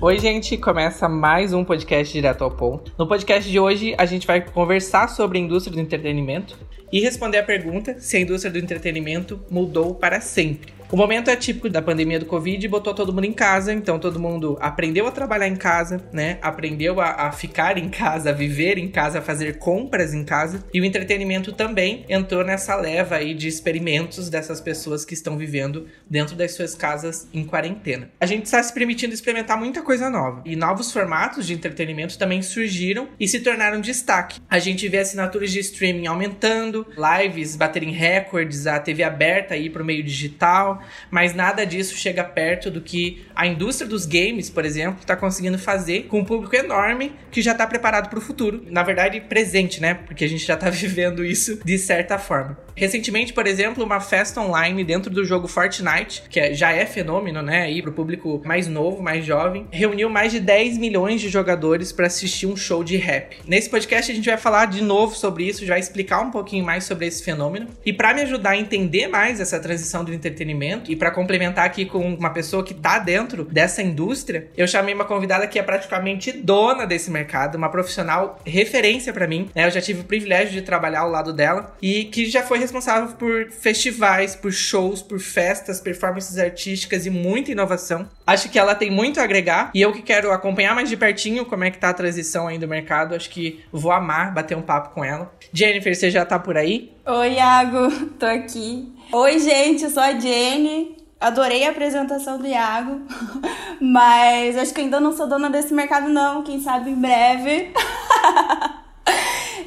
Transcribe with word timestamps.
Oi, 0.00 0.16
gente, 0.16 0.56
começa 0.56 1.08
mais 1.08 1.52
um 1.52 1.64
podcast 1.64 2.12
direto 2.12 2.44
ao 2.44 2.52
ponto. 2.52 2.92
No 2.96 3.04
podcast 3.04 3.50
de 3.50 3.58
hoje, 3.58 3.96
a 3.98 4.06
gente 4.06 4.28
vai 4.28 4.40
conversar 4.40 5.08
sobre 5.08 5.38
a 5.38 5.40
indústria 5.40 5.74
do 5.74 5.80
entretenimento 5.80 6.56
e 6.92 7.00
responder 7.00 7.38
a 7.38 7.42
pergunta 7.42 7.98
se 7.98 8.16
a 8.16 8.20
indústria 8.20 8.52
do 8.52 8.58
entretenimento 8.58 9.40
mudou 9.50 9.96
para 9.96 10.20
sempre. 10.20 10.77
O 10.90 10.96
momento 10.96 11.28
é 11.28 11.36
típico 11.36 11.68
da 11.68 11.82
pandemia 11.82 12.18
do 12.18 12.24
Covid 12.24 12.64
e 12.64 12.68
botou 12.68 12.94
todo 12.94 13.12
mundo 13.12 13.26
em 13.26 13.32
casa, 13.32 13.74
então 13.74 13.98
todo 13.98 14.18
mundo 14.18 14.56
aprendeu 14.58 15.06
a 15.06 15.10
trabalhar 15.10 15.46
em 15.46 15.54
casa, 15.54 16.00
né? 16.10 16.38
Aprendeu 16.40 16.98
a, 16.98 17.26
a, 17.26 17.32
ficar 17.32 17.76
em 17.76 17.90
casa, 17.90 18.30
a 18.30 18.32
viver 18.32 18.78
em 18.78 18.88
casa, 18.88 19.18
a 19.18 19.22
fazer 19.22 19.58
compras 19.58 20.14
em 20.14 20.24
casa. 20.24 20.64
E 20.72 20.80
o 20.80 20.84
entretenimento 20.86 21.52
também 21.52 22.06
entrou 22.08 22.42
nessa 22.42 22.74
leva 22.74 23.16
aí 23.16 23.34
de 23.34 23.46
experimentos 23.46 24.30
dessas 24.30 24.62
pessoas 24.62 25.04
que 25.04 25.12
estão 25.12 25.36
vivendo 25.36 25.86
dentro 26.08 26.34
das 26.34 26.52
suas 26.52 26.74
casas 26.74 27.28
em 27.34 27.44
quarentena. 27.44 28.10
A 28.18 28.24
gente 28.24 28.46
está 28.46 28.62
se 28.62 28.72
permitindo 28.72 29.12
experimentar 29.12 29.58
muita 29.58 29.82
coisa 29.82 30.08
nova. 30.08 30.40
E 30.46 30.56
novos 30.56 30.90
formatos 30.90 31.46
de 31.46 31.52
entretenimento 31.52 32.16
também 32.16 32.40
surgiram 32.40 33.08
e 33.20 33.28
se 33.28 33.40
tornaram 33.40 33.78
destaque. 33.78 34.40
A 34.48 34.58
gente 34.58 34.88
vê 34.88 35.00
assinaturas 35.00 35.52
de 35.52 35.60
streaming 35.60 36.06
aumentando, 36.06 36.86
lives 36.96 37.56
baterem 37.56 37.90
recordes, 37.90 38.66
a 38.66 38.80
TV 38.80 39.02
aberta 39.02 39.52
aí 39.52 39.68
para 39.68 39.82
o 39.82 39.86
meio 39.86 40.02
digital 40.02 40.77
mas 41.10 41.34
nada 41.34 41.64
disso 41.64 41.96
chega 41.96 42.24
perto 42.24 42.70
do 42.70 42.80
que 42.80 43.26
a 43.34 43.46
indústria 43.46 43.88
dos 43.88 44.06
games, 44.06 44.50
por 44.50 44.64
exemplo, 44.64 45.00
está 45.00 45.16
conseguindo 45.16 45.58
fazer 45.58 46.04
com 46.04 46.20
um 46.20 46.24
público 46.24 46.54
enorme 46.56 47.12
que 47.30 47.42
já 47.42 47.52
está 47.52 47.66
preparado 47.66 48.08
para 48.08 48.18
o 48.18 48.22
futuro. 48.22 48.64
Na 48.68 48.82
verdade, 48.82 49.20
presente, 49.20 49.80
né? 49.80 49.94
Porque 49.94 50.24
a 50.24 50.28
gente 50.28 50.44
já 50.44 50.54
está 50.54 50.70
vivendo 50.70 51.24
isso 51.24 51.60
de 51.64 51.78
certa 51.78 52.18
forma. 52.18 52.56
Recentemente, 52.78 53.32
por 53.32 53.44
exemplo, 53.44 53.82
uma 53.84 53.98
festa 53.98 54.40
online 54.40 54.84
dentro 54.84 55.10
do 55.10 55.24
jogo 55.24 55.48
Fortnite, 55.48 56.22
que 56.30 56.38
é, 56.38 56.54
já 56.54 56.70
é 56.70 56.86
fenômeno, 56.86 57.42
né, 57.42 57.62
aí 57.62 57.82
pro 57.82 57.90
público 57.90 58.40
mais 58.44 58.68
novo, 58.68 59.02
mais 59.02 59.24
jovem, 59.24 59.66
reuniu 59.72 60.08
mais 60.08 60.30
de 60.30 60.38
10 60.38 60.78
milhões 60.78 61.20
de 61.20 61.28
jogadores 61.28 61.90
para 61.90 62.06
assistir 62.06 62.46
um 62.46 62.56
show 62.56 62.84
de 62.84 62.96
rap. 62.96 63.38
Nesse 63.48 63.68
podcast 63.68 64.12
a 64.12 64.14
gente 64.14 64.28
vai 64.28 64.38
falar 64.38 64.66
de 64.66 64.80
novo 64.80 65.16
sobre 65.16 65.42
isso, 65.42 65.66
já 65.66 65.76
explicar 65.76 66.20
um 66.20 66.30
pouquinho 66.30 66.64
mais 66.64 66.84
sobre 66.84 67.06
esse 67.06 67.20
fenômeno. 67.20 67.66
E 67.84 67.92
para 67.92 68.14
me 68.14 68.22
ajudar 68.22 68.50
a 68.50 68.56
entender 68.56 69.08
mais 69.08 69.40
essa 69.40 69.58
transição 69.58 70.04
do 70.04 70.14
entretenimento 70.14 70.67
e 70.88 70.96
para 70.96 71.10
complementar 71.10 71.64
aqui 71.64 71.84
com 71.84 72.14
uma 72.14 72.30
pessoa 72.30 72.64
que 72.64 72.74
tá 72.74 72.98
dentro 72.98 73.44
dessa 73.44 73.82
indústria, 73.82 74.48
eu 74.56 74.66
chamei 74.66 74.94
uma 74.94 75.04
convidada 75.04 75.46
que 75.46 75.58
é 75.58 75.62
praticamente 75.62 76.32
dona 76.32 76.86
desse 76.86 77.10
mercado, 77.10 77.56
uma 77.56 77.70
profissional 77.70 78.40
referência 78.44 79.12
para 79.12 79.26
mim, 79.26 79.48
né? 79.54 79.66
Eu 79.66 79.70
já 79.70 79.80
tive 79.80 80.00
o 80.00 80.04
privilégio 80.04 80.52
de 80.52 80.62
trabalhar 80.62 81.00
ao 81.00 81.10
lado 81.10 81.32
dela 81.32 81.76
e 81.80 82.04
que 82.04 82.26
já 82.26 82.42
foi 82.42 82.58
responsável 82.58 83.16
por 83.16 83.50
festivais, 83.50 84.34
por 84.34 84.52
shows, 84.52 85.02
por 85.02 85.20
festas, 85.20 85.80
performances 85.80 86.38
artísticas 86.38 87.06
e 87.06 87.10
muita 87.10 87.52
inovação. 87.52 88.08
Acho 88.28 88.50
que 88.50 88.58
ela 88.58 88.74
tem 88.74 88.90
muito 88.90 89.18
a 89.18 89.22
agregar 89.22 89.70
e 89.74 89.80
eu 89.80 89.90
que 89.90 90.02
quero 90.02 90.30
acompanhar 90.30 90.74
mais 90.74 90.90
de 90.90 90.98
pertinho 90.98 91.46
como 91.46 91.64
é 91.64 91.70
que 91.70 91.78
tá 91.78 91.88
a 91.88 91.94
transição 91.94 92.46
aí 92.46 92.58
do 92.58 92.68
mercado, 92.68 93.14
acho 93.14 93.30
que 93.30 93.64
vou 93.72 93.90
amar 93.90 94.34
bater 94.34 94.54
um 94.54 94.60
papo 94.60 94.90
com 94.90 95.02
ela. 95.02 95.32
Jennifer, 95.50 95.96
você 95.96 96.10
já 96.10 96.26
tá 96.26 96.38
por 96.38 96.54
aí? 96.54 96.92
Oi, 97.06 97.32
Iago, 97.32 97.90
tô 98.20 98.26
aqui. 98.26 98.92
Oi, 99.10 99.38
gente, 99.38 99.84
eu 99.84 99.88
sou 99.88 100.02
a 100.02 100.12
Jenny. 100.12 100.94
Adorei 101.18 101.64
a 101.66 101.70
apresentação 101.70 102.36
do 102.36 102.46
Iago, 102.46 103.00
mas 103.80 104.58
acho 104.58 104.74
que 104.74 104.82
ainda 104.82 105.00
não 105.00 105.16
sou 105.16 105.26
dona 105.26 105.48
desse 105.48 105.72
mercado, 105.72 106.10
não. 106.10 106.42
Quem 106.42 106.60
sabe 106.60 106.90
em 106.90 107.00
breve. 107.00 107.72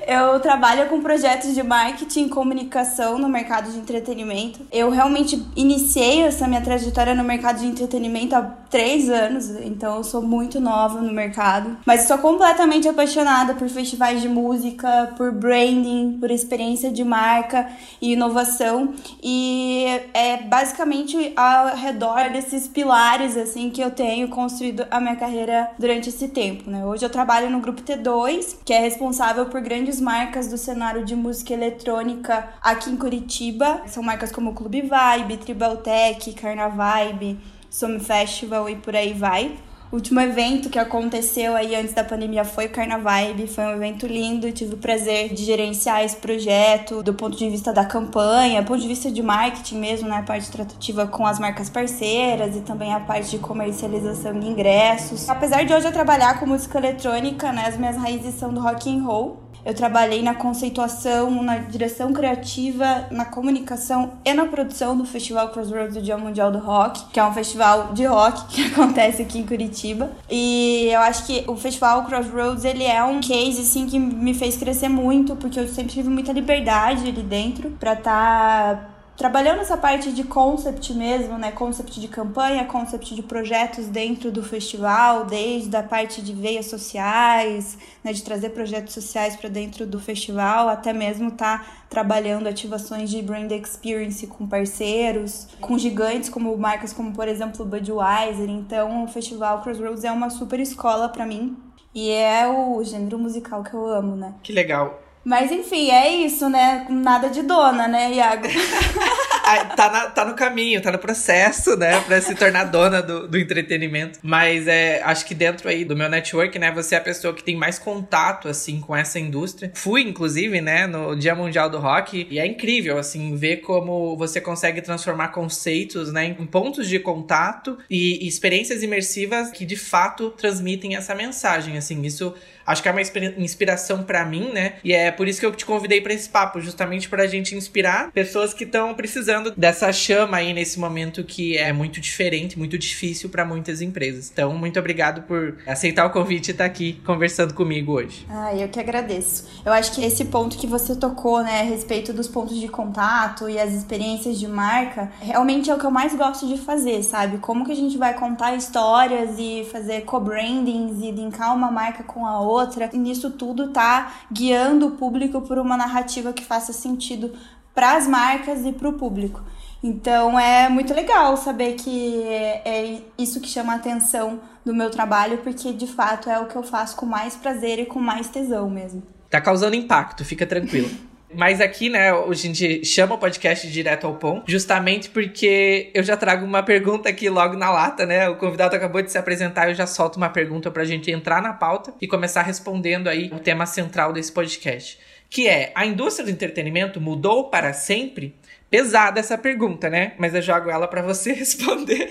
Eu 0.08 0.40
trabalho 0.40 0.88
com 0.90 1.02
projetos 1.02 1.54
de 1.54 1.64
marketing 1.64 2.26
e 2.26 2.30
comunicação 2.30 3.18
no 3.18 3.30
mercado 3.30 3.72
de 3.72 3.78
entretenimento. 3.78 4.60
Eu 4.72 4.90
realmente 4.90 5.42
iniciei 5.56 6.22
essa 6.22 6.48
minha 6.48 6.62
trajetória 6.62 7.14
no 7.16 7.24
mercado 7.24 7.60
de 7.60 7.68
entretenimento 7.68 8.36
há 8.36 8.42
três 8.42 9.10
anos, 9.10 9.50
então 9.50 9.98
eu 9.98 10.04
sou 10.04 10.22
muito 10.22 10.60
nova 10.60 11.02
no 11.02 11.12
mercado. 11.12 11.78
Mas 11.86 12.04
sou 12.04 12.18
completamente 12.18 12.88
apaixonada 12.88 13.54
por 13.54 13.68
festivais 13.70 14.22
de 14.22 14.30
música, 14.30 15.14
por 15.18 15.32
branding, 15.32 16.18
por 16.20 16.32
experiência 16.32 16.92
de 16.92 17.04
marca 17.04 17.70
e 18.02 18.14
inovação. 18.14 18.94
E 19.22 19.86
é 20.14 20.38
basicamente 20.38 21.34
ao 21.36 21.76
redor 21.76 22.30
desses 22.32 22.68
pilares 22.68 23.36
assim 23.36 23.70
que 23.70 23.82
eu 23.82 23.92
tenho 23.92 24.30
construído 24.30 24.86
a 24.90 25.00
minha 25.00 25.16
carreira 25.16 25.70
durante 25.78 26.10
esse 26.10 26.28
tempo. 26.30 26.70
Né? 26.70 26.86
Hoje 26.86 27.06
eu 27.06 27.10
trabalho 27.10 27.50
no 27.50 27.60
grupo 27.60 27.82
T2, 27.82 28.58
que 28.64 28.74
é 28.74 28.80
responsável 28.80 29.46
por 29.48 29.62
grandes 29.62 29.81
marcas 30.00 30.48
do 30.48 30.58
cenário 30.58 31.04
de 31.04 31.16
música 31.16 31.54
eletrônica 31.54 32.50
aqui 32.62 32.90
em 32.90 32.98
Curitiba. 32.98 33.82
São 33.88 34.04
marcas 34.04 34.32
como 34.32 34.54
Clube 34.54 34.82
Vibe, 34.82 35.38
Tribal 35.38 35.78
Tech, 35.78 36.34
Carnavibe, 36.34 37.40
Some 37.70 38.00
Festival 38.00 38.70
e 38.70 38.76
por 38.76 38.96
aí 38.96 39.14
vai. 39.14 39.58
O 39.92 39.96
último 39.96 40.22
evento 40.22 40.70
que 40.70 40.80
aconteceu 40.80 41.54
aí 41.54 41.76
antes 41.76 41.94
da 41.94 42.02
pandemia 42.02 42.46
foi 42.46 42.68
o 42.68 42.70
Carnavibe, 42.70 43.46
foi 43.46 43.66
um 43.66 43.72
evento 43.72 44.08
lindo, 44.08 44.50
tive 44.54 44.76
o 44.76 44.78
prazer 44.78 45.34
de 45.34 45.44
gerenciar 45.44 46.02
esse 46.02 46.16
projeto 46.16 47.04
do 47.04 47.14
ponto 47.14 47.36
de 47.36 47.50
vista 47.50 47.74
da 47.74 47.84
campanha, 47.84 48.62
do 48.62 48.68
ponto 48.68 48.80
de 48.80 48.88
vista 48.88 49.12
de 49.12 49.22
marketing 49.22 49.80
mesmo, 49.80 50.08
né, 50.08 50.16
a 50.16 50.24
parte 50.24 50.50
tratativa 50.50 51.06
com 51.08 51.28
as 51.28 51.40
marcas 51.40 51.70
parceiras 51.70 52.56
e 52.56 52.62
também 52.62 52.94
a 52.94 53.02
parte 53.02 53.32
de 53.32 53.40
comercialização 53.40 54.40
de 54.40 54.48
ingressos. 54.48 55.28
Apesar 55.28 55.66
de 55.66 55.74
hoje 55.74 55.86
eu 55.86 55.92
trabalhar 55.92 56.40
com 56.40 56.46
música 56.46 56.78
eletrônica, 56.78 57.52
né, 57.52 57.66
as 57.68 57.76
minhas 57.76 57.98
raízes 57.98 58.36
são 58.36 58.54
do 58.54 58.62
rock 58.62 58.90
and 58.90 59.04
roll, 59.04 59.41
eu 59.66 59.74
trabalhei 59.74 60.22
na 60.22 60.34
conceituação, 60.34 61.44
na 61.44 61.58
direção 61.58 62.14
criativa, 62.14 63.08
na 63.12 63.26
comunicação 63.26 64.14
e 64.26 64.34
na 64.34 64.46
produção 64.46 64.98
do 64.98 65.06
Festival 65.06 65.50
Crossroads 65.50 65.96
do 65.96 66.02
Dia 66.02 66.18
Mundial 66.18 66.52
do 66.52 66.60
Rock, 66.60 67.06
que 67.12 67.20
é 67.20 67.24
um 67.24 67.34
festival 67.34 67.94
de 67.94 68.06
rock 68.06 68.46
que 68.54 68.66
acontece 68.66 69.22
aqui 69.22 69.40
em 69.40 69.46
Curitiba. 69.46 70.12
E 70.30 70.90
eu 70.92 71.00
acho 71.02 71.26
que 71.26 71.44
o 71.48 71.56
Festival 71.56 72.04
Crossroads, 72.06 72.66
ele 72.66 72.84
é 72.84 73.04
um 73.04 73.20
case, 73.20 73.62
assim, 73.62 73.88
que 73.88 74.00
me 74.00 74.34
fez 74.34 74.58
crescer 74.58 74.90
muito, 74.90 75.36
porque 75.36 75.60
eu 75.60 75.68
sempre 75.68 75.94
tive 75.94 76.10
muita 76.10 76.32
liberdade 76.32 77.08
ali 77.08 77.22
dentro 77.22 77.72
para 77.80 77.94
estar 77.94 78.76
tá 78.76 78.91
trabalhando 79.22 79.60
essa 79.60 79.78
parte 79.78 80.12
de 80.12 80.24
concept 80.24 80.96
mesmo, 80.96 81.38
né? 81.38 81.52
Concept 81.52 82.00
de 82.00 82.08
campanha, 82.08 82.66
concept 82.66 83.14
de 83.14 83.22
projetos 83.22 83.86
dentro 83.86 84.32
do 84.32 84.42
festival, 84.42 85.26
desde 85.26 85.78
a 85.78 85.84
parte 85.84 86.24
de 86.24 86.34
veias 86.34 86.66
sociais, 86.66 87.78
né? 88.04 88.14
De 88.14 88.24
trazer 88.24 88.50
projetos 88.50 88.96
sociais 88.96 89.36
para 89.36 89.48
dentro 89.48 89.86
do 89.86 90.00
festival, 90.00 90.68
até 90.68 90.92
mesmo 90.92 91.30
tá 91.30 91.64
trabalhando 91.88 92.48
ativações 92.48 93.12
de 93.12 93.22
brand 93.22 93.52
experience 93.52 94.26
com 94.26 94.48
parceiros, 94.48 95.48
com 95.60 95.78
gigantes 95.78 96.28
como 96.28 96.58
marcas 96.58 96.92
como 96.92 97.14
por 97.14 97.28
exemplo 97.28 97.64
Budweiser. 97.64 98.50
Então, 98.50 99.04
o 99.04 99.08
festival 99.08 99.62
Crossroads 99.62 100.04
é 100.04 100.12
uma 100.12 100.32
super 100.32 100.60
escola 100.60 101.08
para 101.08 101.28
mim. 101.28 101.56
E 101.94 102.10
é 102.10 102.48
o 102.48 102.84
gênero 102.84 103.20
musical 103.20 103.62
que 103.62 103.76
eu 103.76 103.86
amo, 103.86 104.16
né? 104.16 104.34
Que 104.42 104.52
legal. 104.52 105.11
Mas 105.24 105.52
enfim, 105.52 105.92
é 105.92 106.10
isso, 106.10 106.50
né? 106.50 106.86
Nada 106.90 107.30
de 107.30 107.44
dona, 107.44 107.88
né, 107.88 108.14
Iago? 108.14 108.48
tá, 109.76 109.92
na, 109.92 110.08
tá 110.08 110.26
no 110.26 110.34
caminho, 110.34 110.82
tá 110.82 110.92
no 110.92 110.98
processo, 110.98 111.76
né, 111.76 112.00
pra 112.02 112.22
se 112.22 112.36
tornar 112.36 112.66
dona 112.66 113.02
do, 113.02 113.28
do 113.28 113.38
entretenimento. 113.38 114.20
Mas 114.22 114.68
é, 114.68 115.02
acho 115.04 115.26
que 115.26 115.36
dentro 115.36 115.70
aí 115.70 115.84
do 115.86 115.96
meu 115.96 116.10
network, 116.10 116.58
né, 116.58 116.72
você 116.72 116.96
é 116.96 116.98
a 116.98 117.02
pessoa 117.02 117.34
que 117.34 117.44
tem 117.44 117.56
mais 117.56 117.78
contato, 117.78 118.48
assim, 118.48 118.80
com 118.80 118.96
essa 118.96 119.20
indústria. 119.20 119.72
Fui, 119.76 120.02
inclusive, 120.02 120.62
né, 120.62 120.88
no 120.88 121.16
Dia 121.16 121.36
Mundial 121.36 121.70
do 121.70 121.80
Rock, 121.80 122.28
e 122.30 122.40
é 122.40 122.46
incrível, 122.46 122.98
assim, 122.98 123.36
ver 123.36 123.58
como 123.58 124.16
você 124.18 124.40
consegue 124.40 124.82
transformar 124.82 125.30
conceitos, 125.30 126.12
né, 126.12 126.26
em 126.26 126.46
pontos 126.46 126.88
de 126.88 127.00
contato 127.00 127.78
e, 127.90 128.26
e 128.26 128.28
experiências 128.28 128.84
imersivas 128.84 129.52
que, 129.52 129.66
de 129.66 129.76
fato, 129.76 130.32
transmitem 130.32 130.96
essa 130.96 131.14
mensagem, 131.14 131.78
assim, 131.78 132.02
isso 132.04 132.34
acho 132.66 132.82
que 132.82 132.90
é 132.90 132.92
uma 132.92 133.02
inspiração 133.38 134.04
para 134.04 134.26
mim, 134.26 134.52
né? 134.52 134.74
E 134.84 134.94
é 134.94 135.12
por 135.12 135.28
isso 135.28 135.40
que 135.40 135.46
eu 135.46 135.52
te 135.52 135.66
convidei 135.66 136.02
para 136.02 136.14
esse 136.14 136.30
papo, 136.30 136.60
justamente 136.62 137.10
pra 137.10 137.28
gente 137.28 137.56
inspirar 137.56 138.12
pessoas 138.12 138.54
que 138.54 138.64
estão 138.64 138.94
precisando 138.94 139.52
dessa 139.56 139.92
chama 139.92 140.38
aí 140.38 140.54
nesse 140.54 140.80
momento 140.80 141.24
que 141.24 141.58
é 141.58 141.74
muito 141.74 142.00
diferente, 142.00 142.58
muito 142.58 142.78
difícil 142.78 143.30
para 143.30 143.46
muitas 143.46 143.82
empresas. 143.82 144.30
Então, 144.32 144.54
muito 144.54 144.80
obrigado 144.80 145.24
por 145.24 145.58
aceitar 145.68 146.06
o 146.06 146.10
convite 146.10 146.50
e 146.50 146.52
estar 146.52 146.64
tá 146.64 146.70
aqui 146.70 147.02
conversando 147.06 147.54
comigo 147.54 147.94
hoje. 147.94 148.26
Ah, 148.30 148.54
eu 148.56 148.68
que 148.70 148.80
agradeço. 148.80 149.48
Eu 149.66 149.74
acho 149.74 149.94
que 149.94 150.04
esse 150.04 150.26
ponto 150.26 150.58
que 150.58 150.68
você 150.68 150.96
tocou, 150.96 151.44
né, 151.44 151.62
a 151.62 151.64
respeito 151.64 152.14
dos 152.14 152.28
pontos 152.28 152.60
de 152.60 152.68
contato 152.68 153.50
e 153.50 153.60
as 153.60 153.74
experiências 153.74 154.40
de 154.40 154.48
marca, 154.48 155.12
realmente 155.22 155.70
é 155.70 155.76
o 155.76 155.80
que 155.80 155.86
eu 155.86 155.92
mais 155.92 156.16
gosto 156.16 156.48
de 156.48 156.58
fazer, 156.58 157.04
sabe? 157.04 157.38
Como 157.38 157.66
que 157.66 157.72
a 157.72 157.76
gente 157.76 157.98
vai 157.98 158.14
contar 158.14 158.56
histórias 158.56 159.36
e 159.38 159.68
fazer 159.72 160.02
co-brandings 160.02 161.02
e 161.02 161.12
linkar 161.12 161.56
uma 161.56 161.72
marca 161.72 162.04
com 162.04 162.26
a 162.26 162.40
outra 162.40 162.51
outra. 162.52 162.90
E 162.94 162.98
nisso 162.98 163.32
tudo 163.32 163.70
tá 163.70 164.14
guiando 164.32 164.88
o 164.88 164.92
público 164.92 165.42
por 165.42 165.58
uma 165.58 165.78
narrativa 165.78 166.34
que 166.34 166.44
faça 166.44 166.74
sentido 166.74 167.34
para 167.74 167.96
as 167.96 168.08
marcas 168.08 168.66
e 168.66 168.72
para 168.72 168.90
o 168.90 168.94
público. 168.94 169.42
Então 169.84 170.40
é 170.40 170.70
muito 170.70 170.94
legal 170.94 171.36
saber 171.38 171.74
que 171.74 172.24
é 172.24 173.02
isso 173.18 173.42
que 173.42 173.48
chama 173.48 173.74
a 173.74 173.78
atenção 173.78 174.40
do 174.64 174.76
meu 174.76 174.92
trabalho, 174.92 175.40
porque 175.40 175.74
de 175.74 175.88
fato 175.88 176.30
é 176.30 176.40
o 176.40 176.46
que 176.46 176.56
eu 176.56 176.62
faço 176.62 176.96
com 176.96 177.06
mais 177.06 177.36
prazer 177.36 177.80
e 177.80 177.86
com 177.86 178.00
mais 178.00 178.28
tesão 178.28 178.70
mesmo. 178.70 179.02
Tá 179.30 179.42
causando 179.42 179.76
impacto, 179.76 180.24
fica 180.24 180.46
tranquilo. 180.46 180.90
Mas 181.34 181.62
aqui, 181.62 181.90
né, 181.90 182.12
a 182.12 182.34
gente 182.34 182.84
chama 182.86 183.16
o 183.16 183.18
podcast 183.18 183.70
direto 183.70 184.06
ao 184.06 184.16
ponto, 184.16 184.50
justamente 184.50 185.10
porque 185.10 185.90
eu 185.94 186.04
já 186.04 186.18
trago 186.18 186.46
uma 186.46 186.64
pergunta 186.64 187.10
aqui 187.10 187.30
logo 187.30 187.56
na 187.56 187.72
lata, 187.72 188.06
né? 188.06 188.28
O 188.30 188.36
convidado 188.36 188.76
acabou 188.76 189.02
de 189.02 189.12
se 189.12 189.18
apresentar, 189.18 189.70
eu 189.70 189.76
já 189.76 189.88
solto 189.88 190.18
uma 190.18 190.30
pergunta 190.30 190.70
pra 190.70 190.84
gente 190.84 191.10
entrar 191.12 191.42
na 191.42 191.54
pauta 191.54 191.94
e 192.02 192.08
começar 192.08 192.42
respondendo 192.42 193.08
aí 193.08 193.30
o 193.34 193.40
tema 193.40 193.66
central 193.66 194.14
desse 194.14 194.32
podcast. 194.32 195.00
Que 195.30 195.48
é, 195.48 195.72
a 195.74 195.86
indústria 195.86 196.26
do 196.26 196.32
entretenimento 196.32 197.00
mudou 197.00 197.50
para 197.50 197.72
sempre? 197.72 198.36
Pesada 198.70 199.20
essa 199.20 199.38
pergunta, 199.38 199.90
né? 199.90 200.14
Mas 200.18 200.36
eu 200.36 200.42
jogo 200.42 200.70
ela 200.70 200.88
para 200.88 201.02
você 201.02 201.32
responder. 201.34 202.10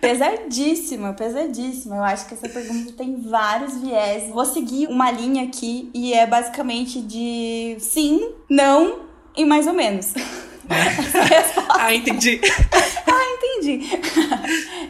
Pesadíssima, 0.00 1.12
pesadíssima. 1.12 1.96
Eu 1.96 2.02
acho 2.02 2.26
que 2.26 2.34
essa 2.34 2.48
pergunta 2.48 2.92
tem 2.92 3.20
vários 3.20 3.76
viés. 3.78 4.30
Vou 4.30 4.44
seguir 4.44 4.88
uma 4.88 5.10
linha 5.10 5.44
aqui 5.44 5.90
e 5.94 6.12
é 6.12 6.26
basicamente 6.26 7.00
de 7.00 7.76
sim, 7.78 8.32
não 8.48 9.00
e 9.36 9.44
mais 9.44 9.66
ou 9.66 9.72
menos. 9.72 10.14
ah, 11.70 11.94
entendi. 11.94 12.40
ah, 13.06 13.34
entendi. 13.36 13.88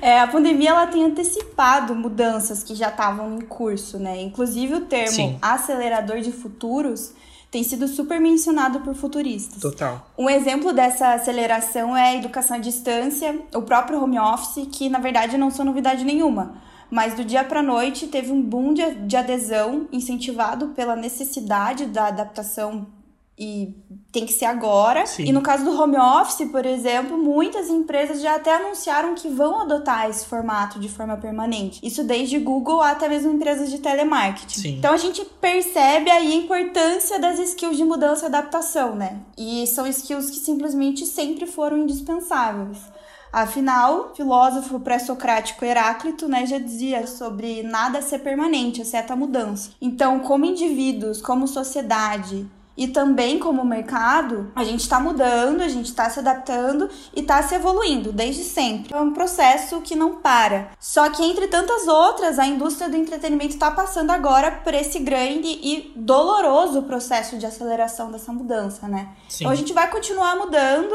É, 0.00 0.20
a 0.20 0.26
pandemia 0.26 0.70
ela 0.70 0.86
tem 0.86 1.04
antecipado 1.04 1.94
mudanças 1.94 2.62
que 2.62 2.74
já 2.74 2.88
estavam 2.88 3.36
em 3.36 3.40
curso, 3.40 3.98
né? 3.98 4.20
Inclusive 4.22 4.74
o 4.74 4.80
termo 4.82 5.12
Sim. 5.12 5.38
acelerador 5.42 6.20
de 6.20 6.32
futuros 6.32 7.12
tem 7.50 7.62
sido 7.62 7.86
super 7.88 8.20
mencionado 8.20 8.80
por 8.80 8.94
futuristas. 8.94 9.60
Total. 9.60 10.06
Um 10.18 10.28
exemplo 10.28 10.72
dessa 10.72 11.14
aceleração 11.14 11.96
é 11.96 12.08
a 12.10 12.14
educação 12.14 12.56
à 12.56 12.60
distância, 12.60 13.40
o 13.54 13.62
próprio 13.62 14.02
home 14.02 14.18
office, 14.18 14.66
que 14.70 14.88
na 14.88 14.98
verdade 14.98 15.38
não 15.38 15.50
são 15.50 15.64
novidade 15.64 16.04
nenhuma. 16.04 16.56
Mas 16.90 17.14
do 17.14 17.24
dia 17.24 17.42
para 17.42 17.62
noite 17.62 18.06
teve 18.06 18.30
um 18.30 18.40
boom 18.40 18.72
de, 18.72 18.94
de 18.94 19.16
adesão 19.16 19.88
incentivado 19.92 20.68
pela 20.68 20.94
necessidade 20.94 21.86
da 21.86 22.06
adaptação 22.06 22.86
e 23.38 23.74
tem 24.10 24.24
que 24.24 24.32
ser 24.32 24.46
agora. 24.46 25.04
Sim. 25.06 25.24
E 25.24 25.32
no 25.32 25.42
caso 25.42 25.64
do 25.64 25.78
home 25.78 25.96
office, 25.96 26.48
por 26.50 26.64
exemplo, 26.64 27.18
muitas 27.18 27.68
empresas 27.68 28.22
já 28.22 28.36
até 28.36 28.54
anunciaram 28.56 29.14
que 29.14 29.28
vão 29.28 29.60
adotar 29.60 30.08
esse 30.08 30.24
formato 30.24 30.78
de 30.78 30.88
forma 30.88 31.16
permanente. 31.18 31.78
Isso 31.82 32.02
desde 32.02 32.38
Google 32.38 32.80
até 32.80 33.08
mesmo 33.08 33.32
empresas 33.32 33.70
de 33.70 33.78
telemarketing. 33.78 34.60
Sim. 34.60 34.78
Então 34.78 34.94
a 34.94 34.96
gente 34.96 35.22
percebe 35.40 36.10
aí 36.10 36.32
a 36.32 36.36
importância 36.36 37.18
das 37.18 37.38
skills 37.38 37.76
de 37.76 37.84
mudança 37.84 38.24
e 38.24 38.28
adaptação, 38.28 38.94
né? 38.94 39.20
E 39.36 39.66
são 39.66 39.86
skills 39.86 40.30
que 40.30 40.38
simplesmente 40.38 41.04
sempre 41.04 41.46
foram 41.46 41.76
indispensáveis. 41.76 42.78
Afinal, 43.32 44.12
o 44.12 44.14
filósofo 44.14 44.80
pré-socrático 44.80 45.62
Heráclito 45.62 46.26
né, 46.26 46.46
já 46.46 46.58
dizia 46.58 47.06
sobre 47.06 47.62
nada 47.62 48.00
ser 48.00 48.20
permanente, 48.20 48.80
exceto 48.80 49.12
a 49.12 49.16
mudança. 49.16 49.72
Então, 49.78 50.20
como 50.20 50.46
indivíduos, 50.46 51.20
como 51.20 51.46
sociedade, 51.46 52.46
e 52.76 52.88
também 52.88 53.38
como 53.38 53.64
mercado, 53.64 54.50
a 54.54 54.62
gente 54.62 54.80
está 54.80 55.00
mudando, 55.00 55.62
a 55.62 55.68
gente 55.68 55.86
está 55.86 56.10
se 56.10 56.18
adaptando 56.18 56.88
e 57.14 57.20
está 57.20 57.42
se 57.42 57.54
evoluindo 57.54 58.12
desde 58.12 58.42
sempre. 58.42 58.94
É 58.94 59.00
um 59.00 59.12
processo 59.12 59.80
que 59.80 59.96
não 59.96 60.16
para. 60.16 60.70
Só 60.78 61.08
que 61.08 61.22
entre 61.24 61.48
tantas 61.48 61.88
outras, 61.88 62.38
a 62.38 62.46
indústria 62.46 62.88
do 62.88 62.96
entretenimento 62.96 63.54
está 63.54 63.70
passando 63.70 64.10
agora 64.10 64.50
por 64.50 64.74
esse 64.74 64.98
grande 64.98 65.48
e 65.48 65.92
doloroso 65.96 66.82
processo 66.82 67.38
de 67.38 67.46
aceleração 67.46 68.10
dessa 68.10 68.32
mudança, 68.32 68.86
né? 68.86 69.08
Sim. 69.28 69.44
Então 69.44 69.52
a 69.52 69.56
gente 69.56 69.72
vai 69.72 69.90
continuar 69.90 70.36
mudando 70.36 70.94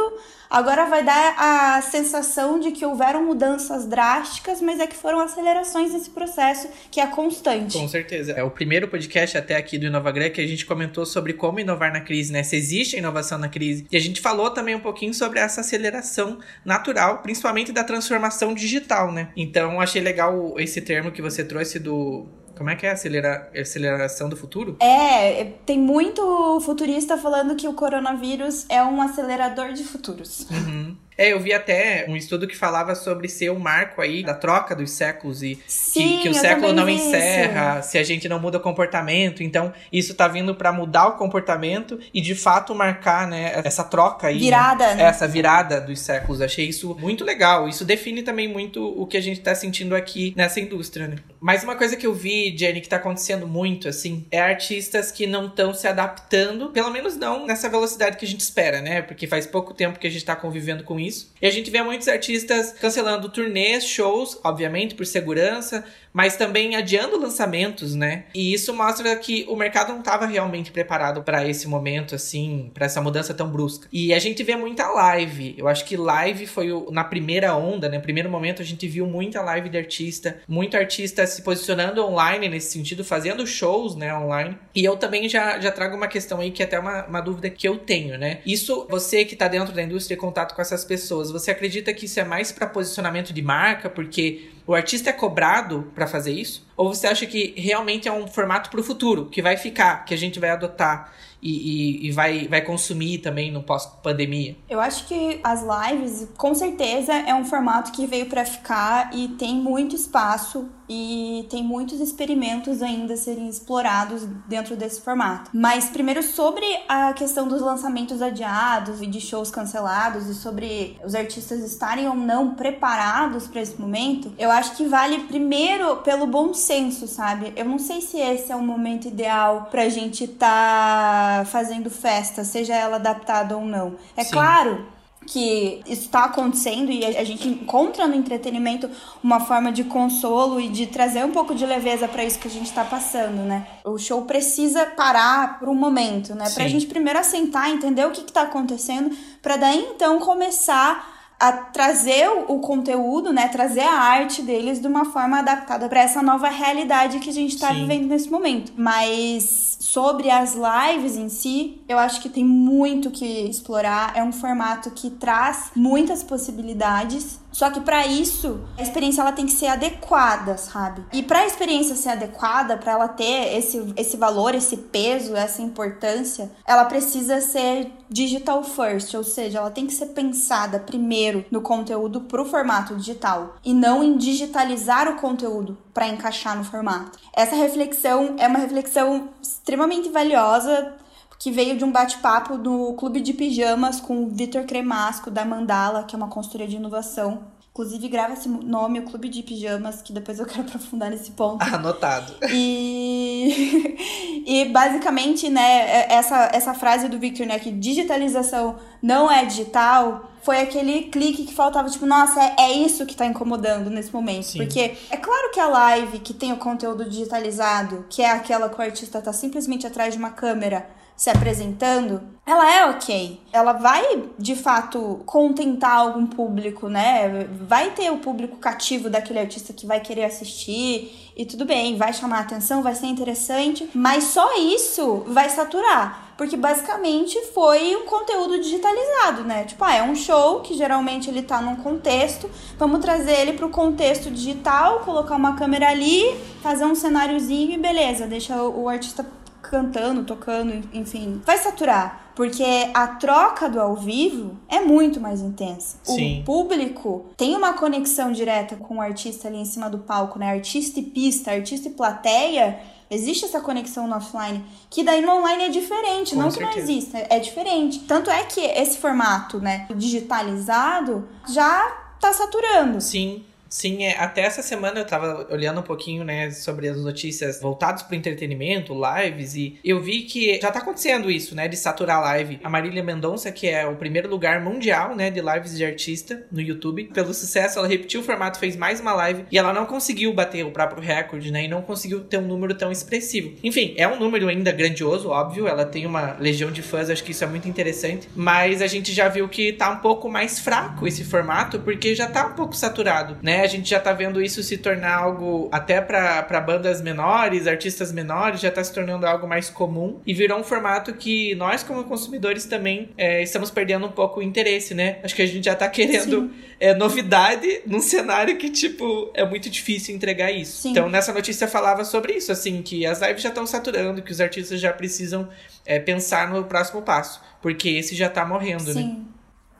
Agora 0.51 0.85
vai 0.85 1.01
dar 1.01 1.33
a 1.37 1.81
sensação 1.81 2.59
de 2.59 2.71
que 2.71 2.85
houveram 2.85 3.23
mudanças 3.23 3.85
drásticas, 3.87 4.61
mas 4.61 4.81
é 4.81 4.85
que 4.85 4.95
foram 4.97 5.21
acelerações 5.21 5.93
nesse 5.93 6.09
processo 6.09 6.67
que 6.91 6.99
é 6.99 7.07
constante. 7.07 7.77
Com 7.77 7.87
certeza. 7.87 8.33
É 8.33 8.43
o 8.43 8.51
primeiro 8.51 8.89
podcast 8.89 9.37
até 9.37 9.55
aqui 9.55 9.77
do 9.77 9.85
InovaGreg 9.85 10.35
que 10.35 10.41
a 10.41 10.47
gente 10.47 10.65
comentou 10.65 11.05
sobre 11.05 11.31
como 11.31 11.61
inovar 11.61 11.93
na 11.93 12.01
crise, 12.01 12.33
né? 12.33 12.43
Se 12.43 12.57
existe 12.57 12.97
inovação 12.97 13.37
na 13.37 13.47
crise. 13.47 13.87
E 13.89 13.95
a 13.95 13.99
gente 13.99 14.19
falou 14.19 14.49
também 14.49 14.75
um 14.75 14.81
pouquinho 14.81 15.13
sobre 15.13 15.39
essa 15.39 15.61
aceleração 15.61 16.39
natural, 16.65 17.19
principalmente 17.19 17.71
da 17.71 17.85
transformação 17.85 18.53
digital, 18.53 19.09
né? 19.09 19.29
Então 19.37 19.79
achei 19.79 20.01
legal 20.01 20.59
esse 20.59 20.81
termo 20.81 21.13
que 21.13 21.21
você 21.21 21.45
trouxe 21.45 21.79
do 21.79 22.27
como 22.61 22.69
é 22.69 22.75
que 22.75 22.85
é 22.85 22.91
a 22.91 22.93
acelera... 22.93 23.49
aceleração 23.59 24.29
do 24.29 24.37
futuro? 24.37 24.77
É, 24.79 25.45
tem 25.65 25.79
muito 25.79 26.59
futurista 26.61 27.17
falando 27.17 27.55
que 27.55 27.67
o 27.67 27.73
coronavírus 27.73 28.67
é 28.69 28.83
um 28.83 29.01
acelerador 29.01 29.73
de 29.73 29.83
futuros. 29.83 30.47
Uhum. 30.51 30.95
É, 31.17 31.33
eu 31.33 31.39
vi 31.39 31.53
até 31.53 32.05
um 32.07 32.15
estudo 32.15 32.47
que 32.47 32.55
falava 32.55 32.95
sobre 32.95 33.27
ser 33.27 33.51
um 33.51 33.59
marco 33.59 34.01
aí 34.01 34.23
da 34.23 34.33
troca 34.33 34.75
dos 34.75 34.91
séculos 34.91 35.43
e 35.43 35.59
Sim, 35.67 36.17
que, 36.17 36.23
que 36.23 36.29
o 36.29 36.33
século 36.33 36.73
não 36.73 36.89
encerra 36.89 37.79
isso. 37.79 37.89
se 37.89 37.97
a 37.97 38.03
gente 38.03 38.27
não 38.27 38.39
muda 38.39 38.57
o 38.57 38.61
comportamento. 38.61 39.43
Então, 39.43 39.73
isso 39.91 40.13
tá 40.13 40.27
vindo 40.27 40.55
para 40.55 40.71
mudar 40.71 41.07
o 41.07 41.17
comportamento 41.17 41.99
e 42.13 42.21
de 42.21 42.33
fato 42.33 42.73
marcar, 42.73 43.27
né, 43.27 43.61
essa 43.63 43.83
troca 43.83 44.27
aí. 44.27 44.35
Né? 44.35 44.41
Virada, 44.41 44.87
né? 44.87 44.95
né? 44.95 45.03
Essa 45.03 45.27
virada 45.27 45.81
dos 45.81 45.99
séculos. 45.99 46.41
Achei 46.41 46.67
isso 46.67 46.95
muito 46.99 47.23
legal. 47.23 47.67
Isso 47.67 47.85
define 47.85 48.23
também 48.23 48.47
muito 48.47 48.83
o 48.99 49.05
que 49.05 49.17
a 49.17 49.21
gente 49.21 49.41
tá 49.41 49.53
sentindo 49.53 49.95
aqui 49.95 50.33
nessa 50.35 50.59
indústria, 50.59 51.07
né? 51.07 51.17
Mas 51.39 51.63
uma 51.63 51.75
coisa 51.75 51.95
que 51.95 52.05
eu 52.05 52.13
vi, 52.13 52.55
Jenny, 52.55 52.81
que 52.81 52.89
tá 52.89 52.97
acontecendo 52.97 53.47
muito, 53.47 53.87
assim, 53.87 54.25
é 54.31 54.39
artistas 54.39 55.11
que 55.11 55.25
não 55.25 55.47
estão 55.47 55.73
se 55.73 55.87
adaptando, 55.87 56.69
pelo 56.69 56.91
menos 56.91 57.17
não 57.17 57.45
nessa 57.45 57.67
velocidade 57.67 58.17
que 58.17 58.25
a 58.25 58.27
gente 58.27 58.41
espera, 58.41 58.81
né? 58.81 59.01
Porque 59.01 59.27
faz 59.27 59.47
pouco 59.47 59.73
tempo 59.73 59.99
que 59.99 60.07
a 60.07 60.09
gente 60.09 60.23
tá 60.23 60.35
convivendo 60.35 60.83
com 60.83 60.99
isso. 61.01 61.31
E 61.41 61.47
a 61.47 61.51
gente 61.51 61.69
vê 61.69 61.81
muitos 61.81 62.07
artistas 62.07 62.71
cancelando 62.73 63.29
turnês, 63.29 63.83
shows, 63.85 64.39
obviamente, 64.43 64.95
por 64.95 65.05
segurança, 65.05 65.83
mas 66.13 66.35
também 66.35 66.75
adiando 66.75 67.19
lançamentos, 67.19 67.95
né? 67.95 68.25
E 68.33 68.53
isso 68.53 68.73
mostra 68.73 69.15
que 69.15 69.45
o 69.47 69.55
mercado 69.55 69.91
não 69.91 69.99
estava 69.99 70.25
realmente 70.25 70.71
preparado 70.71 71.23
para 71.23 71.47
esse 71.47 71.67
momento, 71.67 72.15
assim, 72.15 72.71
para 72.73 72.85
essa 72.85 73.01
mudança 73.01 73.33
tão 73.33 73.49
brusca. 73.49 73.87
E 73.91 74.13
a 74.13 74.19
gente 74.19 74.43
vê 74.43 74.55
muita 74.55 74.87
live. 74.89 75.55
Eu 75.57 75.67
acho 75.67 75.85
que 75.85 75.95
live 75.95 76.45
foi 76.47 76.71
o, 76.71 76.91
na 76.91 77.03
primeira 77.03 77.55
onda, 77.55 77.87
né? 77.89 77.99
Primeiro 77.99 78.29
momento 78.29 78.61
a 78.61 78.65
gente 78.65 78.87
viu 78.87 79.05
muita 79.05 79.41
live 79.41 79.69
de 79.69 79.77
artista, 79.77 80.39
muito 80.47 80.75
artista 80.75 81.25
se 81.25 81.41
posicionando 81.41 82.03
online 82.05 82.49
nesse 82.49 82.71
sentido, 82.71 83.03
fazendo 83.03 83.45
shows, 83.45 83.95
né, 83.95 84.13
online. 84.15 84.57
E 84.75 84.83
eu 84.83 84.97
também 84.97 85.27
já, 85.29 85.59
já 85.59 85.71
trago 85.71 85.95
uma 85.95 86.07
questão 86.07 86.39
aí 86.39 86.51
que 86.51 86.61
é 86.61 86.65
até 86.65 86.79
uma, 86.79 87.05
uma 87.05 87.21
dúvida 87.21 87.49
que 87.49 87.67
eu 87.67 87.77
tenho, 87.77 88.17
né? 88.17 88.39
Isso, 88.45 88.87
você 88.89 89.25
que 89.25 89.35
tá 89.35 89.47
dentro 89.47 89.73
da 89.73 89.81
indústria, 89.81 90.17
contato 90.17 90.55
com 90.55 90.61
essas 90.61 90.83
pessoas, 90.83 91.31
você 91.31 91.51
acredita 91.51 91.93
que 91.93 92.05
isso 92.05 92.19
é 92.19 92.23
mais 92.23 92.51
para 92.51 92.67
posicionamento 92.67 93.33
de 93.33 93.41
marca, 93.41 93.89
porque 93.89 94.49
o 94.71 94.75
artista 94.75 95.09
é 95.09 95.13
cobrado 95.13 95.91
para 95.93 96.07
fazer 96.07 96.31
isso? 96.31 96.65
Ou 96.77 96.93
você 96.93 97.05
acha 97.05 97.25
que 97.25 97.53
realmente 97.57 98.07
é 98.07 98.11
um 98.11 98.25
formato 98.25 98.69
para 98.69 98.79
o 98.79 98.83
futuro, 98.83 99.25
que 99.25 99.41
vai 99.41 99.57
ficar, 99.57 100.05
que 100.05 100.13
a 100.13 100.17
gente 100.17 100.39
vai 100.39 100.49
adotar 100.49 101.11
e, 101.41 102.05
e, 102.05 102.07
e, 102.07 102.11
vai, 102.11 102.47
vai 102.47 102.61
consumir 102.61 103.17
também 103.17 103.51
no 103.51 103.63
pós-pandemia? 103.63 104.55
Eu 104.69 104.79
acho 104.79 105.07
que 105.07 105.39
as 105.43 105.63
lives, 105.63 106.27
com 106.37 106.53
certeza, 106.53 107.13
é 107.13 107.33
um 107.33 107.43
formato 107.43 107.91
que 107.91 108.05
veio 108.05 108.27
para 108.27 108.45
ficar 108.45 109.09
e 109.13 109.29
tem 109.29 109.55
muito 109.55 109.95
espaço 109.95 110.69
e 110.93 111.47
tem 111.49 111.63
muitos 111.63 112.01
experimentos 112.01 112.81
ainda 112.81 113.15
serem 113.15 113.47
explorados 113.47 114.25
dentro 114.47 114.75
desse 114.75 114.99
formato. 114.99 115.49
Mas 115.53 115.85
primeiro 115.85 116.21
sobre 116.21 116.65
a 116.87 117.13
questão 117.13 117.47
dos 117.47 117.61
lançamentos 117.61 118.21
adiados 118.21 119.01
e 119.01 119.07
de 119.07 119.21
shows 119.21 119.49
cancelados 119.49 120.27
e 120.27 120.35
sobre 120.35 120.97
os 121.03 121.15
artistas 121.15 121.61
estarem 121.61 122.09
ou 122.09 122.15
não 122.15 122.55
preparados 122.55 123.47
para 123.47 123.61
esse 123.61 123.79
momento, 123.79 124.33
eu 124.37 124.51
acho 124.51 124.75
que 124.75 124.85
vale 124.85 125.19
primeiro 125.21 125.97
pelo 125.97 126.27
bom 126.27 126.53
senso, 126.53 127.07
sabe? 127.07 127.53
Eu 127.55 127.63
não 127.63 127.79
sei 127.79 128.01
se 128.01 128.17
esse 128.17 128.51
é 128.51 128.55
o 128.55 128.61
momento 128.61 129.07
ideal 129.07 129.69
pra 129.71 129.87
gente 129.87 130.25
estar 130.25 130.47
tá 130.47 131.30
fazendo 131.45 131.89
festa, 131.89 132.43
seja 132.43 132.75
ela 132.75 132.97
adaptada 132.97 133.57
ou 133.57 133.65
não. 133.65 133.95
É 134.15 134.23
Sim. 134.23 134.31
claro 134.31 134.85
que 135.25 135.81
isso 135.85 136.03
está 136.03 136.25
acontecendo 136.25 136.91
e 136.91 137.05
a 137.05 137.23
gente 137.23 137.47
encontra 137.47 138.07
no 138.07 138.15
entretenimento 138.15 138.89
uma 139.23 139.39
forma 139.39 139.71
de 139.71 139.83
consolo 139.83 140.59
e 140.59 140.67
de 140.67 140.87
trazer 140.87 141.23
um 141.23 141.31
pouco 141.31 141.53
de 141.53 141.65
leveza 141.65 142.07
para 142.07 142.23
isso 142.25 142.39
que 142.39 142.47
a 142.47 142.51
gente 142.51 142.65
está 142.65 142.83
passando, 142.83 143.43
né? 143.43 143.67
O 143.85 143.97
show 143.97 144.23
precisa 144.23 144.85
parar 144.87 145.59
por 145.59 145.69
um 145.69 145.75
momento, 145.75 146.33
né? 146.33 146.49
Para 146.49 146.63
a 146.63 146.67
gente 146.67 146.87
primeiro 146.87 147.19
assentar, 147.19 147.69
entender 147.69 148.05
o 148.05 148.11
que 148.11 148.21
está 148.21 148.41
acontecendo, 148.41 149.15
para 149.41 149.57
daí 149.57 149.79
então 149.93 150.19
começar 150.19 151.10
a 151.41 151.51
trazer 151.51 152.29
o, 152.47 152.59
conteúdo, 152.59 153.33
né, 153.33 153.47
trazer 153.47 153.81
a 153.81 153.99
arte 153.99 154.43
deles 154.43 154.79
de 154.79 154.85
uma 154.85 155.05
forma 155.05 155.39
adaptada 155.39 155.89
para 155.89 155.99
essa 155.99 156.21
nova 156.21 156.47
realidade 156.47 157.17
que 157.17 157.31
a 157.31 157.33
gente 157.33 157.55
está 157.55 157.73
vivendo 157.73 158.05
nesse 158.05 158.29
momento. 158.29 158.71
Mas 158.77 159.75
sobre 159.79 160.29
as 160.29 160.53
lives 160.55 161.17
em 161.17 161.29
si, 161.29 161.81
eu 161.89 161.97
acho 161.97 162.21
que 162.21 162.29
tem 162.29 162.45
muito 162.45 163.09
que 163.09 163.25
explorar. 163.25 164.15
É 164.15 164.23
um 164.23 164.31
formato 164.31 164.91
que 164.91 165.09
traz 165.09 165.71
muitas 165.75 166.21
possibilidades 166.21 167.39
só 167.61 167.69
que 167.69 167.79
para 167.79 168.07
isso, 168.07 168.59
a 168.75 168.81
experiência 168.81 169.21
ela 169.21 169.31
tem 169.31 169.45
que 169.45 169.51
ser 169.51 169.67
adequada, 169.67 170.57
sabe? 170.57 171.05
E 171.13 171.21
para 171.21 171.41
a 171.41 171.45
experiência 171.45 171.95
ser 171.95 172.09
adequada, 172.09 172.75
para 172.75 172.93
ela 172.93 173.07
ter 173.07 173.55
esse, 173.55 173.93
esse 173.95 174.17
valor, 174.17 174.55
esse 174.55 174.75
peso, 174.75 175.35
essa 175.35 175.61
importância, 175.61 176.51
ela 176.65 176.85
precisa 176.85 177.39
ser 177.39 177.91
digital 178.09 178.63
first, 178.63 179.13
ou 179.13 179.23
seja, 179.23 179.59
ela 179.59 179.69
tem 179.69 179.85
que 179.85 179.93
ser 179.93 180.07
pensada 180.07 180.79
primeiro 180.79 181.45
no 181.51 181.61
conteúdo 181.61 182.21
pro 182.21 182.45
formato 182.45 182.95
digital 182.95 183.55
e 183.63 183.75
não 183.75 184.03
em 184.03 184.17
digitalizar 184.17 185.07
o 185.07 185.17
conteúdo 185.17 185.77
para 185.93 186.07
encaixar 186.07 186.57
no 186.57 186.63
formato. 186.63 187.19
Essa 187.31 187.55
reflexão 187.55 188.37
é 188.39 188.47
uma 188.47 188.57
reflexão 188.57 189.29
extremamente 189.39 190.09
valiosa 190.09 190.95
que 191.41 191.49
veio 191.49 191.75
de 191.75 191.83
um 191.83 191.91
bate-papo 191.91 192.55
no 192.55 192.93
Clube 192.93 193.19
de 193.19 193.33
Pijamas 193.33 193.99
com 193.99 194.23
o 194.23 194.29
Vitor 194.29 194.63
Cremasco, 194.63 195.31
da 195.31 195.43
Mandala, 195.43 196.03
que 196.03 196.15
é 196.15 196.17
uma 196.17 196.27
consultoria 196.27 196.67
de 196.67 196.75
inovação. 196.75 197.45
Inclusive, 197.71 198.07
grava 198.09 198.33
esse 198.33 198.47
nome, 198.47 198.99
o 198.99 199.05
Clube 199.05 199.27
de 199.27 199.41
Pijamas, 199.41 200.03
que 200.03 200.13
depois 200.13 200.37
eu 200.37 200.45
quero 200.45 200.61
aprofundar 200.69 201.09
nesse 201.09 201.31
ponto. 201.31 201.63
Anotado. 201.73 202.35
E, 202.51 203.97
e 204.45 204.65
basicamente, 204.65 205.49
né, 205.49 206.05
essa, 206.13 206.51
essa 206.53 206.75
frase 206.75 207.09
do 207.09 207.17
Victor, 207.17 207.47
né, 207.47 207.57
que 207.57 207.71
digitalização 207.71 208.75
não 209.01 209.31
é 209.31 209.43
digital, 209.43 210.31
foi 210.43 210.61
aquele 210.61 211.05
clique 211.05 211.45
que 211.45 211.55
faltava, 211.55 211.89
tipo, 211.89 212.05
nossa, 212.05 212.39
é, 212.39 212.55
é 212.59 212.71
isso 212.73 213.03
que 213.03 213.15
tá 213.15 213.25
incomodando 213.25 213.89
nesse 213.89 214.13
momento. 214.13 214.43
Sim. 214.43 214.59
Porque 214.59 214.95
é 215.09 215.17
claro 215.17 215.49
que 215.51 215.59
a 215.59 215.65
live 215.65 216.19
que 216.19 216.35
tem 216.35 216.53
o 216.53 216.57
conteúdo 216.57 217.09
digitalizado, 217.09 218.05
que 218.11 218.21
é 218.21 218.29
aquela 218.29 218.69
que 218.69 218.77
o 218.77 218.81
artista 218.81 219.19
tá 219.19 219.33
simplesmente 219.33 219.87
atrás 219.87 220.13
de 220.13 220.19
uma 220.19 220.29
câmera 220.29 221.01
se 221.21 221.29
apresentando, 221.29 222.19
ela 222.43 222.75
é 222.75 222.83
ok. 222.89 223.39
Ela 223.53 223.73
vai, 223.73 224.23
de 224.39 224.55
fato, 224.55 225.21
contentar 225.23 225.97
algum 225.97 226.25
público, 226.25 226.89
né? 226.89 227.47
Vai 227.67 227.91
ter 227.91 228.09
o 228.11 228.17
público 228.17 228.57
cativo 228.57 229.07
daquele 229.07 229.37
artista 229.37 229.71
que 229.71 229.85
vai 229.85 229.99
querer 229.99 230.23
assistir 230.23 231.31
e 231.37 231.45
tudo 231.45 231.63
bem, 231.63 231.95
vai 231.95 232.11
chamar 232.11 232.37
a 232.37 232.41
atenção, 232.41 232.81
vai 232.81 232.95
ser 232.95 233.05
interessante, 233.05 233.87
mas 233.93 234.23
só 234.23 234.57
isso 234.57 235.23
vai 235.27 235.47
saturar. 235.47 236.33
Porque 236.35 236.57
basicamente 236.57 237.39
foi 237.53 237.95
um 237.95 238.07
conteúdo 238.07 238.59
digitalizado, 238.59 239.43
né? 239.43 239.65
Tipo, 239.65 239.83
ah, 239.83 239.93
é 239.93 240.01
um 240.01 240.15
show 240.15 240.61
que 240.61 240.73
geralmente 240.73 241.29
ele 241.29 241.43
tá 241.43 241.61
num 241.61 241.75
contexto, 241.75 242.49
vamos 242.79 242.99
trazer 242.99 243.33
ele 243.33 243.53
pro 243.53 243.69
contexto 243.69 244.31
digital, 244.31 245.01
colocar 245.01 245.35
uma 245.35 245.55
câmera 245.55 245.87
ali, 245.87 246.35
fazer 246.63 246.85
um 246.85 246.95
cenáriozinho 246.95 247.73
e 247.73 247.77
beleza, 247.77 248.25
deixa 248.25 248.59
o 248.59 248.89
artista 248.89 249.23
cantando, 249.71 250.25
tocando, 250.25 250.83
enfim, 250.93 251.41
vai 251.45 251.57
saturar. 251.57 252.33
Porque 252.35 252.63
a 252.93 253.07
troca 253.07 253.69
do 253.69 253.79
ao 253.79 253.95
vivo 253.95 254.57
é 254.67 254.81
muito 254.81 255.19
mais 255.19 255.41
intensa. 255.41 255.97
Sim. 256.03 256.41
O 256.41 256.43
público 256.43 257.25
tem 257.37 257.55
uma 257.55 257.73
conexão 257.73 258.31
direta 258.31 258.75
com 258.75 258.97
o 258.97 259.01
artista 259.01 259.47
ali 259.47 259.57
em 259.57 259.65
cima 259.65 259.89
do 259.89 259.99
palco, 259.99 260.37
né? 260.37 260.51
Artista 260.51 260.99
e 260.99 261.03
pista, 261.03 261.51
artista 261.51 261.87
e 261.87 261.91
plateia. 261.91 262.79
Existe 263.09 263.45
essa 263.45 263.59
conexão 263.59 264.07
no 264.07 264.15
offline, 264.15 264.63
que 264.89 265.03
daí 265.03 265.21
no 265.21 265.31
online 265.33 265.65
é 265.65 265.69
diferente, 265.69 266.33
com 266.33 266.41
não 266.41 266.51
certeza. 266.51 266.71
que 266.71 266.77
não 266.77 266.83
exista, 266.83 267.17
é 267.29 267.39
diferente. 267.39 267.99
Tanto 267.99 268.29
é 268.29 268.43
que 268.43 268.61
esse 268.61 268.97
formato, 268.97 269.59
né, 269.59 269.85
digitalizado 269.95 271.27
já 271.49 271.85
tá 272.19 272.31
saturando. 272.31 273.01
Sim. 273.01 273.43
Sim, 273.71 274.03
é, 274.03 274.17
até 274.17 274.41
essa 274.41 274.61
semana 274.61 274.99
eu 274.99 275.05
tava 275.05 275.47
olhando 275.49 275.79
um 275.79 275.83
pouquinho, 275.83 276.25
né, 276.25 276.51
sobre 276.51 276.89
as 276.89 276.97
notícias 277.01 277.61
voltadas 277.61 278.03
pro 278.03 278.17
entretenimento, 278.17 278.93
lives, 278.93 279.55
e 279.55 279.79
eu 279.81 280.01
vi 280.01 280.23
que 280.23 280.59
já 280.61 280.69
tá 280.69 280.79
acontecendo 280.79 281.31
isso, 281.31 281.55
né, 281.55 281.69
de 281.69 281.77
saturar 281.77 282.19
live. 282.19 282.59
A 282.65 282.69
Marília 282.69 283.01
Mendonça, 283.01 283.49
que 283.49 283.69
é 283.69 283.87
o 283.87 283.95
primeiro 283.95 284.29
lugar 284.29 284.59
mundial, 284.59 285.15
né, 285.15 285.31
de 285.31 285.39
lives 285.39 285.77
de 285.77 285.85
artista 285.85 286.45
no 286.51 286.59
YouTube, 286.59 287.05
pelo 287.13 287.33
sucesso, 287.33 287.79
ela 287.79 287.87
repetiu 287.87 288.19
o 288.19 288.23
formato, 288.23 288.59
fez 288.59 288.75
mais 288.75 288.99
uma 288.99 289.13
live, 289.13 289.45
e 289.49 289.57
ela 289.57 289.71
não 289.71 289.85
conseguiu 289.85 290.33
bater 290.33 290.65
o 290.65 290.71
próprio 290.71 291.01
recorde, 291.01 291.49
né, 291.49 291.63
e 291.63 291.67
não 291.69 291.81
conseguiu 291.81 292.25
ter 292.25 292.39
um 292.39 292.47
número 292.47 292.75
tão 292.75 292.91
expressivo. 292.91 293.53
Enfim, 293.63 293.93
é 293.95 294.05
um 294.05 294.19
número 294.19 294.49
ainda 294.49 294.73
grandioso, 294.73 295.29
óbvio, 295.29 295.65
ela 295.65 295.85
tem 295.85 296.05
uma 296.05 296.35
legião 296.41 296.69
de 296.73 296.81
fãs, 296.81 297.09
acho 297.09 297.23
que 297.23 297.31
isso 297.31 297.45
é 297.45 297.47
muito 297.47 297.69
interessante, 297.69 298.27
mas 298.35 298.81
a 298.81 298.87
gente 298.87 299.13
já 299.13 299.29
viu 299.29 299.47
que 299.47 299.71
tá 299.71 299.89
um 299.89 299.99
pouco 299.99 300.29
mais 300.29 300.59
fraco 300.59 301.07
esse 301.07 301.23
formato, 301.23 301.79
porque 301.79 302.13
já 302.13 302.27
tá 302.27 302.47
um 302.47 302.53
pouco 302.53 302.75
saturado, 302.75 303.37
né, 303.41 303.60
a 303.61 303.67
gente 303.67 303.89
já 303.89 303.99
tá 303.99 304.13
vendo 304.13 304.41
isso 304.41 304.61
se 304.63 304.77
tornar 304.77 305.15
algo 305.15 305.69
até 305.71 306.01
para 306.01 306.61
bandas 306.61 307.01
menores, 307.01 307.67
artistas 307.67 308.11
menores, 308.11 308.59
já 308.59 308.71
tá 308.71 308.83
se 308.83 308.93
tornando 308.93 309.25
algo 309.25 309.47
mais 309.47 309.69
comum 309.69 310.19
e 310.25 310.33
virou 310.33 310.59
um 310.59 310.63
formato 310.63 311.13
que 311.13 311.55
nós, 311.55 311.83
como 311.83 312.03
consumidores, 312.03 312.65
também 312.65 313.09
é, 313.17 313.41
estamos 313.41 313.71
perdendo 313.71 314.05
um 314.05 314.11
pouco 314.11 314.39
o 314.39 314.43
interesse, 314.43 314.93
né? 314.93 315.19
Acho 315.23 315.35
que 315.35 315.41
a 315.41 315.45
gente 315.45 315.65
já 315.65 315.75
tá 315.75 315.87
querendo 315.89 316.51
é, 316.79 316.93
novidade 316.93 317.81
num 317.85 318.01
cenário 318.01 318.57
que, 318.57 318.69
tipo, 318.69 319.31
é 319.33 319.45
muito 319.45 319.69
difícil 319.69 320.15
entregar 320.15 320.51
isso. 320.51 320.81
Sim. 320.81 320.91
Então, 320.91 321.09
nessa 321.09 321.33
notícia 321.33 321.67
falava 321.67 322.03
sobre 322.03 322.33
isso, 322.33 322.51
assim, 322.51 322.81
que 322.81 323.05
as 323.05 323.21
lives 323.21 323.41
já 323.41 323.49
estão 323.49 323.65
saturando, 323.65 324.21
que 324.21 324.31
os 324.31 324.41
artistas 324.41 324.79
já 324.79 324.91
precisam 324.91 325.47
é, 325.85 325.99
pensar 325.99 326.49
no 326.49 326.63
próximo 326.63 327.01
passo, 327.01 327.41
porque 327.61 327.89
esse 327.89 328.15
já 328.15 328.29
tá 328.29 328.45
morrendo, 328.45 328.93
Sim. 328.93 329.03
né? 329.03 329.15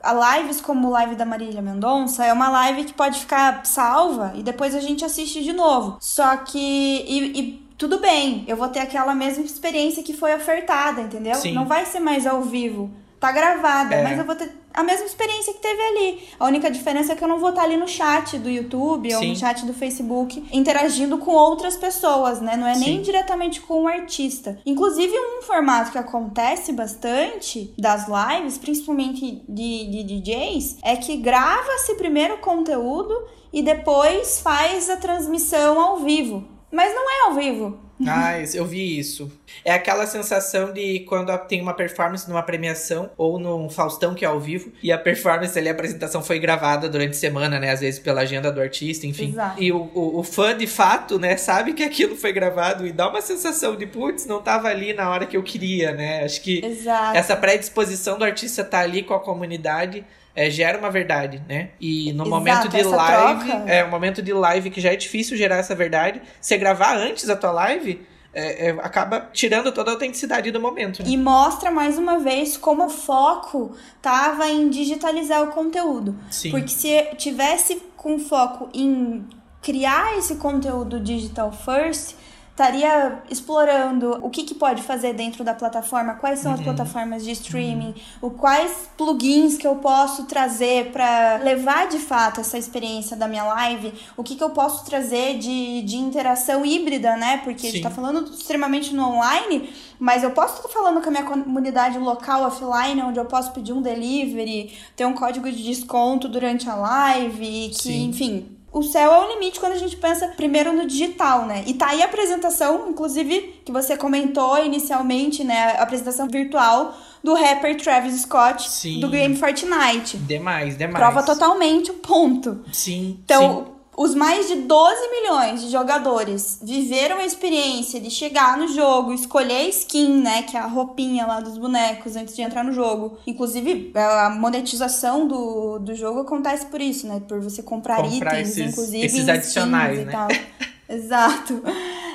A 0.02 0.36
lives 0.36 0.60
como 0.60 0.88
o 0.88 0.90
live 0.90 1.14
da 1.14 1.24
Marília 1.24 1.62
Mendonça 1.62 2.24
é 2.24 2.32
uma 2.32 2.48
live 2.48 2.84
que 2.84 2.92
pode 2.92 3.20
ficar 3.20 3.64
salva 3.64 4.32
e 4.34 4.42
depois 4.42 4.74
a 4.74 4.80
gente 4.80 5.04
assiste 5.04 5.42
de 5.42 5.52
novo. 5.52 5.96
Só 6.00 6.36
que. 6.38 6.58
E, 6.58 7.40
e 7.40 7.62
tudo 7.78 7.98
bem, 7.98 8.44
eu 8.46 8.56
vou 8.56 8.68
ter 8.68 8.80
aquela 8.80 9.14
mesma 9.14 9.44
experiência 9.44 10.02
que 10.02 10.12
foi 10.12 10.34
ofertada, 10.34 11.00
entendeu? 11.00 11.34
Sim. 11.36 11.52
Não 11.52 11.66
vai 11.66 11.84
ser 11.84 12.00
mais 12.00 12.26
ao 12.26 12.42
vivo. 12.42 12.90
Tá 13.22 13.30
gravada, 13.30 13.94
é. 13.94 14.02
mas 14.02 14.18
eu 14.18 14.24
vou 14.24 14.34
ter 14.34 14.50
a 14.74 14.82
mesma 14.82 15.06
experiência 15.06 15.52
que 15.52 15.60
teve 15.60 15.80
ali. 15.80 16.24
A 16.40 16.46
única 16.48 16.68
diferença 16.68 17.12
é 17.12 17.14
que 17.14 17.22
eu 17.22 17.28
não 17.28 17.38
vou 17.38 17.50
estar 17.50 17.62
ali 17.62 17.76
no 17.76 17.86
chat 17.86 18.36
do 18.36 18.50
YouTube 18.50 19.08
Sim. 19.08 19.16
ou 19.16 19.24
no 19.26 19.36
chat 19.36 19.64
do 19.64 19.72
Facebook 19.72 20.44
interagindo 20.50 21.16
com 21.18 21.30
outras 21.30 21.76
pessoas, 21.76 22.40
né? 22.40 22.56
Não 22.56 22.66
é 22.66 22.74
Sim. 22.74 22.80
nem 22.80 23.00
diretamente 23.00 23.60
com 23.60 23.84
o 23.84 23.86
artista. 23.86 24.58
Inclusive, 24.66 25.14
um 25.16 25.42
formato 25.42 25.92
que 25.92 25.98
acontece 25.98 26.72
bastante 26.72 27.72
das 27.78 28.06
lives, 28.08 28.58
principalmente 28.58 29.44
de, 29.48 29.84
de 29.88 30.02
DJs, 30.02 30.78
é 30.82 30.96
que 30.96 31.16
grava-se 31.16 31.94
primeiro 31.94 32.34
o 32.34 32.38
conteúdo 32.38 33.16
e 33.52 33.62
depois 33.62 34.40
faz 34.40 34.90
a 34.90 34.96
transmissão 34.96 35.80
ao 35.80 35.98
vivo. 35.98 36.44
Mas 36.72 36.94
não 36.94 37.10
é 37.10 37.28
ao 37.28 37.34
vivo. 37.34 37.78
Ah, 38.06 38.34
eu 38.54 38.64
vi 38.64 38.98
isso. 38.98 39.30
É 39.64 39.72
aquela 39.72 40.06
sensação 40.06 40.72
de 40.72 41.00
quando 41.00 41.36
tem 41.46 41.60
uma 41.60 41.74
performance 41.74 42.28
numa 42.28 42.42
premiação 42.42 43.10
ou 43.16 43.38
num 43.38 43.68
Faustão 43.70 44.14
que 44.14 44.24
é 44.24 44.28
ao 44.28 44.40
vivo 44.40 44.72
e 44.82 44.90
a 44.90 44.98
performance 44.98 45.56
ali, 45.58 45.68
a 45.68 45.72
apresentação 45.72 46.22
foi 46.22 46.38
gravada 46.38 46.88
durante 46.88 47.10
a 47.10 47.14
semana, 47.14 47.60
né? 47.60 47.70
Às 47.70 47.80
vezes 47.80 48.00
pela 48.00 48.22
agenda 48.22 48.50
do 48.50 48.60
artista, 48.60 49.06
enfim. 49.06 49.30
Exato. 49.30 49.62
E 49.62 49.70
o, 49.70 49.90
o, 49.94 50.18
o, 50.18 50.22
fã 50.22 50.56
de 50.56 50.66
fato, 50.66 51.18
né, 51.18 51.36
sabe 51.36 51.74
que 51.74 51.82
aquilo 51.82 52.16
foi 52.16 52.32
gravado 52.32 52.86
e 52.86 52.92
dá 52.92 53.08
uma 53.08 53.20
sensação 53.20 53.76
de, 53.76 53.86
putz, 53.86 54.26
não 54.26 54.42
tava 54.42 54.68
ali 54.68 54.92
na 54.92 55.08
hora 55.10 55.26
que 55.26 55.36
eu 55.36 55.42
queria, 55.42 55.92
né? 55.92 56.24
Acho 56.24 56.40
que 56.42 56.64
Exato. 56.64 57.16
essa 57.16 57.36
predisposição 57.36 58.18
do 58.18 58.24
artista 58.24 58.62
estar 58.62 58.78
tá 58.78 58.84
ali 58.84 59.02
com 59.02 59.14
a 59.14 59.20
comunidade 59.20 60.04
é, 60.34 60.50
gera 60.50 60.78
uma 60.78 60.90
verdade, 60.90 61.42
né? 61.48 61.70
E 61.80 62.12
no 62.12 62.24
Exato, 62.24 62.30
momento 62.30 62.68
de 62.68 62.82
live, 62.82 63.44
troca. 63.44 63.70
é 63.70 63.84
um 63.84 63.90
momento 63.90 64.22
de 64.22 64.32
live 64.32 64.70
que 64.70 64.80
já 64.80 64.92
é 64.92 64.96
difícil 64.96 65.36
gerar 65.36 65.56
essa 65.56 65.74
verdade. 65.74 66.22
Você 66.40 66.56
gravar 66.56 66.96
antes 66.96 67.28
a 67.28 67.36
tua 67.36 67.52
live, 67.52 68.00
é, 68.34 68.68
é, 68.68 68.70
acaba 68.70 69.28
tirando 69.32 69.70
toda 69.72 69.90
a 69.90 69.94
autenticidade 69.94 70.50
do 70.50 70.60
momento. 70.60 71.02
Né? 71.02 71.10
E 71.10 71.16
mostra 71.18 71.70
mais 71.70 71.98
uma 71.98 72.18
vez 72.18 72.56
como 72.56 72.86
o 72.86 72.88
foco 72.88 73.76
tava 74.00 74.48
em 74.48 74.70
digitalizar 74.70 75.42
o 75.42 75.48
conteúdo. 75.48 76.16
Sim. 76.30 76.50
Porque 76.50 76.68
se 76.68 77.14
tivesse 77.16 77.82
com 77.96 78.18
foco 78.18 78.70
em 78.72 79.26
criar 79.60 80.18
esse 80.18 80.36
conteúdo 80.36 80.98
digital 80.98 81.52
first, 81.52 82.16
estaria 82.52 83.22
explorando 83.30 84.18
o 84.22 84.28
que, 84.28 84.44
que 84.44 84.54
pode 84.54 84.82
fazer 84.82 85.14
dentro 85.14 85.42
da 85.42 85.54
plataforma, 85.54 86.14
quais 86.14 86.38
são 86.38 86.52
uhum. 86.52 86.58
as 86.58 86.62
plataformas 86.62 87.24
de 87.24 87.30
streaming, 87.30 87.94
uhum. 88.20 88.28
o 88.28 88.30
quais 88.30 88.90
plugins 88.96 89.56
que 89.56 89.66
eu 89.66 89.76
posso 89.76 90.24
trazer 90.24 90.92
para 90.92 91.38
levar 91.38 91.88
de 91.88 91.98
fato 91.98 92.40
essa 92.40 92.58
experiência 92.58 93.16
da 93.16 93.26
minha 93.26 93.44
live, 93.44 93.94
o 94.18 94.22
que, 94.22 94.36
que 94.36 94.44
eu 94.44 94.50
posso 94.50 94.84
trazer 94.84 95.38
de, 95.38 95.80
de 95.82 95.96
interação 95.96 96.64
híbrida, 96.64 97.16
né? 97.16 97.38
Porque 97.38 97.60
Sim. 97.60 97.68
a 97.68 97.70
gente 97.70 97.82
tá 97.82 97.90
falando 97.90 98.30
extremamente 98.30 98.94
no 98.94 99.08
online, 99.08 99.70
mas 99.98 100.22
eu 100.22 100.30
posso 100.32 100.56
estar 100.56 100.68
falando 100.68 101.00
com 101.00 101.08
a 101.08 101.10
minha 101.10 101.24
comunidade 101.24 101.98
local 101.98 102.42
offline, 102.42 103.00
onde 103.00 103.18
eu 103.18 103.24
posso 103.24 103.50
pedir 103.52 103.72
um 103.72 103.80
delivery, 103.80 104.76
ter 104.94 105.06
um 105.06 105.14
código 105.14 105.50
de 105.50 105.62
desconto 105.62 106.28
durante 106.28 106.68
a 106.68 106.74
live, 106.74 107.70
que, 107.70 107.82
Sim. 107.82 108.08
enfim, 108.10 108.61
o 108.72 108.82
céu 108.82 109.12
é 109.12 109.18
o 109.26 109.34
limite 109.34 109.60
quando 109.60 109.72
a 109.72 109.78
gente 109.78 109.96
pensa 109.96 110.28
primeiro 110.28 110.72
no 110.72 110.86
digital, 110.86 111.44
né? 111.44 111.62
E 111.66 111.74
tá 111.74 111.88
aí 111.88 112.02
a 112.02 112.06
apresentação, 112.06 112.88
inclusive, 112.88 113.60
que 113.64 113.70
você 113.70 113.96
comentou 113.96 114.64
inicialmente, 114.64 115.44
né? 115.44 115.76
A 115.76 115.82
apresentação 115.82 116.26
virtual 116.26 116.96
do 117.22 117.34
rapper 117.34 117.76
Travis 117.76 118.22
Scott 118.22 118.68
sim. 118.68 118.98
do 118.98 119.10
game 119.10 119.36
Fortnite. 119.36 120.16
Demais, 120.16 120.76
demais. 120.78 120.96
Prova 120.96 121.22
totalmente 121.22 121.90
o 121.90 121.94
ponto. 121.94 122.64
Sim. 122.72 123.20
Então, 123.24 123.66
sim 123.66 123.71
os 123.96 124.14
mais 124.14 124.48
de 124.48 124.56
12 124.56 125.10
milhões 125.10 125.62
de 125.62 125.70
jogadores 125.70 126.58
viveram 126.62 127.18
a 127.18 127.24
experiência 127.24 128.00
de 128.00 128.10
chegar 128.10 128.56
no 128.56 128.66
jogo, 128.68 129.12
escolher 129.12 129.66
a 129.66 129.68
skin, 129.68 130.22
né, 130.22 130.42
que 130.42 130.56
é 130.56 130.60
a 130.60 130.66
roupinha 130.66 131.26
lá 131.26 131.40
dos 131.40 131.58
bonecos 131.58 132.16
antes 132.16 132.34
de 132.34 132.42
entrar 132.42 132.64
no 132.64 132.72
jogo. 132.72 133.18
Inclusive, 133.26 133.92
a 133.94 134.30
monetização 134.30 135.26
do, 135.26 135.78
do 135.78 135.94
jogo 135.94 136.20
acontece 136.20 136.66
por 136.66 136.80
isso, 136.80 137.06
né, 137.06 137.20
por 137.28 137.40
você 137.40 137.62
comprar, 137.62 138.02
comprar 138.02 138.40
itens, 138.40 138.56
esses, 138.56 138.72
inclusive 138.72 139.04
esses 139.04 139.28
adicionais, 139.28 140.06
né? 140.06 140.12
Exato. 140.88 141.62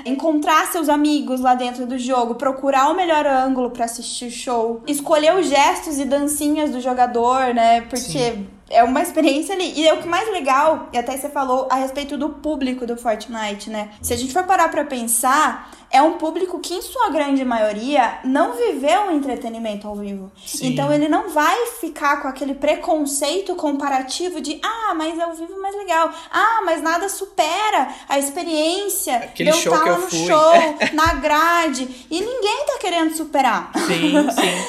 Encontrar 0.06 0.68
seus 0.72 0.88
amigos 0.90 1.42
lá 1.42 1.56
dentro 1.56 1.86
do 1.86 1.98
jogo, 1.98 2.36
procurar 2.36 2.90
o 2.90 2.96
melhor 2.96 3.26
ângulo 3.26 3.72
para 3.72 3.86
assistir 3.86 4.26
o 4.26 4.32
show, 4.32 4.84
escolher 4.88 5.36
os 5.36 5.48
gestos 5.48 6.00
e 6.00 6.06
dancinhas 6.06 6.72
do 6.72 6.80
jogador, 6.80 7.54
né? 7.54 7.82
Porque 7.82 7.98
Sim 7.98 8.48
é 8.70 8.84
uma 8.84 9.02
experiência 9.02 9.56
ali. 9.56 9.74
E 9.76 9.88
é 9.88 9.94
o 9.94 10.02
que 10.02 10.08
mais 10.08 10.30
legal, 10.32 10.90
e 10.94 10.98
até 10.98 11.16
você 11.18 11.30
falou 11.30 11.68
a 11.72 11.76
respeito 11.76 12.18
do 12.18 12.30
público 12.30 12.86
do 12.86 12.98
Fortnite, 12.98 13.70
né? 13.70 13.92
Se 14.02 14.14
a 14.14 14.18
gente 14.18 14.34
for 14.34 14.44
parar 14.44 14.70
pra 14.70 14.86
pensar, 14.86 15.72
é 15.92 16.02
um 16.02 16.14
público 16.14 16.60
que, 16.60 16.74
em 16.74 16.82
sua 16.82 17.10
grande 17.10 17.44
maioria, 17.46 18.20
não 18.24 18.54
viveu 18.54 19.08
o 19.08 19.12
entretenimento 19.12 19.88
ao 19.88 19.96
vivo. 19.96 20.32
Sim. 20.46 20.68
Então 20.68 20.92
ele 20.92 21.08
não 21.08 21.30
vai 21.30 21.68
ficar 21.80 22.22
com 22.22 22.28
aquele 22.28 22.54
preconceito 22.54 23.56
comparativo 23.56 24.42
de 24.42 24.60
ah, 24.64 24.94
mas 24.96 25.20
ao 25.20 25.34
vivo 25.34 25.54
é 25.54 25.58
mais 25.58 25.76
legal. 25.76 26.12
Ah, 26.32 26.62
mas 26.66 26.82
nada 26.82 27.08
supera 27.10 27.90
a 28.10 28.18
experiência 28.20 29.16
Aquele 29.18 29.52
de 29.52 29.58
eu 29.58 29.62
show 29.62 29.74
que 29.74 29.80
lá 29.80 29.88
eu 29.88 30.02
no 30.02 30.08
fui. 30.10 30.26
show, 30.26 30.54
na 30.94 31.14
grade. 31.14 32.08
E 32.10 32.20
ninguém 32.20 32.66
tá 32.66 32.78
querendo 32.80 33.16
superar. 33.16 33.72
Sim, 33.88 34.14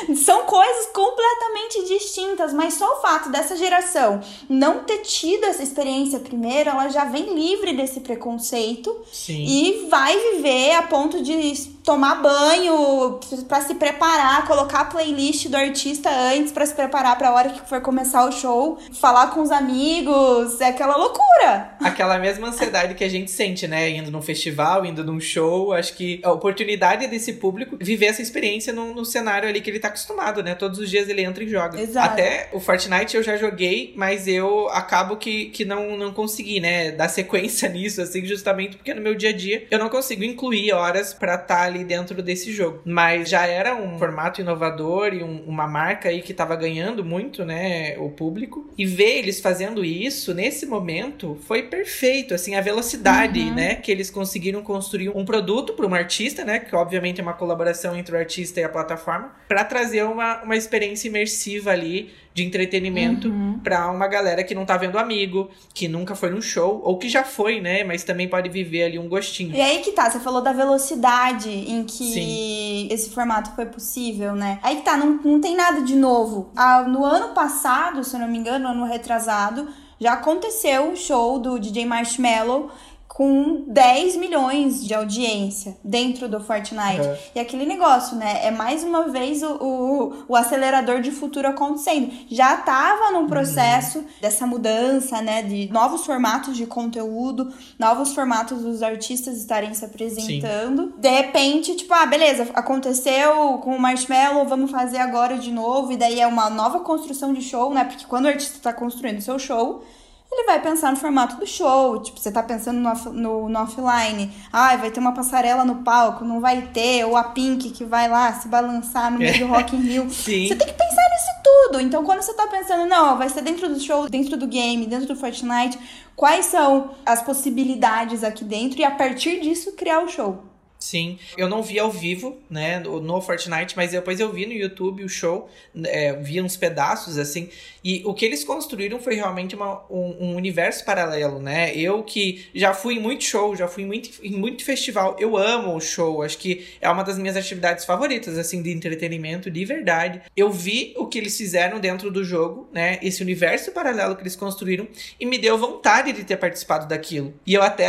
sim. 0.07 0.15
São 0.25 0.43
coisas 0.45 0.87
completamente 0.93 1.85
distintas, 1.87 2.53
mas 2.53 2.75
só 2.75 2.99
o 2.99 3.01
fato 3.01 3.31
dessa 3.31 3.57
geração 3.57 4.21
não 4.49 4.85
ter 4.85 4.99
tido 4.99 5.45
essa 5.45 5.63
experiência 5.63 6.19
primeiro, 6.19 6.71
ela 6.71 6.89
já 6.89 7.05
vem 7.05 7.35
livre 7.35 7.73
desse 7.73 8.01
preconceito 8.01 8.95
Sim. 9.13 9.45
e 9.45 9.89
vai 9.89 10.17
viver 10.33 10.73
a 10.73 10.83
ponto 10.83 11.08
de 11.09 11.78
tomar 11.89 12.17
banho 12.17 13.19
pra 13.49 13.63
se 13.63 13.75
preparar, 13.75 14.47
colocar 14.47 14.81
a 14.81 14.85
playlist 14.85 15.49
do 15.49 15.57
artista 15.57 16.11
antes 16.11 16.53
pra 16.53 16.67
se 16.67 16.75
preparar 16.75 17.17
pra 17.17 17.33
hora 17.33 17.49
que 17.49 17.67
for 17.67 17.81
começar 17.81 18.29
o 18.29 18.31
show, 18.31 18.79
falar 19.01 19.29
com 19.29 19.41
os 19.41 19.51
amigos, 19.51 20.61
é 20.61 20.67
aquela 20.67 20.99
loucura. 20.99 21.71
Aquela 21.81 22.19
mesma 22.19 22.49
ansiedade 22.49 22.95
que 22.95 23.03
a 23.03 23.09
gente 23.09 23.31
sente, 23.31 23.67
né? 23.67 23.89
Indo 23.89 24.11
num 24.11 24.21
festival, 24.21 24.85
indo 24.85 25.03
num 25.03 25.19
show. 25.19 25.73
Acho 25.73 25.95
que 25.95 26.21
a 26.23 26.31
oportunidade 26.31 27.07
desse 27.07 27.33
público 27.33 27.79
viver 27.81 28.07
essa 28.07 28.21
experiência 28.21 28.71
no, 28.71 28.93
no 28.93 29.07
cenário 29.07 29.49
ali 29.49 29.63
que 29.63 29.71
ele 29.71 29.81
tá 29.81 29.89
acostumado, 29.89 30.43
né? 30.43 30.55
Todos 30.55 30.79
os 30.79 30.91
dias 30.91 31.09
ele 31.09 31.23
entra 31.23 31.43
e 31.43 31.49
joga. 31.49 31.81
Exato. 31.81 32.13
Até 32.13 32.51
o 32.53 32.61
Fortnite 32.61 33.17
eu 33.17 33.23
já 33.23 33.39
joguei, 33.39 33.95
mas 33.97 34.29
eu 34.29 34.69
acabo 34.69 35.17
que, 35.17 35.47
que 35.47 35.65
não, 35.65 35.97
não 35.97 36.13
consegui, 36.13 36.61
né? 36.61 36.91
Dar 36.91 37.09
sequência 37.09 37.67
nisso, 37.73 38.03
assim, 38.03 38.27
justamente 38.27 38.77
porque 38.77 38.93
no 38.93 39.01
meu 39.01 39.15
dia 39.15 39.31
a 39.31 39.33
dia 39.33 39.67
eu 39.71 39.79
não 39.79 39.89
consigo 39.89 40.23
incluir 40.23 40.75
horas 40.75 41.15
pra 41.15 41.37
estar 41.37 41.63
ali 41.63 41.78
dentro 41.85 42.23
desse 42.23 42.53
jogo. 42.53 42.81
Mas 42.85 43.29
já 43.29 43.47
era 43.47 43.75
um 43.75 43.99
formato 43.99 44.41
inovador 44.41 45.13
e 45.15 45.23
um- 45.23 45.43
uma 45.47 45.67
marca 45.67 46.09
aí 46.09 46.23
que 46.23 46.35
tava 46.35 46.55
ganhando 46.57 47.05
muito, 47.05 47.45
né? 47.45 47.97
O 47.99 48.11
público. 48.11 48.69
E 48.77 48.85
ver 48.87 49.19
eles 49.19 49.41
fazendo 49.41 49.85
isso 49.85 50.35
nesse 50.35 50.67
momento 50.67 51.39
foi 51.47 51.63
perfeito, 51.65 52.35
assim, 52.35 52.55
a 52.55 52.61
velocidade, 52.61 53.41
Uhum. 53.41 53.55
né? 53.55 53.75
Que 53.77 53.91
eles 53.93 54.11
conseguiram 54.11 54.63
construir 54.63 55.09
um 55.11 55.25
produto 55.25 55.73
para 55.75 55.87
um 55.87 55.95
artista, 55.95 56.45
né? 56.45 56.59
Que 56.59 56.75
obviamente 56.75 57.21
é 57.21 57.23
uma 57.23 57.33
colaboração 57.35 57.97
entre 57.97 58.15
o 58.15 58.19
artista 58.19 58.61
e 58.61 58.65
a 58.65 58.69
plataforma, 58.69 59.33
para 59.49 59.65
trazer 59.65 60.03
uma, 60.05 60.43
uma 60.43 60.57
experiência 60.57 61.09
imersiva 61.09 61.71
ali 61.71 62.11
de 62.39 62.45
entretenimento 62.45 63.29
Uhum. 63.29 63.59
pra 63.63 63.91
uma 63.91 64.07
galera 64.07 64.45
que 64.45 64.55
não 64.55 64.65
tá 64.65 64.77
vendo 64.77 64.97
amigo, 64.99 65.51
que 65.75 65.89
nunca 65.89 66.15
foi 66.15 66.31
num 66.31 66.41
show, 66.41 66.81
ou 66.85 66.97
que 66.97 67.09
já 67.09 67.25
foi, 67.25 67.61
né? 67.61 67.83
Mas 67.83 68.05
também 68.05 68.29
pode 68.29 68.49
viver 68.49 68.85
ali 68.85 68.99
um 68.99 69.09
gostinho. 69.09 69.55
E 69.55 69.61
aí 69.61 69.79
que 69.81 69.91
tá, 69.93 70.09
você 70.09 70.21
falou 70.21 70.41
da 70.41 70.53
velocidade 70.53 71.51
em 71.51 71.83
que 71.85 72.05
Sim. 72.13 72.89
esse 72.91 73.11
formato 73.11 73.51
foi 73.57 73.67
possível, 73.67 74.35
né? 74.35 74.59
Aí 74.63 74.77
que 74.77 74.83
tá, 74.83 74.97
não, 74.97 75.19
não 75.25 75.41
tem 75.41 75.57
nada 75.57 75.83
de 75.83 75.97
novo. 75.97 76.51
Ah, 76.57 76.83
no 76.83 77.05
ano 77.05 77.35
passado, 77.35 78.05
se 78.05 78.15
eu 78.15 78.21
não 78.21 78.29
me 78.29 78.39
engano, 78.39 78.69
ano 78.69 78.85
retrasado, 78.85 79.69
já 80.01 80.13
aconteceu 80.13 80.93
o 80.93 80.97
show 80.97 81.41
do 81.41 81.59
DJ 81.59 81.85
Marshmello 81.85 82.71
com 83.19 83.65
10 83.67 84.15
milhões 84.15 84.87
de 84.87 84.95
audiência 84.95 85.77
dentro 85.83 86.29
do 86.29 86.39
Fortnite. 86.39 87.01
Uhum. 87.01 87.17
E 87.35 87.41
aquele 87.41 87.67
negócio, 87.67 88.17
né? 88.17 88.47
É 88.47 88.53
mais 88.53 88.85
uma 88.85 89.09
vez 89.09 89.43
o, 89.43 89.57
o, 89.57 90.25
o 90.29 90.37
acelerador 90.37 91.01
de 91.01 91.11
futuro 91.11 91.49
acontecendo. 91.49 92.13
Já 92.31 92.59
tava 92.59 93.11
num 93.11 93.27
processo 93.27 94.05
dessa 94.21 94.47
mudança, 94.47 95.21
né? 95.21 95.43
De 95.43 95.69
novos 95.73 96.07
formatos 96.07 96.57
de 96.57 96.65
conteúdo, 96.65 97.53
novos 97.77 98.15
formatos 98.15 98.63
dos 98.63 98.85
artistas 98.85 99.37
estarem 99.37 99.75
se 99.75 99.85
apresentando. 99.85 100.95
De 100.97 101.11
repente, 101.11 101.75
tipo, 101.75 101.93
ah, 101.95 102.07
beleza, 102.07 102.47
aconteceu 102.55 103.59
com 103.65 103.75
o 103.75 103.81
Marshmallow, 103.81 104.47
vamos 104.47 104.71
fazer 104.71 104.99
agora 104.99 105.37
de 105.37 105.51
novo. 105.51 105.91
E 105.91 105.97
daí 105.97 106.21
é 106.21 106.27
uma 106.29 106.49
nova 106.49 106.79
construção 106.79 107.35
de 107.35 107.43
show, 107.43 107.75
né? 107.75 107.83
Porque 107.83 108.05
quando 108.07 108.27
o 108.27 108.29
artista 108.29 108.61
tá 108.63 108.73
construindo 108.73 109.21
seu 109.21 109.41
show, 109.41 109.83
ele 110.31 110.45
vai 110.45 110.61
pensar 110.61 110.91
no 110.91 110.97
formato 110.97 111.37
do 111.37 111.47
show. 111.47 112.01
Tipo, 112.03 112.19
você 112.21 112.31
tá 112.31 112.43
pensando 112.43 112.79
no, 112.79 112.91
off- 112.91 113.09
no, 113.11 113.49
no 113.49 113.59
offline. 113.61 114.31
Ah, 114.53 114.77
vai 114.77 114.91
ter 114.91 115.01
uma 115.01 115.13
passarela 115.13 115.65
no 115.65 115.77
palco, 115.77 116.25
não 116.25 116.41
vai 116.41 116.63
ter. 116.73 117.05
Ou 117.05 117.17
a 117.17 117.25
Pink 117.25 117.71
que 117.71 117.85
vai 117.85 118.09
lá 118.09 118.33
se 118.35 118.47
balançar 118.49 119.11
no 119.11 119.19
meio 119.19 119.39
do 119.39 119.47
Rock 119.47 119.75
in 119.75 119.81
Rio. 119.81 120.09
Sim. 120.11 120.47
Você 120.49 120.55
tem 120.57 120.67
que 120.67 120.75
pensar 120.75 121.03
nisso 121.11 121.43
tudo. 121.43 121.81
Então, 121.81 122.05
quando 122.05 122.23
você 122.23 122.35
tá 122.35 122.47
pensando, 122.47 122.87
não, 122.87 123.17
vai 123.17 123.29
ser 123.29 123.43
dentro 123.43 123.69
do 123.69 123.81
show, 123.81 124.09
dentro 124.09 124.37
do 124.37 124.47
game, 124.47 124.87
dentro 124.87 125.09
do 125.09 125.17
Fortnite, 125.17 125.79
quais 126.15 126.47
são 126.47 126.91
as 127.07 127.23
possibilidades 127.23 128.23
aqui 128.23 128.45
dentro 128.45 128.81
e 128.81 128.85
a 128.85 128.91
partir 128.91 129.41
disso 129.41 129.73
criar 129.73 130.01
o 130.01 130.09
show. 130.09 130.45
Sim, 130.79 131.19
eu 131.37 131.49
não 131.49 131.61
vi 131.61 131.77
ao 131.77 131.91
vivo, 131.91 132.39
né, 132.49 132.79
no 132.79 133.21
Fortnite, 133.21 133.75
mas 133.77 133.91
depois 133.91 134.21
eu 134.21 134.33
vi 134.33 134.47
no 134.47 134.53
YouTube 134.53 135.03
o 135.03 135.09
show, 135.09 135.51
é, 135.85 136.13
vi 136.13 136.41
uns 136.41 136.57
pedaços, 136.57 137.19
assim, 137.19 137.49
e 137.83 138.01
o 138.05 138.15
que 138.15 138.25
eles 138.25 138.45
construíram 138.45 139.01
foi 139.01 139.17
realmente 139.17 139.57
uma- 139.57 139.83
um, 139.91 140.17
um 140.21 140.37
universo 140.37 140.85
paralelo, 140.85 141.41
né, 141.41 141.75
eu 141.75 142.05
que 142.05 142.47
já 142.55 142.73
fui 142.73 142.95
em 142.95 143.01
muito 143.01 143.25
show, 143.25 143.57
já 143.57 143.67
fui 143.67 143.83
em 143.83 143.87
muito, 143.87 144.11
em 144.23 144.31
muito 144.31 144.65
festival, 144.65 145.17
eu 145.19 145.37
amo 145.37 145.75
o 145.75 145.81
show, 145.81 146.23
acho 146.23 146.39
que 146.39 146.65
é 146.81 146.89
uma 146.89 147.03
das 147.03 147.19
minhas 147.19 147.37
atividades 147.37 147.85
favoritas, 147.85 148.39
assim, 148.39 148.63
de 148.63 148.71
entretenimento, 148.71 149.51
de 149.51 149.65
verdade, 149.65 150.23
eu 150.37 150.49
vi 150.49 150.95
o 150.97 151.07
que 151.09 151.19
eles 151.19 151.37
fizeram 151.37 151.81
dentro 151.81 152.09
do 152.09 152.23
jogo, 152.23 152.69
né, 152.73 153.01
esse 153.03 153.21
universo 153.21 153.73
paralelo 153.73 154.15
que 154.15 154.23
eles 154.23 154.37
construíram, 154.37 154.87
e 155.19 155.27
me 155.27 155.39
deu 155.39 155.59
vontade 155.59 156.13
de 156.13 156.23
ter 156.23 156.37
participado 156.37 156.87
daquilo, 156.87 157.35
e 157.45 157.53
eu 157.55 157.63
até 157.65 157.85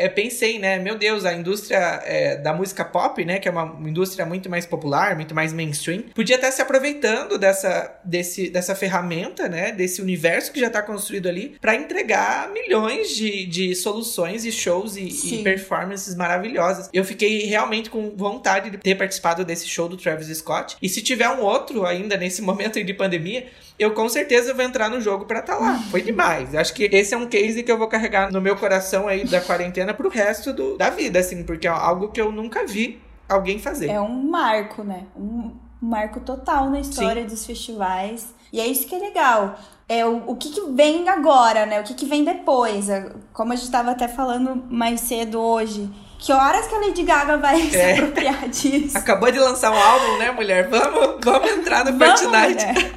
é, 0.00 0.04
é, 0.06 0.08
pensei, 0.08 0.58
né, 0.58 0.78
meu 0.78 0.96
Deus, 0.96 1.26
a 1.26 1.34
indústria 1.34 2.02
é, 2.14 2.36
da 2.36 2.52
música 2.52 2.84
pop, 2.84 3.24
né, 3.24 3.38
que 3.38 3.48
é 3.48 3.50
uma 3.50 3.76
indústria 3.88 4.24
muito 4.24 4.48
mais 4.48 4.64
popular, 4.64 5.16
muito 5.16 5.34
mais 5.34 5.52
mainstream, 5.52 6.04
podia 6.14 6.36
estar 6.36 6.50
se 6.52 6.62
aproveitando 6.62 7.36
dessa, 7.36 8.00
desse, 8.04 8.48
dessa 8.48 8.74
ferramenta, 8.74 9.48
né, 9.48 9.72
desse 9.72 10.00
universo 10.00 10.52
que 10.52 10.60
já 10.60 10.68
está 10.68 10.80
construído 10.82 11.28
ali, 11.28 11.56
para 11.60 11.74
entregar 11.74 12.50
milhões 12.52 13.08
de, 13.08 13.46
de 13.46 13.74
soluções 13.74 14.44
e 14.44 14.52
shows 14.52 14.96
e, 14.96 15.08
e 15.08 15.42
performances 15.42 16.14
maravilhosas. 16.14 16.88
Eu 16.92 17.04
fiquei 17.04 17.46
realmente 17.46 17.90
com 17.90 18.14
vontade 18.16 18.70
de 18.70 18.78
ter 18.78 18.94
participado 18.94 19.44
desse 19.44 19.66
show 19.66 19.88
do 19.88 19.96
Travis 19.96 20.28
Scott. 20.38 20.76
E 20.80 20.88
se 20.88 21.02
tiver 21.02 21.28
um 21.28 21.40
outro 21.40 21.84
ainda 21.84 22.16
nesse 22.16 22.40
momento 22.40 22.82
de 22.82 22.94
pandemia, 22.94 23.46
eu 23.78 23.92
com 23.92 24.08
certeza 24.08 24.54
vou 24.54 24.64
entrar 24.64 24.88
no 24.88 25.00
jogo 25.00 25.24
pra 25.24 25.40
estar 25.40 25.56
lá. 25.56 25.78
Foi 25.90 26.00
demais. 26.02 26.54
Acho 26.54 26.72
que 26.74 26.84
esse 26.84 27.12
é 27.14 27.16
um 27.16 27.26
case 27.26 27.62
que 27.62 27.70
eu 27.72 27.78
vou 27.78 27.88
carregar 27.88 28.30
no 28.32 28.40
meu 28.40 28.56
coração 28.56 29.08
aí 29.08 29.24
da 29.24 29.40
quarentena 29.40 29.92
pro 29.92 30.08
resto 30.08 30.52
do, 30.52 30.76
da 30.76 30.90
vida, 30.90 31.18
assim, 31.18 31.42
porque 31.42 31.66
é 31.66 31.70
algo 31.70 32.08
que 32.08 32.20
eu 32.20 32.30
nunca 32.30 32.66
vi 32.66 33.00
alguém 33.28 33.58
fazer. 33.58 33.88
É 33.90 34.00
um 34.00 34.22
marco, 34.30 34.82
né? 34.84 35.04
Um 35.16 35.52
marco 35.80 36.20
total 36.20 36.70
na 36.70 36.80
história 36.80 37.24
dos 37.24 37.44
festivais. 37.44 38.32
E 38.52 38.60
é 38.60 38.66
isso 38.66 38.86
que 38.86 38.94
é 38.94 38.98
legal. 38.98 39.58
É 39.88 40.06
o, 40.06 40.22
o 40.30 40.36
que, 40.36 40.50
que 40.50 40.60
vem 40.70 41.08
agora, 41.08 41.66
né? 41.66 41.80
O 41.80 41.84
que, 41.84 41.92
que 41.94 42.06
vem 42.06 42.24
depois. 42.24 42.88
É, 42.88 43.10
Como 43.32 43.52
a 43.52 43.56
gente 43.56 43.64
estava 43.66 43.90
até 43.90 44.06
falando 44.08 44.64
mais 44.70 45.00
cedo 45.00 45.40
hoje. 45.40 45.90
Que 46.18 46.32
horas 46.32 46.66
que 46.68 46.74
a 46.74 46.78
Lady 46.78 47.02
Gaga 47.02 47.36
vai 47.36 47.60
se 47.68 47.76
É. 47.76 47.94
apropriar 47.94 48.48
disso? 48.48 48.96
Acabou 48.96 49.30
de 49.30 49.38
lançar 49.38 49.72
um 49.72 49.76
álbum, 49.78 50.16
né, 50.18 50.30
mulher? 50.30 50.68
Vamos, 50.70 51.16
vamos 51.22 51.50
entrar 51.50 51.84
no 51.84 51.98
Vamos, 51.98 52.20
Fortnite. 52.20 52.64
mulher. 52.64 52.92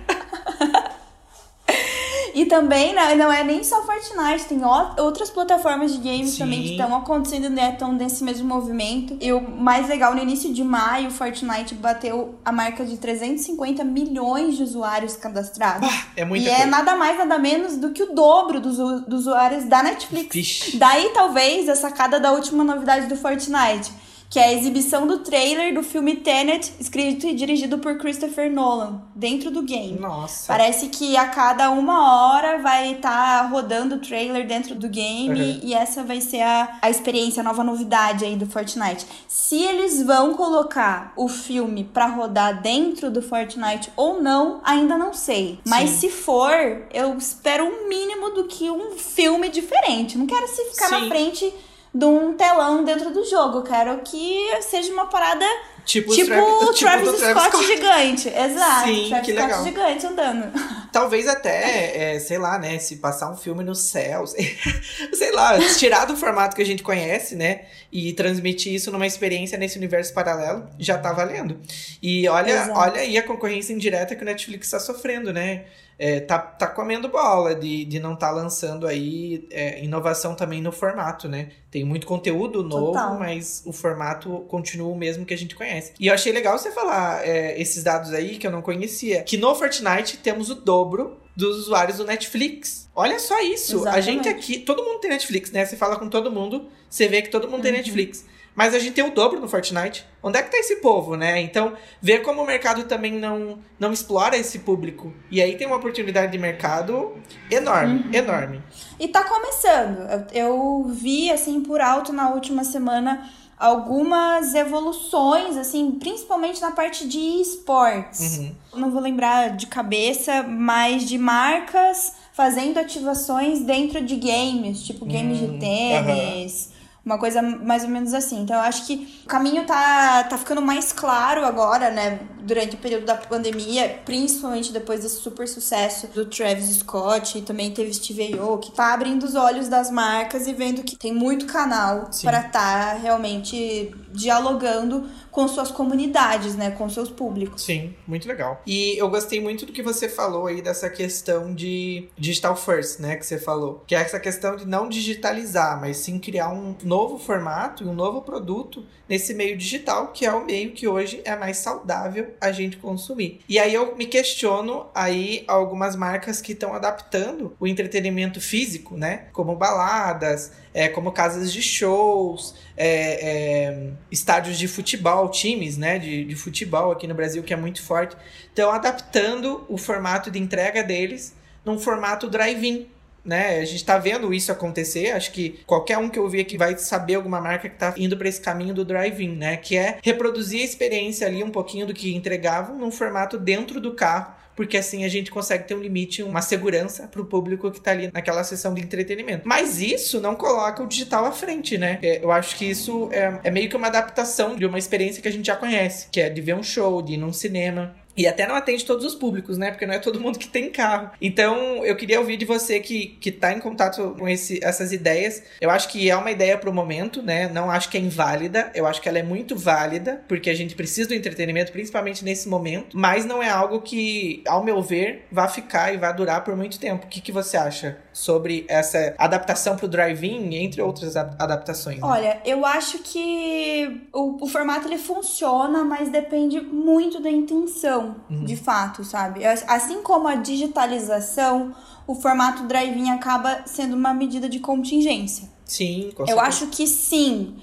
E 2.38 2.46
também 2.46 2.94
né, 2.94 3.16
não 3.16 3.32
é 3.32 3.44
nem 3.44 3.64
só 3.64 3.82
Fortnite, 3.84 4.46
tem 4.46 4.62
outras 5.00 5.28
plataformas 5.32 5.92
de 5.92 5.98
games 5.98 6.34
Sim. 6.34 6.38
também 6.38 6.62
que 6.62 6.72
estão 6.74 6.96
acontecendo, 6.96 7.50
né? 7.50 7.72
Estão 7.72 7.92
nesse 7.92 8.24
mesmo 8.24 8.48
movimento. 8.48 9.18
E 9.20 9.34
o 9.34 9.42
mais 9.42 9.90
legal, 9.90 10.14
no 10.14 10.22
início 10.22 10.54
de 10.54 10.64
maio, 10.64 11.08
o 11.08 11.12
Fortnite 11.12 11.74
bateu 11.74 12.36
a 12.46 12.52
marca 12.52 12.86
de 12.86 12.96
350 12.96 13.84
milhões 13.84 14.56
de 14.56 14.62
usuários 14.62 15.16
cadastrados. 15.16 15.90
Bah, 15.90 16.04
é 16.16 16.24
muita 16.24 16.46
e 16.46 16.50
é 16.50 16.56
coisa. 16.58 16.70
nada 16.70 16.96
mais, 16.96 17.18
nada 17.18 17.40
menos 17.40 17.76
do 17.76 17.90
que 17.90 18.04
o 18.04 18.14
dobro 18.14 18.60
dos, 18.60 18.78
dos 18.78 19.22
usuários 19.22 19.64
da 19.64 19.82
Netflix. 19.82 20.32
Vixe. 20.32 20.78
Daí, 20.78 21.10
talvez, 21.16 21.68
a 21.68 21.76
sacada 21.76 22.20
da 22.20 22.32
última 22.32 22.64
novidade 22.64 23.08
do 23.08 23.16
Fortnite, 23.16 23.92
que 24.30 24.40
é 24.40 24.46
a 24.46 24.54
exibição 24.54 25.08
do 25.08 25.20
trailer 25.20 25.74
do 25.74 25.82
filme 25.82 26.18
Tenet, 26.18 26.74
escrito 26.80 27.26
e 27.28 27.34
dirigido 27.34 27.78
por 27.80 27.98
Christopher 27.98 28.52
Nolan, 28.52 29.02
dentro 29.16 29.50
do 29.50 29.62
game. 29.62 29.98
Nossa. 30.00 30.48
Parece 30.48 30.90
que 30.90 31.16
a 31.16 31.28
cada 31.28 31.70
uma 31.72 32.34
hora 32.34 32.58
vai 32.58 32.94
estar 32.94 33.50
rodando 33.50 33.96
o 33.96 34.00
trailer 34.00 34.46
dentro 34.46 34.76
do 34.76 34.90
game 34.90 35.28
Uhum. 35.40 35.60
e 35.64 35.74
essa 35.74 36.04
vai 36.04 36.20
ser 36.22 36.42
a, 36.42 36.78
a 36.82 36.90
experiência, 36.90 37.40
a 37.42 37.44
nova 37.44 37.64
novidade 37.64 38.26
aí 38.26 38.36
do 38.36 38.46
Fortnite. 38.46 39.06
Se 39.28 39.62
eles 39.62 40.04
vão 40.04 40.34
colocar 40.34 41.14
o 41.16 41.28
filme 41.28 41.84
pra 41.86 42.08
rodar 42.08 42.62
dentro 42.62 43.10
do 43.10 43.22
Fortnite 43.22 43.92
ou 43.96 44.22
não, 44.22 44.60
ainda 44.64 44.98
não 44.98 45.14
sei. 45.14 45.60
Mas 45.66 45.90
Sim. 45.92 45.98
se 45.98 46.10
for, 46.10 46.52
eu 46.94 47.18
espero 47.18 47.64
um 47.66 47.88
mínimo 47.88 48.32
do 48.32 48.46
que 48.46 48.70
um 48.70 48.92
filme 48.98 49.50
diferente. 49.50 50.18
Não 50.18 50.26
quero 50.28 50.48
se 50.48 50.64
ficar 50.66 50.88
Sim. 50.90 51.02
na 51.02 51.08
frente 51.08 51.54
de 51.94 52.06
um 52.06 52.34
telão 52.36 52.84
dentro 52.84 53.12
do 53.12 53.24
jogo. 53.26 53.60
Eu 53.60 53.64
quero 53.64 53.98
que 54.00 54.62
seja 54.62 54.92
uma 54.94 55.08
parada 55.08 55.46
Tipo, 55.88 56.14
tipo 56.14 56.34
o 56.34 56.74
tipo 56.74 56.86
Travis, 56.86 57.18
Travis 57.18 57.20
Scott, 57.22 57.50
Scott, 57.50 57.66
gigante. 57.66 58.28
Exato. 58.28 58.88
Sim, 58.90 59.08
Travis 59.08 59.26
que 59.26 59.32
Scott 59.32 59.48
legal. 59.48 59.64
gigante 59.64 60.06
andando. 60.06 60.52
Talvez 60.92 61.28
até, 61.30 62.16
é, 62.16 62.20
sei 62.20 62.38
lá, 62.38 62.60
né? 62.60 62.78
Se 62.78 62.98
passar 62.98 63.32
um 63.32 63.38
filme 63.38 63.64
no 63.64 63.74
céu, 63.74 64.26
sei 64.28 65.32
lá, 65.32 65.58
tirar 65.78 66.04
do 66.04 66.18
formato 66.18 66.58
que 66.58 66.62
a 66.62 66.66
gente 66.66 66.84
conhece, 66.84 67.38
né? 67.38 67.62
E 67.90 68.12
transmitir 68.12 68.74
isso 68.74 68.92
numa 68.92 69.08
experiência 69.08 69.58
nesse 69.58 69.78
universo 69.78 70.14
paralelo, 70.14 70.68
já 70.78 70.98
tá 70.98 71.14
valendo. 71.14 71.58
E 72.04 72.28
olha, 72.28 72.70
olha 72.74 73.00
aí 73.00 73.18
a 73.18 73.24
concorrência 73.24 73.72
indireta 73.72 74.14
que 74.14 74.24
o 74.24 74.26
Netflix 74.26 74.70
tá 74.70 74.82
sofrendo, 74.82 75.32
né? 75.32 75.64
É, 76.00 76.20
tá, 76.20 76.38
tá 76.38 76.68
comendo 76.68 77.08
bola 77.08 77.56
de, 77.56 77.84
de 77.86 78.00
não 78.00 78.14
estar 78.14 78.28
tá 78.28 78.34
lançando 78.34 78.86
aí 78.86 79.48
é, 79.52 79.84
inovação 79.84 80.36
também 80.36 80.62
no 80.62 80.72
formato, 80.72 81.28
né? 81.28 81.50
Tem 81.72 81.84
muito 81.84 82.06
conteúdo 82.06 82.64
novo, 82.64 82.88
Total. 82.88 83.18
mas 83.18 83.64
o 83.66 83.74
formato 83.74 84.46
continua 84.48 84.90
o 84.90 84.96
mesmo 84.96 85.26
que 85.26 85.34
a 85.34 85.38
gente 85.38 85.56
conhece. 85.56 85.94
E 86.00 86.08
eu 86.08 86.14
achei 86.14 86.32
legal 86.32 86.58
você 86.58 86.72
falar 86.72 87.28
é, 87.28 87.60
esses 87.60 87.84
dados 87.84 88.14
aí 88.14 88.38
que 88.38 88.46
eu 88.46 88.52
não 88.52 88.62
conhecia. 88.62 89.24
Que 89.24 89.38
no 89.38 89.56
Fortnite 89.56 90.18
temos 90.18 90.50
o 90.50 90.56
dobro 90.56 91.18
dos 91.36 91.58
usuários 91.58 91.98
do 91.98 92.06
Netflix. 92.06 92.88
Olha 92.96 93.20
só 93.20 93.40
isso. 93.42 93.78
Exatamente. 93.78 93.98
A 93.98 94.02
gente 94.02 94.30
aqui, 94.30 94.60
todo 94.60 94.84
mundo 94.84 95.00
tem 95.00 95.10
Netflix, 95.10 95.52
né? 95.52 95.66
Você 95.66 95.76
fala 95.76 95.98
com 95.98 96.10
todo 96.10 96.32
mundo, 96.32 96.68
você 96.90 97.08
vê 97.08 97.22
que 97.22 97.30
todo 97.30 97.46
mundo 97.46 97.58
uhum. 97.58 97.62
tem 97.62 97.72
Netflix. 97.72 98.26
Mas 98.58 98.74
a 98.74 98.80
gente 98.80 98.94
tem 98.94 99.04
o 99.04 99.12
dobro 99.12 99.40
no 99.40 99.48
Fortnite. 99.48 100.04
Onde 100.24 100.40
é 100.40 100.42
que 100.42 100.50
tá 100.50 100.58
esse 100.58 100.78
povo, 100.78 101.16
né? 101.16 101.40
Então, 101.40 101.74
ver 102.02 102.24
como 102.24 102.42
o 102.42 102.46
mercado 102.46 102.86
também 102.86 103.14
não, 103.14 103.60
não 103.80 103.94
explora 103.94 104.36
esse 104.36 104.60
público. 104.60 105.14
E 105.30 105.40
aí 105.40 105.56
tem 105.56 105.68
uma 105.68 105.76
oportunidade 105.76 106.32
de 106.32 106.40
mercado 106.40 107.14
enorme, 107.52 108.00
uhum. 108.00 108.14
enorme. 108.14 108.64
E 109.00 109.08
tá 109.10 109.24
começando. 109.26 110.00
Eu, 110.10 110.26
eu 110.34 110.84
vi, 110.90 111.30
assim, 111.30 111.62
por 111.62 111.80
alto 111.80 112.12
na 112.12 112.32
última 112.32 112.64
semana 112.64 113.30
algumas 113.60 114.56
evoluções, 114.56 115.56
assim, 115.56 115.92
principalmente 115.92 116.60
na 116.60 116.72
parte 116.72 117.08
de 117.08 117.20
esportes. 117.20 118.40
Uhum. 118.40 118.56
Não 118.74 118.90
vou 118.90 119.02
lembrar 119.02 119.56
de 119.56 119.68
cabeça, 119.68 120.42
mas 120.42 121.08
de 121.08 121.20
marcas 121.20 122.14
fazendo 122.34 122.80
ativações 122.80 123.62
dentro 123.62 124.02
de 124.04 124.16
games, 124.16 124.82
tipo 124.82 125.06
games 125.06 125.38
de 125.38 125.46
hum, 125.46 125.60
tênis. 125.60 126.70
Uhum 126.72 126.77
uma 127.08 127.18
coisa 127.18 127.42
mais 127.42 127.84
ou 127.84 127.90
menos 127.90 128.14
assim. 128.14 128.42
Então 128.42 128.58
eu 128.58 128.62
acho 128.64 128.86
que 128.86 129.22
o 129.24 129.28
caminho 129.28 129.66
tá, 129.66 130.26
tá 130.26 130.38
ficando 130.38 130.62
mais 130.62 130.92
claro 130.92 131.46
agora, 131.46 131.90
né? 131.90 132.20
Durante 132.42 132.76
o 132.76 132.78
período 132.78 133.06
da 133.06 133.16
pandemia, 133.16 134.00
principalmente 134.06 134.72
depois 134.74 135.02
desse 135.02 135.18
super 135.18 135.48
sucesso 135.48 136.08
do 136.08 136.26
Travis 136.26 136.78
Scott, 136.78 137.38
e 137.38 137.42
também 137.42 137.72
teve 137.72 137.94
Steve 137.94 138.38
Aoki, 138.38 138.72
tá 138.72 138.94
abrindo 138.94 139.24
os 139.24 139.36
olhos 139.36 139.70
das 139.70 139.90
marcas 139.90 140.48
e 140.48 140.54
vendo 140.54 140.84
que 140.84 140.96
tem 140.96 141.14
muito 141.14 141.46
canal 141.46 142.10
para 142.22 142.40
estar 142.40 142.52
tá 142.52 142.94
realmente 142.94 143.94
dialogando 144.12 145.08
com 145.38 145.48
suas 145.48 145.70
comunidades, 145.70 146.56
né, 146.56 146.72
com 146.72 146.90
seus 146.90 147.12
públicos. 147.12 147.64
Sim, 147.64 147.94
muito 148.08 148.28
legal. 148.28 148.60
E 148.66 148.98
eu 148.98 149.08
gostei 149.08 149.40
muito 149.40 149.68
do 149.68 149.72
que 149.72 149.84
você 149.84 150.10
falou 150.10 150.48
aí 150.48 150.64
dessa 150.64 150.90
questão 150.90 151.54
de 151.54 152.10
digital 152.18 152.56
first, 152.56 153.00
né, 153.00 153.16
que 153.16 153.24
você 153.24 153.38
falou, 153.38 153.84
que 153.86 153.94
é 153.94 154.00
essa 154.00 154.20
questão 154.20 154.56
de 154.56 154.66
não 154.66 154.90
digitalizar, 154.90 155.80
mas 155.80 155.98
sim 155.98 156.18
criar 156.18 156.50
um 156.50 156.76
novo 156.84 156.97
formato 157.20 157.84
e 157.84 157.88
um 157.88 157.94
novo 157.94 158.22
produto 158.22 158.86
nesse 159.08 159.34
meio 159.34 159.58
digital, 159.58 160.08
que 160.08 160.26
é 160.26 160.34
o 160.34 160.46
meio 160.46 160.72
que 160.72 160.88
hoje 160.88 161.22
é 161.24 161.36
mais 161.36 161.58
saudável 161.58 162.34
a 162.42 162.52
gente 162.52 162.78
consumir. 162.78 163.42
E 163.48 163.60
aí 163.60 163.74
eu 163.74 163.96
me 163.96 164.06
questiono 164.06 164.88
aí 164.96 165.44
algumas 165.48 165.96
marcas 165.96 166.42
que 166.42 166.54
estão 166.54 166.74
adaptando 166.74 167.56
o 167.60 167.68
entretenimento 167.68 168.42
físico, 168.42 168.98
né, 168.98 169.28
como 169.32 169.56
baladas, 169.56 170.52
é, 170.74 170.88
como 170.88 171.12
casas 171.12 171.54
de 171.54 171.62
shows, 171.62 172.56
é, 172.76 173.68
é, 173.68 173.90
estádios 174.12 174.58
de 174.58 174.68
futebol, 174.68 175.30
times 175.30 175.78
né, 175.78 176.00
de, 176.00 176.24
de 176.24 176.36
futebol 176.36 176.92
aqui 176.92 177.06
no 177.06 177.14
Brasil, 177.14 177.44
que 177.44 177.54
é 177.54 177.58
muito 177.58 177.84
forte, 177.84 178.16
estão 178.48 178.72
adaptando 178.72 179.66
o 179.70 179.78
formato 179.78 180.32
de 180.32 180.40
entrega 180.40 180.84
deles 180.84 181.36
num 181.64 181.78
formato 181.78 182.30
drive-in. 182.30 182.88
Né? 183.28 183.60
A 183.60 183.66
gente 183.66 183.76
está 183.76 183.98
vendo 183.98 184.34
isso 184.34 184.52
acontecer. 184.52 185.12
Acho 185.12 185.32
que 185.34 185.60
qualquer 185.66 185.98
um 185.98 186.10
que 186.10 186.18
ouvir 186.18 186.40
aqui 186.40 186.58
vai 186.58 186.78
saber 186.78 187.16
alguma 187.16 187.42
marca 187.42 187.68
que 187.68 187.76
está 187.76 187.94
indo 187.98 188.16
para 188.16 188.30
esse 188.30 188.40
caminho 188.40 188.74
do 188.74 188.86
drive-in, 188.86 189.36
né? 189.36 189.58
Que 189.58 189.78
é 189.78 190.00
reproduzir 190.02 190.62
a 190.62 190.66
experiência 190.66 191.28
ali 191.28 191.44
um 191.44 191.50
pouquinho 191.50 191.86
do 191.86 191.94
que 191.94 192.16
entregavam 192.16 192.78
num 192.78 192.90
formato 192.90 193.38
dentro 193.38 193.82
do 193.82 193.94
carro 193.94 194.38
porque 194.58 194.76
assim 194.76 195.06
a 195.06 195.08
gente 195.08 195.30
consegue 195.30 195.66
ter 195.66 195.76
um 195.76 195.80
limite, 195.80 196.24
uma 196.24 196.42
segurança 196.42 197.08
para 197.08 197.22
o 197.22 197.26
público 197.26 197.70
que 197.70 197.78
está 197.78 197.92
ali 197.92 198.10
naquela 198.12 198.44
sessão 198.44 198.74
de 198.74 198.82
entretenimento. 198.82 199.48
Mas 199.48 199.80
isso 199.80 200.20
não 200.20 200.36
coloca 200.36 200.82
o 200.82 200.88
digital 200.88 201.26
à 201.26 201.32
frente, 201.32 201.78
né? 201.78 202.00
É, 202.02 202.24
eu 202.24 202.32
acho 202.32 202.56
que 202.56 202.66
isso 202.66 203.08
é, 203.12 203.40
é 203.44 203.52
meio 203.52 203.70
que 203.70 203.76
uma 203.76 203.86
adaptação 203.86 204.56
de 204.56 204.66
uma 204.66 204.80
experiência 204.80 205.22
que 205.22 205.28
a 205.28 205.32
gente 205.32 205.46
já 205.46 205.56
conhece, 205.56 206.08
que 206.12 206.20
é 206.20 206.28
de 206.28 206.42
ver 206.42 206.56
um 206.56 206.64
show, 206.64 207.04
de 207.04 207.14
ir 207.14 207.18
num 207.18 207.32
cinema. 207.32 207.96
E 208.18 208.28
até 208.28 208.48
não 208.48 208.56
atende 208.56 208.84
todos 208.84 209.06
os 209.06 209.14
públicos, 209.14 209.58
né? 209.58 209.70
Porque 209.70 209.86
não 209.86 209.94
é 209.94 210.00
todo 210.00 210.20
mundo 210.20 210.40
que 210.40 210.48
tem 210.48 210.72
carro. 210.72 211.12
Então, 211.22 211.86
eu 211.86 211.96
queria 211.96 212.20
ouvir 212.20 212.36
de 212.36 212.46
você 212.46 212.80
que, 212.80 213.18
que 213.22 213.32
tá 213.32 213.54
em 213.54 213.60
contato 213.60 214.16
com 214.18 214.28
esse, 214.28 214.60
essas 214.64 214.92
ideias. 214.92 215.44
Eu 215.62 215.70
acho 215.70 215.88
que 215.90 216.10
é 216.10 216.16
uma 216.16 216.32
ideia 216.32 216.58
pro 216.58 216.74
momento, 216.74 217.22
né? 217.22 217.48
Não 217.48 217.70
acho 217.70 217.90
que 217.90 217.98
é 217.98 218.02
inválida. 218.02 218.72
Eu 218.74 218.88
acho 218.88 219.02
que 219.02 219.08
ela 219.08 219.20
é 219.20 219.24
muito 219.24 219.56
válida, 219.56 220.22
porque 220.28 220.50
a 220.50 220.56
gente 220.56 220.76
precisa 220.76 221.10
do 221.10 221.14
entretenimento, 221.14 221.72
principalmente 221.72 222.26
nesse 222.26 222.50
momento. 222.50 222.98
Mas 222.98 223.26
não 223.26 223.42
é 223.42 223.50
algo 223.50 223.82
que, 223.82 224.44
ao 224.48 224.64
meu 224.64 224.82
ver, 224.82 225.26
vai 225.32 225.48
ficar 225.48 225.94
e 225.94 225.98
vai 225.98 226.14
durar 226.14 226.44
por 226.44 226.56
muito 226.56 226.80
tempo. 226.80 227.06
O 227.06 227.10
que, 227.10 227.22
que 227.22 227.32
você 227.32 227.56
acha 227.56 227.98
sobre 228.18 228.66
essa 228.68 229.14
adaptação 229.20 229.76
pro 229.78 229.88
drive-in, 229.88 230.56
entre 230.56 230.82
outras 230.82 231.16
adaptações? 231.16 232.00
Né? 232.00 232.04
Olha, 232.04 232.42
eu 232.44 232.66
acho 232.66 232.98
que 232.98 234.10
o, 234.12 234.44
o 234.44 234.48
formato 234.48 234.88
ele 234.88 234.98
funciona, 234.98 235.84
mas 235.84 236.10
depende 236.10 236.60
muito 236.60 237.22
da 237.22 237.30
intenção 237.30 238.16
uhum. 238.28 238.44
de 238.44 238.56
fato, 238.56 239.04
sabe? 239.04 239.46
Assim 239.46 240.02
como 240.02 240.28
a 240.28 240.34
digitalização, 240.34 241.76
o 242.08 242.16
formato 242.16 242.64
drive-in 242.64 243.12
acaba 243.12 243.62
sendo 243.68 243.96
uma 243.96 244.16
medida 244.16 244.50
de 244.50 244.60
contingência. 244.60 245.48
Sim, 245.64 246.10
com 246.16 246.26
Eu 246.26 246.40
acho 246.40 246.68
que 246.68 246.88
sim, 246.88 247.58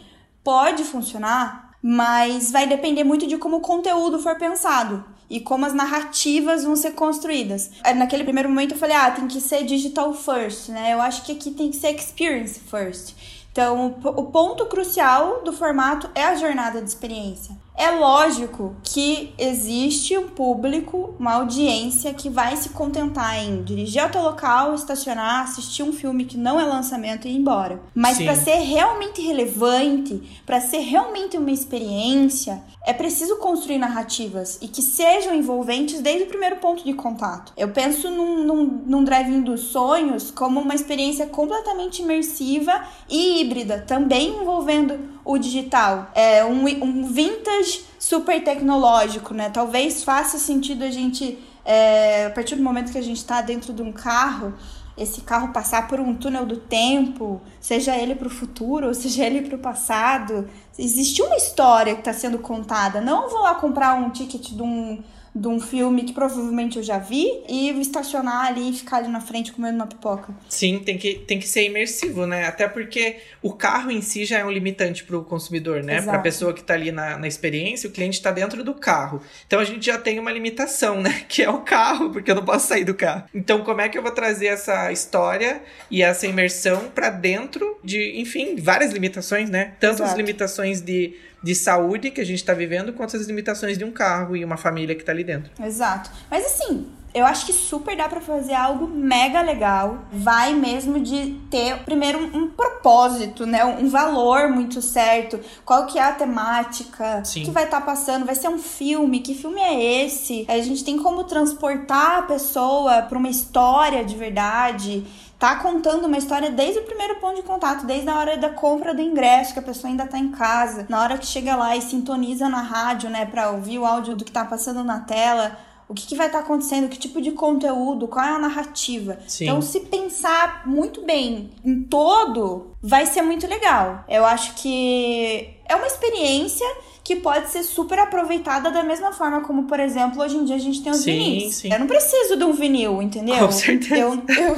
pode 0.45 0.85
funcionar, 0.85 1.73
mas 1.83 2.53
vai 2.53 2.69
depender 2.69 3.03
muito 3.03 3.27
de 3.27 3.37
como 3.39 3.57
o 3.57 3.61
conteúdo 3.61 4.21
for 4.21 4.39
pensado 4.39 5.05
e 5.29 5.41
como 5.41 5.67
as 5.67 5.73
narrativas 5.73 6.65
vão 6.65 6.77
ser 6.77 6.93
construídas. 6.93 7.71
Naquele 7.97 8.25
primeiro 8.25 8.49
momento 8.49 8.73
eu 8.73 8.79
falei, 8.79 8.97
ah, 8.97 9.11
tem 9.11 9.27
que 9.27 9.41
ser 9.41 9.65
digital 9.65 10.13
first, 10.15 10.69
né? 10.69 10.93
Eu 10.93 11.01
acho 11.01 11.25
que 11.25 11.33
aqui 11.33 11.51
tem 11.51 11.71
que 11.71 11.77
ser 11.77 11.95
experience 11.95 12.61
first. 12.61 13.15
Então, 13.51 13.95
o 14.05 14.25
ponto 14.25 14.67
crucial 14.67 15.43
do 15.45 15.53
formato 15.53 16.11
é 16.15 16.25
a 16.25 16.35
jornada 16.35 16.83
de 16.83 16.89
experiência. 16.89 17.57
É 17.77 17.91
lógico 17.91 18.77
que 18.85 19.35
existe 19.37 20.17
um 20.17 20.29
público, 20.29 21.15
uma 21.19 21.35
audiência 21.35 22.15
que 22.15 22.31
vai 22.31 22.57
se 22.57 22.69
contentar 22.69 23.37
em 23.45 23.65
dirigir 23.65 24.01
ao 24.01 24.09
teu 24.09 24.23
local, 24.23 24.75
estacionar, 24.75 25.43
assistir 25.43 25.83
um 25.83 25.93
filme 25.93 26.25
que 26.25 26.37
não 26.37 26.59
é 26.59 26.65
lançamento 26.65 27.27
e 27.27 27.33
ir 27.33 27.37
embora. 27.37 27.83
Mas 27.93 28.19
para 28.19 28.37
ser 28.37 28.59
realmente 28.61 29.21
relevante, 29.21 30.23
para 30.47 30.61
ser 30.61 30.79
realmente 30.79 31.37
uma 31.37 31.51
experiência, 31.51 32.63
é 32.87 32.93
preciso 32.93 33.39
construir 33.39 33.79
narrativas 33.79 34.59
e 34.63 34.69
que 34.69 34.81
sejam 34.81 35.35
envolventes 35.35 36.01
desde 36.01 36.25
o 36.25 36.29
primeiro 36.29 36.57
ponto 36.57 36.85
de 36.85 36.93
contato. 36.93 37.53
Eu 37.57 37.71
penso 37.71 38.09
num, 38.09 38.45
num, 38.45 38.65
num 38.87 39.05
drive-in 39.05 39.41
dos 39.41 39.61
sonhos 39.61 40.31
como 40.31 40.61
uma 40.61 40.75
experiência 40.77 41.27
completamente 41.27 42.03
imersiva 42.03 42.85
e 43.09 43.41
híbrida, 43.41 43.81
também 43.81 44.41
envolvendo 44.41 45.14
o 45.25 45.39
digital. 45.39 46.11
É 46.15 46.45
um, 46.45 46.67
um 46.85 47.07
vintage 47.07 47.85
super 47.99 48.43
tecnológico, 48.43 49.33
né? 49.33 49.49
Talvez 49.51 50.05
faça 50.05 50.39
sentido 50.39 50.85
a 50.85 50.91
gente, 50.91 51.39
é, 51.65 52.27
a 52.27 52.31
partir 52.31 52.57
do 52.57 52.63
momento 52.63 52.93
que 52.93 52.99
a 52.99 53.03
gente 53.03 53.17
está 53.17 53.41
dentro 53.41 53.73
de 53.73 53.83
um 53.83 53.93
carro, 53.93 54.55
esse 54.97 55.23
carro 55.23 55.53
passar 55.53 55.89
por 55.89 55.99
um 55.99 56.15
túnel 56.15 56.47
do 56.47 56.57
tempo, 56.57 57.41
seja 57.59 57.97
ele 57.97 58.15
para 58.15 58.29
o 58.29 58.31
futuro, 58.31 58.89
ou 58.89 58.95
seja 58.95 59.25
ele 59.25 59.43
para 59.43 59.57
o 59.57 59.59
passado. 59.59 60.49
Existe 60.79 61.21
uma 61.23 61.37
história 61.37 61.95
que 61.95 62.01
está 62.01 62.13
sendo 62.13 62.39
contada. 62.39 63.01
Não 63.01 63.29
vou 63.29 63.41
lá 63.41 63.55
comprar 63.55 63.95
um 63.95 64.11
ticket 64.11 64.51
de 64.51 64.63
um 64.63 65.03
de 65.35 65.49
um 65.49 65.59
filme 65.59 66.05
que 66.05 66.13
provavelmente 66.13 66.77
eu 66.77 66.83
já 66.83 66.97
vi 66.97 67.43
e 67.49 67.69
estacionar 67.81 68.47
ali 68.47 68.71
e 68.71 68.73
ficar 68.73 68.99
ali 68.99 69.09
na 69.09 69.21
frente 69.21 69.53
comendo 69.53 69.75
uma 69.75 69.87
pipoca. 69.87 70.33
Sim, 70.49 70.79
tem 70.79 70.97
que, 70.97 71.15
tem 71.15 71.41
que 71.41 71.49
ser 71.49 71.65
imersivo, 71.65 72.25
né? 72.25 72.47
Até 72.47 72.69
porque 72.69 73.17
o 73.43 73.53
carro 73.53 73.91
em 73.91 74.01
si 74.01 74.25
já 74.25 74.39
é 74.39 74.45
um 74.45 74.51
limitante 74.51 75.03
para 75.03 75.17
o 75.17 75.25
consumidor, 75.25 75.83
né? 75.83 76.01
Para 76.03 76.19
a 76.19 76.21
pessoa 76.21 76.53
que 76.53 76.61
está 76.61 76.75
ali 76.75 76.93
na, 76.93 77.19
na 77.19 77.27
experiência, 77.27 77.89
o 77.89 77.93
cliente 77.93 78.17
está 78.17 78.31
dentro 78.31 78.63
do 78.63 78.75
carro. 78.75 79.21
Então 79.47 79.59
a 79.59 79.65
gente 79.65 79.85
já 79.85 79.99
tem 79.99 80.21
uma 80.21 80.31
limitação, 80.31 81.01
né? 81.01 81.23
Que 81.35 81.43
é 81.43 81.51
o 81.51 81.63
carro, 81.63 82.11
porque 82.11 82.31
eu 82.31 82.35
não 82.37 82.45
posso 82.45 82.69
sair 82.69 82.85
do 82.85 82.95
carro. 82.95 83.25
Então, 83.35 83.65
como 83.65 83.81
é 83.81 83.89
que 83.89 83.99
eu 83.99 84.03
vou 84.03 84.13
trazer 84.13 84.47
essa 84.47 84.93
história 84.93 85.63
e 85.91 86.01
essa 86.01 86.27
imersão 86.27 86.91
para 86.95 87.11
dentro 87.11 87.77
de, 87.83 88.21
enfim, 88.21 88.55
várias 88.57 88.93
limitações, 88.93 89.51
né? 89.51 89.73
Tanto 89.81 89.97
Exato. 89.97 90.11
as 90.11 90.17
limitações 90.17 90.81
de 90.81 91.17
de 91.45 91.55
saúde 91.55 92.11
que 92.11 92.23
a 92.23 92.25
gente 92.25 92.39
está 92.39 92.55
vivendo 92.55 92.95
quanto 92.95 93.17
as 93.17 93.27
limitações 93.27 93.77
de 93.77 93.85
um 93.85 93.93
carro 93.93 94.35
e 94.35 94.43
uma 94.43 94.57
família 94.57 94.95
que 94.95 95.03
está 95.03 95.13
ali 95.13 95.23
dentro. 95.23 95.53
Exato. 95.63 96.11
Mas 96.31 96.47
assim, 96.47 96.87
Eu 97.15 97.25
acho 97.25 97.47
que 97.47 97.53
super 97.53 97.97
dá 97.97 98.09
para 98.09 98.21
fazer 98.21 98.55
algo 98.55 98.89
mega 98.89 99.41
legal. 99.41 100.01
Vai 100.13 100.53
mesmo 100.53 100.99
de 100.99 101.39
ter, 101.49 101.79
primeiro, 101.85 102.19
um, 102.19 102.39
um 102.39 102.49
propósito, 102.51 103.47
né? 103.47 103.65
Um, 103.65 103.89
valor 103.89 104.49
muito 104.49 104.83
certo. 104.83 105.39
Qual 105.65 105.87
que 105.87 105.97
é 105.97 106.03
a 106.03 106.11
temática? 106.11 107.23
O 107.25 107.33
que 107.33 107.51
vai 107.53 107.67
estar 107.67 107.79
tá 107.79 107.87
passando? 107.87 108.27
Vai 108.27 108.35
ser 108.35 108.49
um 108.49 108.59
filme? 108.59 109.21
Que 109.21 109.33
filme 109.33 109.61
é 109.61 110.05
esse? 110.05 110.45
A 110.49 110.59
gente 110.59 110.83
tem 110.83 110.99
como 110.99 111.23
transportar 111.23 112.19
a 112.19 112.23
pessoa 112.23 113.03
para 113.03 113.17
uma 113.17 113.29
história 113.29 114.05
de 114.05 114.17
verdade 114.17 115.07
tá 115.45 115.57
contando 115.57 116.07
uma 116.07 116.17
história 116.17 116.51
desde 116.51 116.79
o 116.79 116.85
primeiro 116.85 117.17
ponto 117.17 117.37
de 117.37 117.43
contato, 117.43 117.85
desde 117.85 118.09
a 118.09 118.19
hora 118.19 118.35
da 118.39 118.49
compra 118.49 118.95
do 118.95 119.03
ingresso, 119.03 119.53
que 119.53 119.59
a 119.59 119.63
pessoa 119.63 119.91
ainda 119.91 120.07
tá 120.07 120.19
em 120.19 120.31
casa, 120.31 120.87
na 120.89 121.03
hora 121.03 121.19
que 121.19 121.27
chega 121.27 121.55
lá 121.55 121.77
e 121.77 121.83
sintoniza 121.83 122.49
na 122.49 122.63
rádio, 122.63 123.11
né, 123.11 123.27
para 123.27 123.51
ouvir 123.51 123.79
o 123.79 123.85
áudio 123.85 124.17
do 124.17 124.25
que 124.25 124.33
tá 124.33 124.43
passando 124.43 124.83
na 124.83 125.01
tela. 125.01 125.59
O 125.87 125.93
que, 125.93 126.07
que 126.07 126.17
vai 126.17 126.29
estar 126.29 126.39
tá 126.39 126.45
acontecendo? 126.45 126.89
Que 126.89 126.99
tipo 126.99 127.21
de 127.21 127.33
conteúdo? 127.33 128.09
Qual 128.09 128.25
é 128.25 128.31
a 128.31 128.39
narrativa? 128.39 129.19
Sim. 129.29 129.45
Então, 129.45 129.61
se 129.61 129.81
pensar 129.81 130.67
muito 130.67 131.03
bem 131.03 131.51
em 131.63 131.83
todo, 131.83 132.75
vai 132.83 133.05
ser 133.05 133.21
muito 133.21 133.47
legal. 133.47 134.03
Eu 134.09 134.25
acho 134.25 134.55
que 134.55 135.59
é 135.69 135.77
uma 135.77 135.87
experiência 135.87 136.67
que 137.05 137.17
pode 137.17 137.51
ser 137.51 137.63
super 137.63 137.99
aproveitada 137.99 138.71
da 138.71 138.83
mesma 138.83 139.13
forma 139.13 139.43
como, 139.43 139.65
por 139.65 139.79
exemplo, 139.79 140.23
hoje 140.23 140.39
em 140.39 140.45
dia 140.45 140.57
a 140.57 140.59
gente 140.59 140.83
tem 140.83 140.91
os 140.91 141.03
sim, 141.03 141.13
vinis. 141.13 141.57
Sim. 141.57 141.71
Eu 141.71 141.79
não 141.79 141.87
preciso 141.87 142.35
de 142.35 142.45
um 142.45 142.53
vinil, 142.53 143.03
entendeu? 143.03 143.47
Com 143.47 143.53
certeza. 143.53 143.95
Eu, 143.95 144.15
eu... 144.15 144.57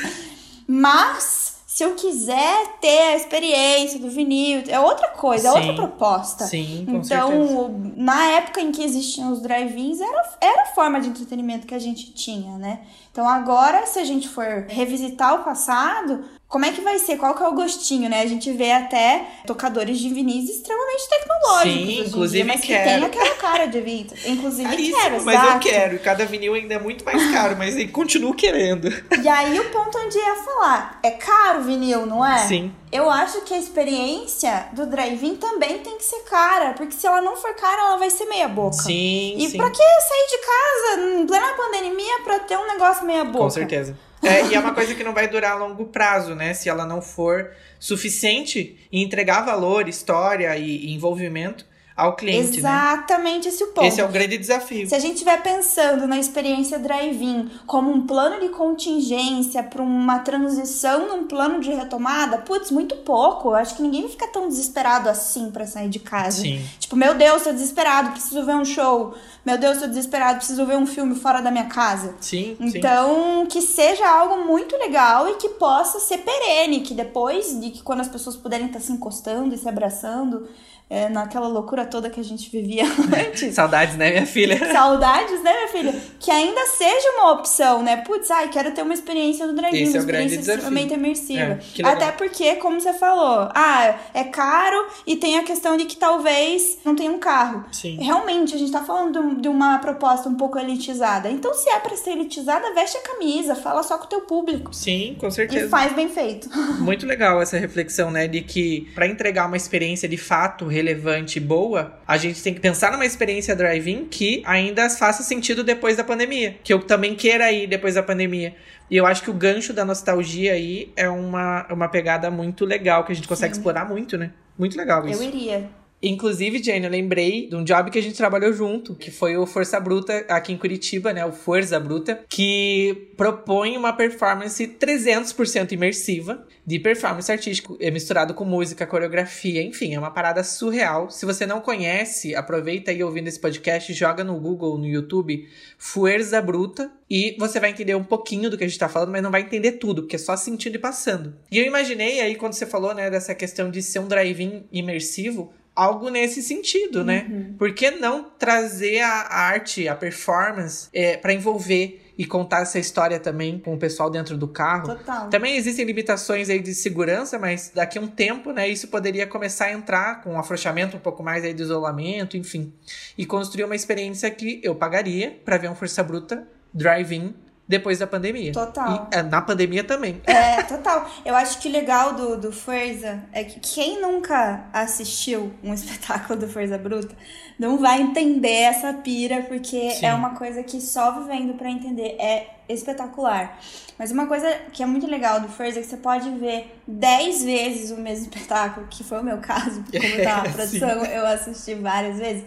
Mas 0.66 1.52
se 1.66 1.84
eu 1.84 1.94
quiser 1.94 2.78
ter 2.80 3.00
a 3.12 3.16
experiência 3.16 3.98
do 3.98 4.10
vinil, 4.10 4.62
é 4.68 4.78
outra 4.78 5.08
coisa, 5.08 5.48
é 5.48 5.52
outra 5.52 5.74
proposta. 5.74 6.46
Sim, 6.46 6.84
com 6.86 6.96
então, 6.96 7.30
certeza. 7.30 7.92
na 7.96 8.24
época 8.32 8.60
em 8.60 8.70
que 8.70 8.82
existiam 8.82 9.32
os 9.32 9.40
drive-ins, 9.42 10.00
era, 10.00 10.36
era 10.40 10.62
a 10.62 10.66
forma 10.66 11.00
de 11.00 11.08
entretenimento 11.08 11.66
que 11.66 11.74
a 11.74 11.78
gente 11.78 12.12
tinha, 12.12 12.56
né? 12.56 12.80
Então 13.10 13.28
agora, 13.28 13.86
se 13.86 13.98
a 13.98 14.04
gente 14.04 14.28
for 14.28 14.66
revisitar 14.68 15.34
o 15.40 15.44
passado, 15.44 16.24
como 16.52 16.66
é 16.66 16.70
que 16.70 16.82
vai 16.82 16.98
ser? 16.98 17.16
Qual 17.16 17.34
que 17.34 17.42
é 17.42 17.48
o 17.48 17.54
gostinho, 17.54 18.10
né? 18.10 18.20
A 18.20 18.26
gente 18.26 18.52
vê 18.52 18.72
até 18.72 19.24
tocadores 19.46 19.98
de 19.98 20.10
vinis 20.12 20.50
extremamente 20.50 21.08
tecnológicos. 21.08 21.72
Sim, 21.86 22.00
inclusive 22.06 22.44
dia, 22.44 22.52
mas 22.54 22.60
quero. 22.60 22.82
que 22.82 22.88
tem 22.90 23.04
aquela 23.06 23.34
cara 23.36 23.64
de 23.64 23.80
vinil. 23.80 24.06
Inclusive 24.26 24.68
Caríssimo, 24.68 24.96
quero, 24.98 25.24
mas 25.24 25.34
exato. 25.34 25.52
eu 25.66 25.72
quero. 25.72 25.98
Cada 26.00 26.26
vinil 26.26 26.52
ainda 26.52 26.74
é 26.74 26.78
muito 26.78 27.06
mais 27.06 27.32
caro, 27.32 27.56
mas 27.56 27.74
eu 27.74 27.88
continuo 27.88 28.34
querendo. 28.34 28.86
E 29.22 29.26
aí 29.26 29.58
o 29.58 29.70
ponto 29.70 29.96
onde 29.96 30.18
ia 30.18 30.34
falar, 30.34 31.00
é 31.02 31.12
caro 31.12 31.60
o 31.60 31.62
vinil, 31.64 32.04
não 32.04 32.22
é? 32.22 32.36
Sim. 32.46 32.70
Eu 32.92 33.08
acho 33.08 33.40
que 33.40 33.54
a 33.54 33.58
experiência 33.58 34.66
do 34.74 34.84
drive-in 34.84 35.36
também 35.36 35.78
tem 35.78 35.96
que 35.96 36.04
ser 36.04 36.20
cara, 36.24 36.74
porque 36.74 36.92
se 36.92 37.06
ela 37.06 37.22
não 37.22 37.34
for 37.34 37.54
cara, 37.54 37.80
ela 37.86 37.96
vai 37.96 38.10
ser 38.10 38.26
meia 38.26 38.46
boca. 38.48 38.76
Sim, 38.76 39.36
E 39.38 39.48
sim. 39.48 39.56
pra 39.56 39.70
que 39.70 39.78
sair 39.78 40.26
de 40.28 40.38
casa 40.38 41.00
em 41.22 41.26
plena 41.26 41.48
pandemia 41.54 42.20
pra 42.24 42.40
ter 42.40 42.58
um 42.58 42.66
negócio 42.66 43.06
meia 43.06 43.24
boca? 43.24 43.38
Com 43.44 43.48
certeza. 43.50 43.96
É, 44.22 44.46
e 44.46 44.54
é 44.54 44.58
uma 44.60 44.72
coisa 44.72 44.94
que 44.94 45.02
não 45.02 45.12
vai 45.12 45.26
durar 45.26 45.52
a 45.52 45.56
longo 45.56 45.86
prazo, 45.86 46.34
né? 46.34 46.54
Se 46.54 46.68
ela 46.68 46.86
não 46.86 47.02
for 47.02 47.50
suficiente 47.78 48.78
em 48.92 49.02
entregar 49.02 49.42
valor, 49.42 49.88
história 49.88 50.56
e, 50.56 50.92
envolvimento 50.94 51.66
ao 51.96 52.16
cliente, 52.16 52.60
né? 52.60 52.70
Exatamente 52.70 53.48
né? 53.48 53.54
esse 53.54 53.64
o 53.64 53.68
ponto. 53.68 53.86
Esse 53.86 54.00
é 54.00 54.04
o 54.04 54.08
grande 54.08 54.38
desafio. 54.38 54.88
Se 54.88 54.94
a 54.94 54.98
gente 54.98 55.14
estiver 55.14 55.42
pensando 55.42 56.06
na 56.06 56.18
experiência 56.18 56.78
drive-in 56.78 57.50
como 57.66 57.90
um 57.90 58.06
plano 58.06 58.40
de 58.40 58.48
contingência 58.48 59.62
para 59.62 59.82
uma 59.82 60.20
transição 60.20 61.08
num 61.08 61.24
plano 61.24 61.60
de 61.60 61.70
retomada, 61.70 62.38
putz, 62.38 62.70
muito 62.70 62.96
pouco. 62.96 63.48
Eu 63.50 63.56
acho 63.56 63.76
que 63.76 63.82
ninguém 63.82 64.08
fica 64.08 64.26
tão 64.28 64.48
desesperado 64.48 65.08
assim 65.08 65.50
para 65.50 65.66
sair 65.66 65.88
de 65.88 65.98
casa. 65.98 66.42
Sim. 66.42 66.64
Tipo, 66.78 66.96
meu 66.96 67.14
Deus, 67.14 67.42
tô 67.42 67.52
desesperado, 67.52 68.12
preciso 68.12 68.44
ver 68.44 68.54
um 68.54 68.64
show. 68.64 69.14
Meu 69.44 69.58
Deus, 69.58 69.78
tô 69.78 69.86
desesperado, 69.86 70.38
preciso 70.38 70.64
ver 70.64 70.76
um 70.76 70.86
filme 70.86 71.14
fora 71.16 71.40
da 71.40 71.50
minha 71.50 71.66
casa. 71.66 72.14
Sim. 72.20 72.56
Então, 72.60 73.40
sim. 73.42 73.46
que 73.46 73.60
seja 73.60 74.08
algo 74.08 74.46
muito 74.46 74.76
legal 74.76 75.28
e 75.28 75.34
que 75.34 75.48
possa 75.50 75.98
ser 75.98 76.18
perene, 76.18 76.80
que 76.80 76.94
depois 76.94 77.60
de 77.60 77.70
que 77.70 77.82
quando 77.82 78.00
as 78.00 78.08
pessoas 78.08 78.36
puderem 78.36 78.66
estar 78.66 78.80
se 78.80 78.92
encostando 78.92 79.54
e 79.54 79.58
se 79.58 79.68
abraçando, 79.68 80.48
é, 80.88 81.08
naquela 81.08 81.48
loucura 81.48 81.86
toda 81.86 82.10
que 82.10 82.20
a 82.20 82.24
gente 82.24 82.50
vivia 82.50 82.84
antes. 83.16 83.54
Saudades, 83.54 83.96
né, 83.96 84.10
minha 84.10 84.26
filha? 84.26 84.58
Saudades, 84.72 85.42
né, 85.42 85.52
minha 85.52 85.68
filha? 85.68 86.02
Que 86.20 86.30
ainda 86.30 86.66
seja 86.66 87.10
uma 87.16 87.32
opção, 87.32 87.82
né? 87.82 87.96
Putz, 87.98 88.30
ai, 88.30 88.48
quero 88.48 88.72
ter 88.72 88.82
uma 88.82 88.92
experiência 88.92 89.46
do 89.46 89.54
drive-in, 89.54 89.88
uma 89.88 89.96
é 89.96 89.98
experiência 89.98 90.40
extremamente 90.40 90.94
imersiva. 90.94 91.58
É, 91.78 91.82
Até 91.84 92.12
porque, 92.12 92.56
como 92.56 92.80
você 92.80 92.92
falou, 92.92 93.48
ah, 93.54 93.98
é 94.12 94.24
caro 94.24 94.86
e 95.06 95.16
tem 95.16 95.38
a 95.38 95.42
questão 95.42 95.76
de 95.76 95.84
que 95.86 95.96
talvez 95.96 96.78
não 96.84 96.94
tenha 96.94 97.10
um 97.10 97.18
carro. 97.18 97.64
Sim. 97.72 97.96
Realmente, 98.00 98.54
a 98.54 98.58
gente 98.58 98.70
tá 98.70 98.82
falando 98.82 99.40
de 99.40 99.48
uma 99.48 99.78
proposta 99.78 100.28
um 100.28 100.34
pouco 100.34 100.58
elitizada. 100.58 101.30
Então, 101.30 101.54
se 101.54 101.70
é 101.70 101.78
pra 101.78 101.96
ser 101.96 102.10
elitizada, 102.10 102.74
veste 102.74 102.98
a 102.98 103.00
camisa, 103.00 103.54
fala 103.54 103.82
só 103.82 103.96
com 103.96 104.04
o 104.04 104.08
teu 104.08 104.20
público. 104.22 104.74
Sim, 104.74 105.16
com 105.18 105.30
certeza. 105.30 105.66
E 105.66 105.68
faz 105.68 105.92
bem 105.94 106.08
feito. 106.08 106.48
Muito 106.80 107.06
legal 107.06 107.40
essa 107.40 107.58
reflexão, 107.58 108.10
né, 108.10 108.28
de 108.28 108.42
que 108.42 108.90
para 108.94 109.06
entregar 109.06 109.46
uma 109.46 109.56
experiência 109.56 110.08
de 110.08 110.16
fato 110.16 110.66
relevante 110.72 111.38
e 111.38 111.40
boa, 111.40 112.00
a 112.06 112.16
gente 112.16 112.42
tem 112.42 112.52
que 112.52 112.60
pensar 112.60 112.90
numa 112.90 113.06
experiência 113.06 113.54
drive-in 113.54 114.06
que 114.06 114.42
ainda 114.44 114.88
faça 114.90 115.22
sentido 115.22 115.62
depois 115.62 115.96
da 115.96 116.04
pandemia. 116.04 116.56
Que 116.64 116.72
eu 116.72 116.80
também 116.80 117.14
queira 117.14 117.52
ir 117.52 117.66
depois 117.66 117.94
da 117.94 118.02
pandemia. 118.02 118.54
E 118.90 118.96
eu 118.96 119.06
acho 119.06 119.22
que 119.22 119.30
o 119.30 119.34
gancho 119.34 119.72
da 119.72 119.84
nostalgia 119.84 120.52
aí 120.52 120.92
é 120.96 121.08
uma, 121.08 121.66
uma 121.70 121.88
pegada 121.88 122.30
muito 122.30 122.64
legal, 122.64 123.04
que 123.04 123.12
a 123.12 123.14
gente 123.14 123.28
consegue 123.28 123.54
Sim. 123.54 123.60
explorar 123.60 123.88
muito, 123.88 124.18
né? 124.18 124.32
Muito 124.58 124.76
legal 124.76 125.06
isso. 125.08 125.22
Eu 125.22 125.28
iria. 125.28 125.70
Inclusive, 126.02 126.62
Jane, 126.62 126.84
eu 126.84 126.90
lembrei 126.90 127.48
de 127.48 127.54
um 127.54 127.62
job 127.62 127.90
que 127.90 127.98
a 127.98 128.02
gente 128.02 128.16
trabalhou 128.16 128.52
junto, 128.52 128.94
que 128.94 129.10
foi 129.10 129.36
o 129.36 129.46
Força 129.46 129.78
Bruta 129.78 130.24
aqui 130.28 130.52
em 130.52 130.58
Curitiba, 130.58 131.12
né? 131.12 131.24
O 131.24 131.30
Força 131.32 131.78
Bruta, 131.78 132.24
que 132.28 133.08
propõe 133.16 133.76
uma 133.76 133.92
performance 133.92 134.66
300% 134.66 135.72
imersiva 135.72 136.44
de 136.64 136.78
performance 136.78 137.30
artístico, 137.30 137.76
é 137.80 137.90
misturado 137.90 138.34
com 138.34 138.44
música, 138.44 138.86
coreografia, 138.86 139.62
enfim, 139.62 139.94
é 139.94 139.98
uma 139.98 140.10
parada 140.10 140.44
surreal. 140.44 141.10
Se 141.10 141.26
você 141.26 141.44
não 141.44 141.60
conhece, 141.60 142.34
aproveita 142.34 142.90
aí 142.90 143.02
ouvindo 143.02 143.28
esse 143.28 143.38
podcast, 143.38 143.92
joga 143.92 144.22
no 144.22 144.38
Google, 144.38 144.78
no 144.78 144.86
YouTube, 144.86 145.48
Força 145.76 146.40
Bruta, 146.40 146.90
e 147.10 147.36
você 147.38 147.58
vai 147.58 147.70
entender 147.70 147.94
um 147.96 148.04
pouquinho 148.04 148.48
do 148.48 148.56
que 148.56 148.64
a 148.64 148.68
gente 148.68 148.78
tá 148.78 148.88
falando, 148.88 149.10
mas 149.10 149.22
não 149.22 149.30
vai 149.30 149.42
entender 149.42 149.72
tudo, 149.72 150.02
porque 150.02 150.16
é 150.16 150.18
só 150.18 150.36
sentindo 150.36 150.76
e 150.76 150.78
passando. 150.78 151.34
E 151.50 151.58
eu 151.58 151.64
imaginei 151.64 152.20
aí, 152.20 152.36
quando 152.36 152.52
você 152.52 152.64
falou, 152.64 152.94
né, 152.94 153.10
dessa 153.10 153.34
questão 153.34 153.70
de 153.70 153.82
ser 153.82 153.98
um 153.98 154.08
drive-in 154.08 154.64
imersivo, 154.72 155.52
algo 155.74 156.10
nesse 156.10 156.42
sentido, 156.42 157.04
né? 157.04 157.26
Uhum. 157.28 157.54
Por 157.58 157.74
que 157.74 157.90
não 157.90 158.24
trazer 158.38 159.00
a 159.00 159.34
arte, 159.34 159.88
a 159.88 159.94
performance, 159.94 160.88
é, 160.92 161.16
para 161.16 161.32
envolver 161.32 162.00
e 162.16 162.26
contar 162.26 162.62
essa 162.62 162.78
história 162.78 163.18
também 163.18 163.58
com 163.58 163.74
o 163.74 163.78
pessoal 163.78 164.10
dentro 164.10 164.36
do 164.36 164.46
carro? 164.46 164.96
Total. 164.96 165.30
Também 165.30 165.56
existem 165.56 165.84
limitações 165.84 166.50
aí 166.50 166.60
de 166.60 166.74
segurança, 166.74 167.38
mas 167.38 167.72
daqui 167.74 167.98
a 167.98 168.02
um 168.02 168.06
tempo, 168.06 168.52
né, 168.52 168.68
isso 168.68 168.88
poderia 168.88 169.26
começar 169.26 169.66
a 169.66 169.72
entrar 169.72 170.22
com 170.22 170.34
um 170.34 170.38
afrouxamento 170.38 170.96
um 170.96 171.00
pouco 171.00 171.22
mais 171.22 171.42
aí 171.44 171.54
de 171.54 171.62
isolamento, 171.62 172.36
enfim, 172.36 172.72
e 173.16 173.24
construir 173.24 173.64
uma 173.64 173.74
experiência 173.74 174.30
que 174.30 174.60
eu 174.62 174.74
pagaria 174.74 175.40
para 175.44 175.56
ver 175.56 175.70
um 175.70 175.74
Força 175.74 176.02
Bruta 176.02 176.46
drive-in 176.74 177.34
depois 177.66 177.98
da 177.98 178.06
pandemia. 178.06 178.52
Total. 178.52 179.08
E, 179.10 179.16
é, 179.16 179.22
na 179.22 179.40
pandemia 179.40 179.84
também. 179.84 180.20
É, 180.24 180.62
total. 180.62 181.08
Eu 181.24 181.34
acho 181.34 181.58
que 181.58 181.68
o 181.68 181.72
legal 181.72 182.14
do, 182.14 182.36
do 182.36 182.52
Forza 182.52 183.22
é 183.32 183.44
que 183.44 183.60
quem 183.60 184.00
nunca 184.00 184.64
assistiu 184.72 185.52
um 185.62 185.72
espetáculo 185.74 186.38
do 186.38 186.48
Forza 186.48 186.76
Bruta 186.76 187.14
não 187.58 187.78
vai 187.78 188.02
entender 188.02 188.62
essa 188.62 188.92
pira, 188.92 189.42
porque 189.42 189.90
Sim. 189.92 190.06
é 190.06 190.14
uma 190.14 190.30
coisa 190.30 190.62
que 190.62 190.80
só 190.80 191.20
vivendo 191.20 191.54
para 191.54 191.70
entender 191.70 192.16
é 192.18 192.48
espetacular. 192.68 193.58
Mas 193.98 194.10
uma 194.10 194.26
coisa 194.26 194.48
que 194.72 194.82
é 194.82 194.86
muito 194.86 195.06
legal 195.06 195.40
do 195.40 195.48
Forza 195.48 195.78
é 195.78 195.82
que 195.82 195.88
você 195.88 195.96
pode 195.96 196.28
ver 196.30 196.76
10 196.86 197.44
vezes 197.44 197.90
o 197.90 197.96
mesmo 197.96 198.24
espetáculo, 198.24 198.86
que 198.88 199.04
foi 199.04 199.20
o 199.20 199.24
meu 199.24 199.38
caso, 199.38 199.82
porque 199.82 200.00
como 200.00 200.14
eu 200.14 200.24
tava 200.24 200.48
na 200.48 200.52
produção, 200.54 201.04
eu 201.04 201.26
assisti 201.26 201.74
várias 201.74 202.18
vezes. 202.18 202.44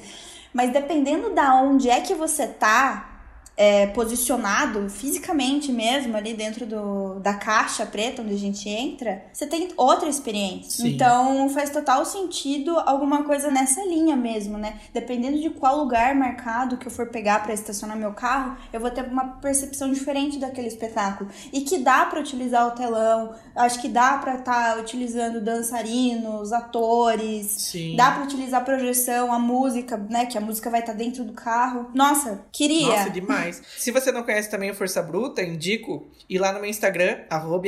Mas 0.54 0.72
dependendo 0.72 1.32
da 1.32 1.56
onde 1.56 1.90
é 1.90 2.02
que 2.02 2.14
você 2.14 2.48
tá, 2.48 3.15
é, 3.58 3.88
posicionado 3.88 4.90
fisicamente 4.90 5.72
mesmo 5.72 6.16
ali 6.16 6.34
dentro 6.34 6.66
do, 6.66 7.20
da 7.20 7.34
caixa 7.34 7.86
preta 7.86 8.22
onde 8.22 8.34
a 8.34 8.38
gente 8.38 8.68
entra, 8.68 9.24
você 9.32 9.48
tem 9.48 9.70
outra 9.78 10.10
experiência. 10.10 10.84
Sim. 10.84 10.90
Então 10.90 11.50
faz 11.50 11.70
total 11.70 12.06
sentido 12.06 12.78
alguma 12.80 13.24
coisa 13.24 13.50
nessa 13.50 13.82
linha 13.86 14.16
mesmo, 14.16 14.58
né? 14.58 14.80
Dependendo 14.94 15.40
de 15.40 15.50
qual 15.50 15.78
lugar 15.78 16.16
marcado 16.16 16.78
que 16.78 16.88
eu 16.88 16.92
for 16.92 17.08
pegar 17.08 17.44
para 17.44 17.54
estacionar 17.54 17.98
meu 17.98 18.14
carro, 18.14 18.58
eu 18.74 18.80
vou 18.80 18.90
ter 18.90 19.06
uma 19.06 19.26
percepção 19.26 19.92
diferente 19.92 20.38
daquele 20.38 20.68
espetáculo. 20.68 21.30
E 21.54 21.62
que 21.62 21.80
dá 21.80 22.06
para 22.06 22.20
utilizar 22.20 22.68
o 22.68 22.72
telão, 22.72 23.34
acho 23.56 23.82
que 23.82 23.88
dá 23.88 24.18
para 24.18 24.36
estar 24.36 24.76
tá 24.76 24.82
utilizando 24.82 25.42
dançarinos, 25.42 26.52
atores, 26.52 27.48
Sim. 27.48 27.96
dá 27.96 28.12
para 28.12 28.24
utilizar 28.24 28.62
a 28.62 28.64
projeção, 28.64 29.32
a 29.32 29.40
música, 29.40 29.98
né? 30.10 30.26
Que 30.26 30.38
a 30.38 30.42
música 30.42 30.70
vai 30.70 30.82
estar 30.82 30.94
tá 30.94 30.98
dentro 30.98 31.24
do 31.24 31.34
carro. 31.34 31.90
Nossa, 31.94 32.44
queria. 32.52 32.88
Nossa, 32.88 33.10
demais. 33.10 33.45
Se 33.54 33.92
você 33.92 34.12
não 34.12 34.24
conhece 34.24 34.50
também 34.50 34.72
o 34.72 34.76
Força 34.76 35.02
Bruta, 35.02 35.42
indico 35.42 36.08
ir 36.30 36.38
lá 36.38 36.52
no 36.52 36.60
meu 36.60 36.70
Instagram, 36.70 37.20
arroba 37.30 37.66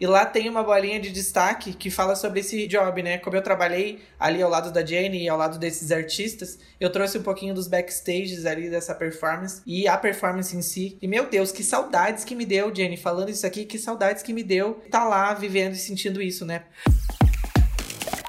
e 0.00 0.06
lá 0.06 0.24
tem 0.24 0.48
uma 0.48 0.62
bolinha 0.62 1.00
de 1.00 1.10
destaque 1.10 1.72
que 1.72 1.90
fala 1.90 2.14
sobre 2.14 2.40
esse 2.40 2.66
job, 2.66 3.02
né? 3.02 3.18
Como 3.18 3.36
eu 3.36 3.42
trabalhei 3.42 4.00
ali 4.18 4.42
ao 4.42 4.50
lado 4.50 4.70
da 4.70 4.84
Jenny 4.84 5.24
e 5.24 5.28
ao 5.28 5.36
lado 5.36 5.58
desses 5.58 5.90
artistas, 5.90 6.58
eu 6.80 6.90
trouxe 6.90 7.18
um 7.18 7.22
pouquinho 7.22 7.54
dos 7.54 7.66
backstages 7.66 8.46
ali 8.46 8.70
dessa 8.70 8.94
performance 8.94 9.62
e 9.66 9.88
a 9.88 9.96
performance 9.96 10.56
em 10.56 10.62
si. 10.62 10.98
E 11.00 11.08
meu 11.08 11.28
Deus, 11.28 11.50
que 11.50 11.62
saudades 11.62 12.24
que 12.24 12.34
me 12.34 12.44
deu, 12.44 12.74
Jenny, 12.74 12.96
falando 12.96 13.30
isso 13.30 13.46
aqui, 13.46 13.64
que 13.64 13.78
saudades 13.78 14.22
que 14.22 14.32
me 14.32 14.42
deu 14.42 14.80
tá 14.90 15.04
lá 15.04 15.34
vivendo 15.34 15.74
e 15.74 15.78
sentindo 15.78 16.22
isso, 16.22 16.44
né? 16.44 16.64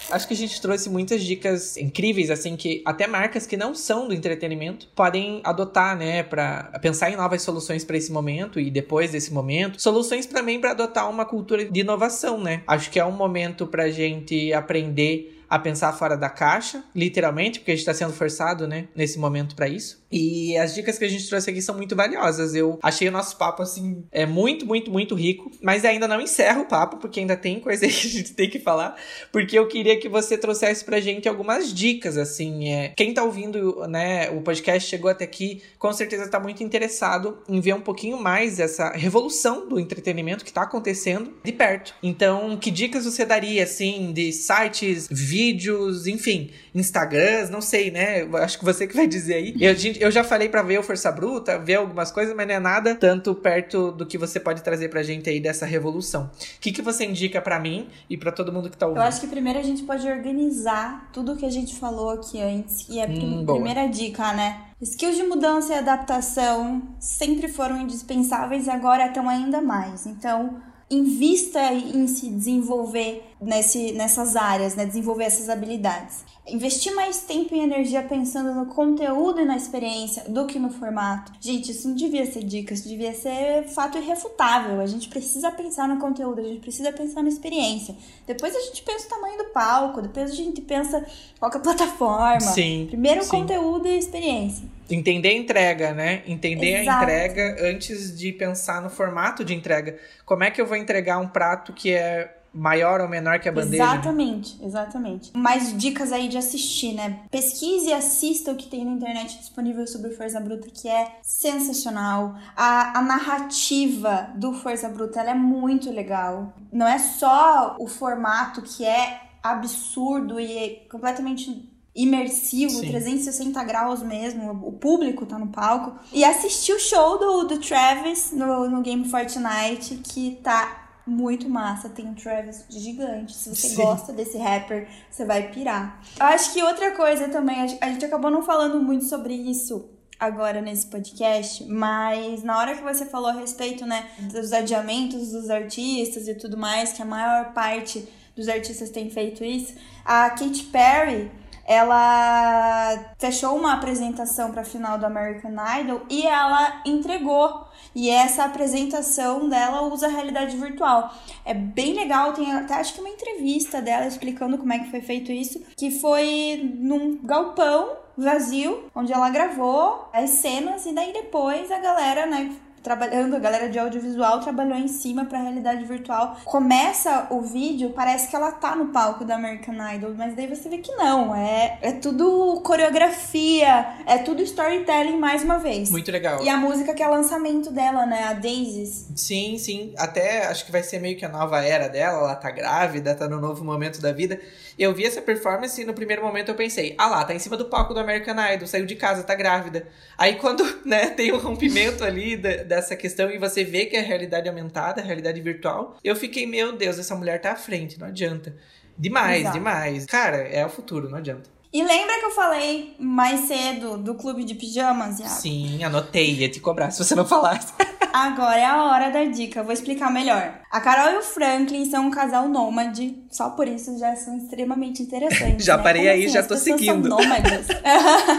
Acho 0.09 0.27
que 0.27 0.33
a 0.33 0.37
gente 0.37 0.61
trouxe 0.61 0.89
muitas 0.89 1.21
dicas 1.23 1.75
incríveis, 1.75 2.29
assim, 2.29 2.55
que 2.55 2.81
até 2.85 3.07
marcas 3.07 3.45
que 3.45 3.57
não 3.57 3.75
são 3.75 4.07
do 4.07 4.13
entretenimento 4.13 4.87
podem 4.95 5.41
adotar, 5.43 5.97
né, 5.97 6.23
para 6.23 6.63
pensar 6.81 7.11
em 7.11 7.15
novas 7.15 7.41
soluções 7.41 7.83
para 7.83 7.97
esse 7.97 8.11
momento 8.11 8.59
e 8.59 8.71
depois 8.71 9.11
desse 9.11 9.33
momento. 9.33 9.81
Soluções 9.81 10.25
também 10.25 10.61
para 10.61 10.71
adotar 10.71 11.09
uma 11.09 11.25
cultura 11.25 11.65
de 11.65 11.79
inovação, 11.81 12.41
né? 12.41 12.63
Acho 12.65 12.89
que 12.89 12.99
é 12.99 13.05
um 13.05 13.11
momento 13.11 13.67
pra 13.67 13.89
gente 13.89 14.53
aprender 14.53 15.36
a 15.49 15.57
pensar 15.57 15.93
fora 15.93 16.15
da 16.15 16.29
caixa, 16.29 16.83
literalmente, 16.95 17.59
porque 17.59 17.71
a 17.71 17.75
gente 17.75 17.81
está 17.81 17.93
sendo 17.93 18.13
forçado, 18.13 18.67
né, 18.67 18.87
nesse 18.95 19.17
momento 19.17 19.55
para 19.55 19.67
isso. 19.67 20.05
E 20.11 20.57
as 20.57 20.73
dicas 20.73 20.97
que 20.97 21.05
a 21.05 21.09
gente 21.09 21.27
trouxe 21.27 21.49
aqui 21.49 21.61
são 21.61 21.75
muito 21.75 21.95
valiosas. 21.95 22.55
Eu 22.55 22.79
achei 22.81 23.07
o 23.09 23.11
nosso 23.11 23.37
papo, 23.37 23.61
assim, 23.61 24.03
é 24.11 24.25
muito, 24.25 24.65
muito, 24.65 24.89
muito 24.89 25.15
rico, 25.15 25.51
mas 25.61 25.83
ainda 25.83 26.07
não 26.07 26.21
encerro 26.21 26.61
o 26.61 26.65
papo, 26.65 26.97
porque 26.97 27.19
ainda 27.19 27.35
tem 27.35 27.59
coisa 27.59 27.85
que 27.87 28.07
a 28.07 28.09
gente 28.09 28.33
tem 28.33 28.49
que 28.49 28.59
falar, 28.59 28.95
porque 29.31 29.57
eu 29.57 29.67
queria 29.67 29.99
que 29.99 30.09
você 30.09 30.37
trouxesse 30.37 30.83
pra 30.83 30.99
gente 30.99 31.27
algumas 31.27 31.73
dicas, 31.73 32.17
assim. 32.17 32.69
É, 32.69 32.93
quem 32.95 33.13
tá 33.13 33.23
ouvindo, 33.23 33.87
né, 33.87 34.29
o 34.29 34.41
podcast 34.41 34.89
chegou 34.89 35.09
até 35.09 35.25
aqui, 35.25 35.61
com 35.77 35.91
certeza 35.91 36.29
tá 36.29 36.39
muito 36.39 36.63
interessado 36.63 37.39
em 37.47 37.59
ver 37.59 37.73
um 37.73 37.81
pouquinho 37.81 38.17
mais 38.17 38.59
essa 38.59 38.91
revolução 38.91 39.67
do 39.67 39.79
entretenimento 39.79 40.45
que 40.45 40.53
tá 40.53 40.63
acontecendo 40.63 41.33
de 41.43 41.51
perto. 41.51 41.93
Então, 42.01 42.57
que 42.57 42.71
dicas 42.71 43.05
você 43.05 43.25
daria, 43.25 43.63
assim, 43.63 44.11
de 44.13 44.31
sites, 44.31 45.07
vídeos, 45.09 45.36
vídeos, 45.37 46.07
enfim, 46.07 46.49
Instagrams, 46.73 47.51
não 47.51 47.61
sei, 47.61 47.91
né? 47.91 48.23
Acho 48.41 48.57
que 48.57 48.65
você 48.65 48.87
que 48.87 48.95
vai 48.95 49.05
dizer 49.05 49.35
aí. 49.35 49.55
Eu, 49.59 49.75
eu 49.99 50.09
já 50.09 50.23
falei 50.23 50.49
para 50.49 50.63
ver 50.63 50.79
o 50.79 50.83
Força 50.83 51.11
Bruta, 51.11 51.59
ver 51.59 51.75
algumas 51.75 52.11
coisas, 52.11 52.35
mas 52.35 52.47
não 52.47 52.55
é 52.55 52.59
nada 52.59 52.95
tanto 52.95 53.35
perto 53.35 53.91
do 53.91 54.03
que 54.03 54.17
você 54.17 54.39
pode 54.39 54.63
trazer 54.63 54.89
pra 54.89 55.03
gente 55.03 55.29
aí 55.29 55.39
dessa 55.39 55.63
revolução. 55.63 56.23
O 56.23 56.59
que, 56.59 56.71
que 56.71 56.81
você 56.81 57.05
indica 57.05 57.39
para 57.39 57.59
mim 57.59 57.87
e 58.09 58.17
para 58.17 58.31
todo 58.31 58.51
mundo 58.51 58.67
que 58.67 58.77
tá 58.77 58.87
ouvindo? 58.87 59.03
Eu 59.03 59.07
acho 59.07 59.21
que 59.21 59.27
primeiro 59.27 59.59
a 59.59 59.63
gente 59.63 59.83
pode 59.83 60.07
organizar 60.07 61.11
tudo 61.13 61.35
que 61.35 61.45
a 61.45 61.51
gente 61.51 61.75
falou 61.75 62.09
aqui 62.09 62.41
antes. 62.41 62.87
E 62.89 62.99
a 62.99 63.05
hum, 63.05 63.45
primeira 63.45 63.85
dica, 63.87 64.33
né? 64.33 64.63
Skills 64.81 65.17
de 65.17 65.23
mudança 65.23 65.73
e 65.73 65.77
adaptação 65.77 66.81
sempre 66.99 67.47
foram 67.47 67.79
indispensáveis 67.79 68.65
e 68.65 68.71
agora 68.71 69.05
estão 69.05 69.29
ainda 69.29 69.61
mais. 69.61 70.07
Então, 70.07 70.59
invista 70.89 71.73
em 71.73 72.07
se 72.07 72.29
desenvolver 72.29 73.23
nesse, 73.41 73.91
nessas 73.91 74.35
áreas, 74.35 74.75
né? 74.75 74.85
Desenvolver 74.85 75.25
essas 75.25 75.49
habilidades. 75.49 76.23
Investir 76.49 76.95
mais 76.95 77.21
tempo 77.21 77.53
e 77.53 77.59
energia 77.59 78.01
pensando 78.03 78.53
no 78.53 78.67
conteúdo 78.67 79.41
e 79.41 79.45
na 79.45 79.57
experiência 79.57 80.23
do 80.29 80.45
que 80.45 80.57
no 80.57 80.69
formato. 80.69 81.33
Gente, 81.41 81.71
isso 81.71 81.87
não 81.89 81.95
devia 81.95 82.25
ser 82.25 82.43
dica, 82.43 82.73
isso 82.73 82.87
devia 82.87 83.13
ser 83.13 83.63
fato 83.63 83.97
irrefutável. 83.97 84.79
A 84.79 84.85
gente 84.85 85.09
precisa 85.09 85.51
pensar 85.51 85.87
no 85.87 85.99
conteúdo, 85.99 86.39
a 86.39 86.43
gente 86.43 86.59
precisa 86.59 86.91
pensar 86.91 87.21
na 87.21 87.29
experiência. 87.29 87.95
Depois 88.25 88.55
a 88.55 88.61
gente 88.61 88.81
pensa 88.81 89.07
o 89.07 89.09
tamanho 89.09 89.37
do 89.37 89.45
palco, 89.45 90.01
depois 90.01 90.31
a 90.31 90.35
gente 90.35 90.61
pensa 90.61 91.05
qual 91.37 91.51
é 91.51 91.57
a 91.57 91.59
plataforma. 91.59 92.39
Sim. 92.39 92.87
Primeiro 92.89 93.23
sim. 93.23 93.29
conteúdo 93.29 93.87
e 93.87 93.97
experiência. 93.97 94.65
Entender 94.89 95.29
a 95.29 95.33
entrega, 95.33 95.93
né? 95.93 96.23
Entender 96.25 96.81
Exato. 96.81 96.99
a 96.99 97.03
entrega 97.03 97.69
antes 97.69 98.17
de 98.17 98.31
pensar 98.31 98.81
no 98.81 98.89
formato 98.89 99.43
de 99.43 99.53
entrega. 99.53 99.97
Como 100.25 100.45
é 100.45 100.51
que 100.51 100.61
eu 100.61 100.65
vou 100.65 100.77
entregar 100.77 101.17
um 101.17 101.27
prato 101.27 101.73
que 101.73 101.91
é 101.91 102.36
maior 102.53 103.01
ou 103.01 103.07
menor 103.07 103.39
que 103.39 103.49
a 103.49 103.51
bandeja. 103.51 103.83
Exatamente, 103.83 104.57
exatamente. 104.63 105.37
Mais 105.37 105.77
dicas 105.77 106.11
aí 106.11 106.27
de 106.27 106.37
assistir, 106.37 106.93
né? 106.93 107.19
Pesquise 107.29 107.89
e 107.89 107.93
assista 107.93 108.51
o 108.51 108.55
que 108.55 108.67
tem 108.67 108.85
na 108.85 108.91
internet 108.91 109.37
disponível 109.37 109.85
sobre 109.87 110.11
Força 110.11 110.39
Bruta, 110.39 110.67
que 110.69 110.87
é 110.87 111.17
sensacional. 111.21 112.35
A, 112.55 112.97
a 112.99 113.01
narrativa 113.01 114.29
do 114.35 114.53
Força 114.53 114.89
Bruta 114.89 115.19
ela 115.19 115.31
é 115.31 115.35
muito 115.35 115.91
legal. 115.91 116.53
Não 116.71 116.87
é 116.87 116.97
só 116.97 117.75
o 117.79 117.87
formato 117.87 118.61
que 118.61 118.85
é 118.85 119.21
absurdo 119.43 120.39
e 120.39 120.57
é 120.57 120.69
completamente 120.89 121.71
imersivo, 121.97 122.79
Sim. 122.79 122.89
360 122.89 123.63
graus 123.63 124.03
mesmo, 124.03 124.51
o 124.51 124.71
público 124.71 125.25
tá 125.25 125.39
no 125.39 125.47
palco. 125.47 125.97
E 126.13 126.23
assistir 126.23 126.73
o 126.73 126.79
show 126.79 127.17
do, 127.17 127.43
do 127.45 127.57
Travis 127.59 128.31
no, 128.31 128.69
no 128.69 128.81
Game 128.81 129.09
Fortnite, 129.09 129.95
que 130.03 130.39
tá 130.43 130.86
muito 131.07 131.49
massa. 131.49 131.89
Tem 131.89 132.07
um 132.07 132.13
Travis 132.13 132.65
gigante. 132.69 133.35
Se 133.35 133.49
você 133.49 133.69
Sim. 133.69 133.75
gosta 133.75 134.13
desse 134.13 134.37
rapper, 134.37 134.87
você 135.09 135.25
vai 135.25 135.51
pirar. 135.51 136.01
Eu 136.19 136.25
acho 136.27 136.53
que 136.53 136.61
outra 136.61 136.91
coisa 136.95 137.29
também, 137.29 137.77
a 137.81 137.89
gente 137.89 138.05
acabou 138.05 138.29
não 138.29 138.43
falando 138.43 138.81
muito 138.81 139.05
sobre 139.05 139.33
isso 139.33 139.89
agora 140.19 140.61
nesse 140.61 140.87
podcast, 140.87 141.63
mas 141.65 142.43
na 142.43 142.57
hora 142.57 142.75
que 142.75 142.81
você 142.81 143.05
falou 143.05 143.29
a 143.29 143.33
respeito, 143.33 143.85
né, 143.85 144.09
dos 144.31 144.51
adiamentos 144.51 145.31
dos 145.31 145.49
artistas 145.49 146.27
e 146.27 146.33
tudo 146.33 146.57
mais, 146.57 146.93
que 146.93 147.01
a 147.01 147.05
maior 147.05 147.53
parte 147.53 148.07
dos 148.35 148.47
artistas 148.47 148.89
tem 148.89 149.09
feito 149.09 149.43
isso, 149.43 149.75
a 150.03 150.29
Katy 150.29 150.63
Perry 150.65 151.31
ela 151.67 153.13
fechou 153.19 153.57
uma 153.57 153.73
apresentação 153.73 154.51
para 154.51 154.61
a 154.61 154.65
final 154.65 154.97
do 154.97 155.05
American 155.05 155.51
Idol 155.81 156.01
e 156.09 156.25
ela 156.25 156.81
entregou. 156.85 157.67
E 157.93 158.09
essa 158.09 158.45
apresentação 158.45 159.49
dela 159.49 159.81
usa 159.81 160.07
realidade 160.07 160.55
virtual. 160.55 161.13
É 161.43 161.53
bem 161.53 161.93
legal, 161.93 162.31
tem 162.31 162.53
até 162.53 162.75
acho 162.75 162.93
que 162.93 163.01
uma 163.01 163.09
entrevista 163.09 163.81
dela 163.81 164.07
explicando 164.07 164.57
como 164.57 164.71
é 164.71 164.79
que 164.79 164.89
foi 164.89 165.01
feito 165.01 165.31
isso, 165.31 165.61
que 165.75 165.91
foi 165.91 166.71
num 166.79 167.17
galpão 167.23 167.97
vazio, 168.17 168.89
onde 168.95 169.11
ela 169.13 169.29
gravou 169.29 170.09
as 170.13 170.29
cenas 170.31 170.85
e 170.85 170.93
daí 170.93 171.13
depois 171.13 171.71
a 171.71 171.79
galera, 171.79 172.25
né, 172.25 172.55
trabalhando, 172.83 173.35
a 173.35 173.39
galera 173.39 173.69
de 173.69 173.77
audiovisual 173.77 174.39
trabalhou 174.39 174.77
em 174.77 174.87
cima 174.87 175.25
para 175.25 175.39
realidade 175.39 175.83
virtual. 175.85 176.37
Começa 176.45 177.27
o 177.29 177.41
vídeo, 177.41 177.91
parece 177.91 178.29
que 178.29 178.35
ela 178.35 178.51
tá 178.51 178.75
no 178.75 178.87
palco 178.87 179.25
da 179.25 179.35
American 179.35 179.75
Idol, 179.93 180.13
mas 180.15 180.35
daí 180.35 180.47
você 180.47 180.69
vê 180.69 180.77
que 180.77 180.91
não, 180.95 181.35
é, 181.35 181.77
é 181.81 181.91
tudo 181.91 182.61
coreografia, 182.63 183.87
é 184.05 184.17
tudo 184.17 184.41
storytelling 184.41 185.17
mais 185.17 185.43
uma 185.43 185.57
vez. 185.59 185.91
Muito 185.91 186.11
legal. 186.11 186.43
E 186.43 186.49
a 186.49 186.57
música 186.57 186.93
que 186.93 187.03
é 187.03 187.07
lançamento 187.07 187.71
dela, 187.71 188.05
né, 188.05 188.23
a 188.23 188.33
Daisies. 188.33 189.07
Sim, 189.15 189.57
sim, 189.57 189.93
até 189.97 190.47
acho 190.47 190.65
que 190.65 190.71
vai 190.71 190.83
ser 190.83 190.99
meio 190.99 191.17
que 191.17 191.25
a 191.25 191.29
nova 191.29 191.63
era 191.63 191.87
dela, 191.87 192.19
ela 192.19 192.35
tá 192.35 192.51
grávida, 192.51 193.15
tá 193.15 193.27
no 193.27 193.39
novo 193.39 193.63
momento 193.63 194.01
da 194.01 194.11
vida. 194.11 194.39
Eu 194.77 194.93
vi 194.93 195.05
essa 195.05 195.21
performance 195.21 195.81
e 195.81 195.85
no 195.85 195.93
primeiro 195.93 196.23
momento 196.23 196.49
eu 196.49 196.55
pensei, 196.55 196.93
ah 196.97 197.07
lá, 197.07 197.23
tá 197.23 197.33
em 197.33 197.39
cima 197.39 197.57
do 197.57 197.65
palco 197.65 197.93
do 197.93 197.99
American 197.99 198.35
Idol, 198.53 198.67
saiu 198.67 198.85
de 198.85 198.95
casa, 198.95 199.23
tá 199.23 199.33
grávida. 199.33 199.87
Aí 200.17 200.35
quando, 200.35 200.63
né, 200.85 201.09
tem 201.09 201.31
um 201.31 201.37
rompimento 201.37 202.03
ali 202.03 202.37
da, 202.37 202.63
dessa 202.63 202.95
questão 202.95 203.31
e 203.31 203.37
você 203.37 203.63
vê 203.63 203.85
que 203.85 203.95
é 203.95 203.99
a 203.99 204.03
realidade 204.03 204.47
aumentada, 204.47 205.01
a 205.01 205.03
realidade 205.03 205.41
virtual, 205.41 205.97
eu 206.03 206.15
fiquei, 206.15 206.45
meu 206.45 206.73
Deus, 206.73 206.99
essa 206.99 207.15
mulher 207.15 207.41
tá 207.41 207.53
à 207.53 207.55
frente, 207.55 207.99
não 207.99 208.07
adianta. 208.07 208.55
Demais, 208.97 209.41
Exato. 209.41 209.57
demais. 209.57 210.05
Cara, 210.05 210.37
é 210.37 210.65
o 210.65 210.69
futuro, 210.69 211.09
não 211.09 211.17
adianta. 211.17 211.56
E 211.71 211.83
lembra 211.83 212.19
que 212.19 212.25
eu 212.25 212.31
falei 212.31 212.95
mais 212.97 213.41
cedo 213.41 213.97
do 213.97 214.15
clube 214.15 214.43
de 214.43 214.55
pijamas, 214.55 215.19
Iago? 215.19 215.33
Sim, 215.33 215.83
anotei, 215.83 216.33
ia 216.33 216.49
te 216.49 216.59
cobrar 216.59 216.91
se 216.91 217.03
você 217.03 217.13
não 217.13 217.25
falasse. 217.25 217.73
Agora 218.13 218.57
é 218.57 218.65
a 218.65 218.83
hora 218.85 219.11
da 219.11 219.25
dica, 219.25 219.61
vou 219.61 219.73
explicar 219.73 220.11
melhor. 220.11 220.59
A 220.71 220.79
Carol 220.79 221.13
e 221.13 221.17
o 221.17 221.21
Franklin 221.21 221.89
são 221.89 222.07
um 222.07 222.11
casal 222.11 222.47
nômade, 222.47 223.15
só 223.29 223.49
por 223.49 223.67
isso 223.67 223.99
já 223.99 224.15
são 224.15 224.37
extremamente 224.37 225.03
interessantes. 225.03 225.65
já 225.65 225.77
né? 225.77 225.83
parei 225.83 226.03
Como 226.03 226.13
aí, 226.13 226.23
assim? 226.23 226.33
já 226.33 226.43
tô 226.43 226.55
seguindo. 226.55 227.07
São 227.07 227.17
nômades. 227.17 227.67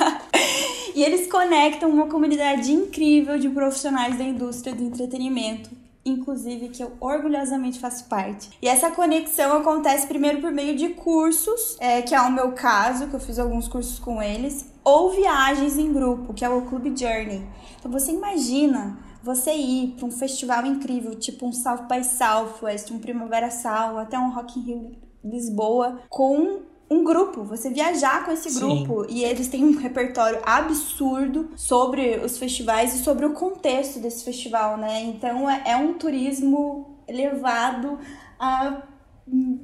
e 0.96 1.04
eles 1.04 1.30
conectam 1.30 1.90
uma 1.90 2.06
comunidade 2.06 2.72
incrível 2.72 3.38
de 3.38 3.48
profissionais 3.50 4.16
da 4.16 4.24
indústria 4.24 4.74
do 4.74 4.82
entretenimento 4.82 5.70
inclusive 6.08 6.68
que 6.68 6.82
eu 6.82 6.92
orgulhosamente 7.00 7.78
faço 7.78 8.08
parte. 8.08 8.50
E 8.60 8.68
essa 8.68 8.90
conexão 8.90 9.58
acontece 9.58 10.06
primeiro 10.06 10.40
por 10.40 10.50
meio 10.50 10.76
de 10.76 10.90
cursos, 10.90 11.76
é, 11.80 12.02
que 12.02 12.14
é 12.14 12.20
o 12.20 12.30
meu 12.30 12.52
caso, 12.52 13.08
que 13.08 13.14
eu 13.14 13.20
fiz 13.20 13.38
alguns 13.38 13.68
cursos 13.68 13.98
com 13.98 14.22
eles, 14.22 14.72
ou 14.84 15.10
viagens 15.10 15.76
em 15.76 15.92
grupo, 15.92 16.32
que 16.32 16.44
é 16.44 16.48
o 16.48 16.62
Club 16.62 16.96
Journey. 16.96 17.46
Então 17.78 17.90
você 17.90 18.12
imagina 18.12 18.98
você 19.22 19.52
ir 19.52 19.94
para 19.96 20.06
um 20.06 20.10
festival 20.10 20.64
incrível, 20.64 21.14
tipo 21.14 21.46
um 21.46 21.52
South 21.52 21.86
by 21.88 22.02
Southwest, 22.04 22.90
um 22.92 22.98
Primavera 22.98 23.50
Sound, 23.50 23.98
até 23.98 24.18
um 24.18 24.30
Rock 24.30 24.58
in 24.58 24.62
Rio 24.62 24.92
Lisboa, 25.24 26.00
com 26.08 26.62
um 26.90 27.04
grupo, 27.04 27.44
você 27.44 27.70
viajar 27.70 28.24
com 28.24 28.32
esse 28.32 28.58
grupo. 28.58 29.04
Sim. 29.04 29.14
E 29.14 29.24
eles 29.24 29.48
têm 29.48 29.64
um 29.64 29.76
repertório 29.76 30.40
absurdo 30.44 31.50
sobre 31.54 32.16
os 32.18 32.38
festivais 32.38 32.94
e 32.94 32.98
sobre 32.98 33.26
o 33.26 33.34
contexto 33.34 33.98
desse 33.98 34.24
festival, 34.24 34.78
né? 34.78 35.02
Então 35.02 35.48
é, 35.48 35.62
é 35.66 35.76
um 35.76 35.94
turismo 35.94 36.98
levado 37.08 37.98
a, 38.38 38.82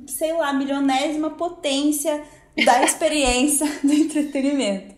sei 0.07 0.33
lá, 0.35 0.53
milionésima 0.53 1.31
potência 1.31 2.23
da 2.65 2.83
experiência 2.85 3.67
do 3.83 3.93
entretenimento. 3.93 4.94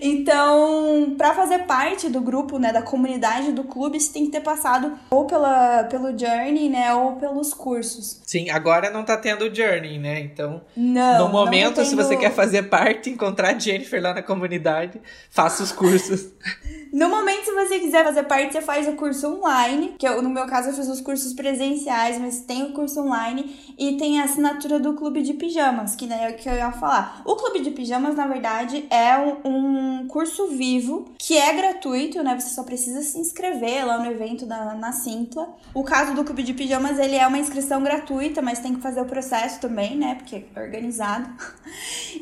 Então, 0.00 1.14
para 1.16 1.34
fazer 1.34 1.60
parte 1.60 2.08
do 2.08 2.20
grupo, 2.20 2.58
né, 2.58 2.72
da 2.72 2.82
comunidade 2.82 3.52
do 3.52 3.64
clube, 3.64 4.00
você 4.00 4.12
tem 4.12 4.24
que 4.24 4.30
ter 4.30 4.40
passado 4.40 4.92
ou 5.10 5.24
pela, 5.26 5.84
pelo 5.84 6.16
Journey, 6.16 6.68
né, 6.68 6.94
ou 6.94 7.16
pelos 7.16 7.52
cursos. 7.52 8.20
Sim, 8.24 8.50
agora 8.50 8.90
não 8.90 9.04
tá 9.04 9.16
tendo 9.16 9.46
o 9.46 9.54
Journey, 9.54 9.98
né? 9.98 10.20
Então, 10.20 10.62
não, 10.76 11.26
no 11.26 11.28
momento, 11.28 11.78
não 11.78 11.84
se 11.84 11.94
você 11.94 12.16
quer 12.16 12.32
fazer 12.32 12.64
parte, 12.64 13.10
encontrar 13.10 13.54
a 13.54 13.58
Jennifer 13.58 14.02
lá 14.02 14.14
na 14.14 14.22
comunidade, 14.22 15.00
faça 15.30 15.62
os 15.62 15.72
cursos. 15.72 16.28
No 16.92 17.08
momento, 17.08 17.44
se 17.44 17.52
você 17.52 17.78
quiser 17.78 18.02
fazer 18.02 18.24
parte, 18.24 18.52
você 18.52 18.60
faz 18.60 18.88
o 18.88 18.94
curso 18.94 19.36
online, 19.36 19.94
que 19.96 20.06
eu, 20.06 20.20
no 20.20 20.28
meu 20.28 20.46
caso 20.46 20.70
eu 20.70 20.72
fiz 20.72 20.88
os 20.88 21.00
cursos 21.00 21.32
presenciais, 21.32 22.18
mas 22.18 22.40
tem 22.40 22.64
o 22.64 22.72
curso 22.72 23.00
online 23.00 23.74
e 23.78 23.96
tem 23.96 24.20
a 24.20 24.24
assinatura 24.24 24.80
do 24.80 24.94
Clube 24.94 25.22
de 25.22 25.34
Pijamas, 25.34 25.94
que 25.94 26.12
é 26.12 26.30
o 26.30 26.34
que 26.34 26.48
eu 26.48 26.54
ia 26.54 26.72
falar. 26.72 27.22
O 27.24 27.36
Clube 27.36 27.60
de 27.60 27.70
Pijamas, 27.70 28.16
na 28.16 28.26
verdade, 28.26 28.86
é 28.90 29.16
um, 29.16 29.29
um 29.44 30.06
curso 30.08 30.48
vivo 30.48 31.12
que 31.18 31.36
é 31.36 31.52
gratuito, 31.54 32.22
né? 32.22 32.38
Você 32.38 32.54
só 32.54 32.62
precisa 32.62 33.02
se 33.02 33.18
inscrever 33.18 33.86
lá 33.86 33.98
no 33.98 34.10
evento 34.10 34.46
da, 34.46 34.74
na 34.74 34.92
Simpla. 34.92 35.48
O 35.74 35.84
caso 35.84 36.14
do 36.14 36.24
Clube 36.24 36.42
de 36.42 36.54
Pijamas, 36.54 36.98
ele 36.98 37.16
é 37.16 37.26
uma 37.26 37.38
inscrição 37.38 37.82
gratuita, 37.82 38.42
mas 38.42 38.58
tem 38.58 38.74
que 38.74 38.80
fazer 38.80 39.00
o 39.00 39.06
processo 39.06 39.60
também, 39.60 39.96
né? 39.96 40.16
Porque 40.16 40.44
é 40.54 40.60
organizado. 40.60 41.28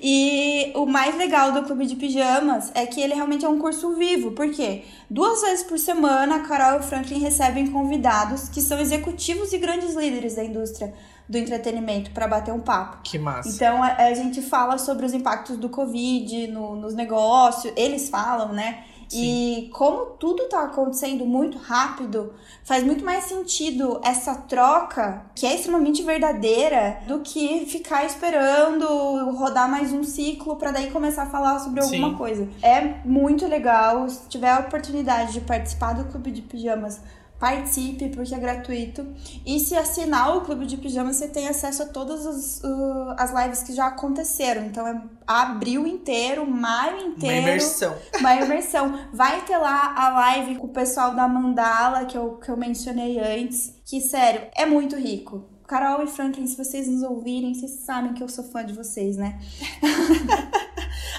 E 0.00 0.70
o 0.76 0.86
mais 0.86 1.16
legal 1.16 1.50
do 1.50 1.64
Clube 1.64 1.86
de 1.86 1.96
Pijamas 1.96 2.70
é 2.74 2.86
que 2.86 3.00
ele 3.00 3.14
realmente 3.14 3.44
é 3.44 3.48
um 3.48 3.58
curso 3.58 3.94
vivo, 3.94 4.32
porque? 4.32 4.84
Duas 5.10 5.40
vezes 5.40 5.64
por 5.64 5.78
semana, 5.78 6.36
a 6.36 6.40
Carol 6.40 6.76
e 6.76 6.80
o 6.80 6.82
Franklin 6.82 7.18
recebem 7.18 7.66
convidados 7.66 8.48
que 8.48 8.60
são 8.60 8.78
executivos 8.78 9.52
e 9.52 9.58
grandes 9.58 9.94
líderes 9.94 10.36
da 10.36 10.44
indústria 10.44 10.94
do 11.28 11.36
entretenimento 11.36 12.10
para 12.12 12.26
bater 12.26 12.52
um 12.52 12.60
papo. 12.60 12.98
Que 13.02 13.18
massa. 13.18 13.48
Então 13.48 13.82
a, 13.82 13.96
a, 13.96 14.14
gente 14.14 14.40
fala 14.40 14.78
sobre 14.78 15.04
os 15.04 15.12
impactos 15.12 15.56
do 15.56 15.68
Covid 15.68 16.46
no, 16.48 16.74
nos 16.74 16.94
negócios, 16.94 17.72
eles 17.76 18.08
falam, 18.08 18.52
né? 18.52 18.84
E 19.12 19.70
como 19.72 20.04
tudo 20.18 20.44
está 20.44 20.64
acontecendo 20.64 21.24
muito 21.24 21.56
rápido, 21.56 22.34
faz 22.62 22.84
muito 22.84 23.04
mais 23.04 23.24
sentido 23.24 24.00
essa 24.04 24.34
troca, 24.34 25.24
que 25.34 25.46
é 25.46 25.54
extremamente 25.54 26.02
verdadeira, 26.02 27.00
do 27.06 27.20
que 27.20 27.64
ficar 27.66 28.04
esperando 28.04 28.86
rodar 29.32 29.70
mais 29.70 29.92
um 29.92 30.04
ciclo 30.04 30.56
para 30.56 30.72
daí 30.72 30.90
começar 30.90 31.22
a 31.22 31.30
falar 31.30 31.58
sobre 31.60 31.80
alguma 31.80 32.10
Sim. 32.10 32.16
coisa. 32.16 32.48
É 32.62 33.00
muito 33.04 33.46
legal. 33.46 34.08
Se 34.08 34.28
tiver 34.28 34.50
a 34.50 34.60
oportunidade 34.60 35.32
de 35.32 35.40
participar 35.40 35.94
do 35.94 36.04
Clube 36.04 36.30
de 36.30 36.42
Pijamas, 36.42 37.00
participe 37.38 38.08
porque 38.08 38.34
é 38.34 38.38
gratuito. 38.38 39.06
E 39.46 39.60
se 39.60 39.76
assinar 39.76 40.36
o 40.36 40.40
Clube 40.42 40.66
de 40.66 40.76
Pijamas, 40.76 41.16
você 41.16 41.28
tem 41.28 41.48
acesso 41.48 41.82
a 41.84 41.86
todas 41.86 42.26
as, 42.26 42.60
uh, 42.64 43.14
as 43.16 43.32
lives 43.32 43.62
que 43.62 43.74
já 43.74 43.86
aconteceram. 43.86 44.66
Então 44.66 44.86
é 44.86 45.00
abril 45.26 45.86
inteiro, 45.86 46.46
maio 46.46 47.06
inteiro. 47.06 47.40
Uma 47.40 47.48
imersão. 47.48 47.96
Uma 48.18 48.34
imersão. 48.34 49.00
Vai 49.12 49.42
ter 49.42 49.56
lá 49.56 49.94
a 49.96 50.08
live 50.10 50.56
com 50.56 50.66
o 50.66 50.72
pessoal 50.72 51.14
da 51.14 51.28
Mandala, 51.28 52.04
que 52.06 52.16
eu, 52.16 52.36
que 52.36 52.50
eu 52.50 52.56
mencionei 52.56 53.18
antes. 53.18 53.74
Que, 53.84 54.00
sério, 54.00 54.42
é 54.56 54.66
muito 54.66 54.96
rico. 54.96 55.48
Carol 55.66 56.02
e 56.02 56.06
Franklin, 56.06 56.46
se 56.46 56.56
vocês 56.56 56.88
nos 56.88 57.02
ouvirem, 57.02 57.54
vocês 57.54 57.82
sabem 57.84 58.14
que 58.14 58.22
eu 58.22 58.28
sou 58.28 58.42
fã 58.42 58.64
de 58.64 58.72
vocês, 58.72 59.18
né? 59.18 59.38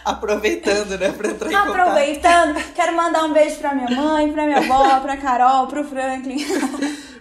Aproveitando, 0.09 0.97
né, 0.97 1.11
pra 1.11 1.29
entrar 1.29 1.51
em 1.51 1.55
Aproveitando, 1.55 2.53
contato. 2.55 2.73
quero 2.75 2.95
mandar 2.95 3.23
um 3.25 3.33
beijo 3.33 3.57
pra 3.57 3.73
minha 3.75 3.89
mãe, 3.89 4.31
pra 4.31 4.45
minha 4.45 4.57
avó, 4.57 4.99
pra 5.01 5.17
Carol, 5.17 5.67
pro 5.67 5.83
Franklin. 5.83 6.45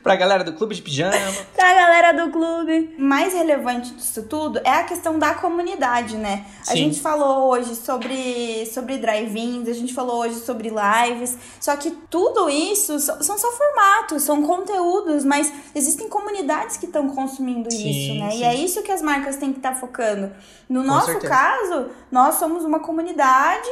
Pra 0.09 0.17
galera 0.17 0.43
do 0.43 0.55
clube 0.55 0.75
de 0.75 0.81
pijama. 0.81 1.13
pra 1.55 1.75
galera 1.75 2.13
do 2.13 2.33
clube. 2.33 2.95
Mais 2.99 3.35
relevante 3.35 3.93
disso 3.93 4.23
tudo 4.23 4.59
é 4.65 4.71
a 4.71 4.85
questão 4.85 5.19
da 5.19 5.35
comunidade, 5.35 6.17
né? 6.17 6.47
Sim. 6.63 6.73
A 6.73 6.77
gente 6.77 6.99
falou 6.99 7.51
hoje 7.51 7.77
sobre, 7.77 8.65
sobre 8.73 8.97
drive-ins, 8.97 9.69
a 9.69 9.75
gente 9.75 9.93
falou 9.93 10.21
hoje 10.21 10.37
sobre 10.37 10.71
lives, 10.71 11.37
só 11.61 11.77
que 11.77 11.91
tudo 12.09 12.49
isso 12.49 12.99
são 12.99 13.37
só 13.37 13.53
formatos, 13.53 14.23
são 14.23 14.43
conteúdos, 14.43 15.25
mas 15.25 15.53
existem 15.75 16.09
comunidades 16.09 16.79
que 16.79 16.87
estão 16.87 17.11
consumindo 17.11 17.71
sim, 17.71 17.91
isso, 17.91 18.19
né? 18.19 18.31
Sim. 18.31 18.39
E 18.39 18.45
é 18.45 18.55
isso 18.55 18.83
que 18.83 18.91
as 18.91 19.03
marcas 19.03 19.37
têm 19.37 19.53
que 19.53 19.59
estar 19.59 19.75
tá 19.75 19.77
focando. 19.77 20.33
No 20.71 20.81
Com 20.81 20.87
nosso 20.87 21.07
certeza. 21.07 21.29
caso, 21.29 21.87
nós 22.11 22.37
somos 22.37 22.65
uma 22.65 22.81
comunidade 22.81 23.69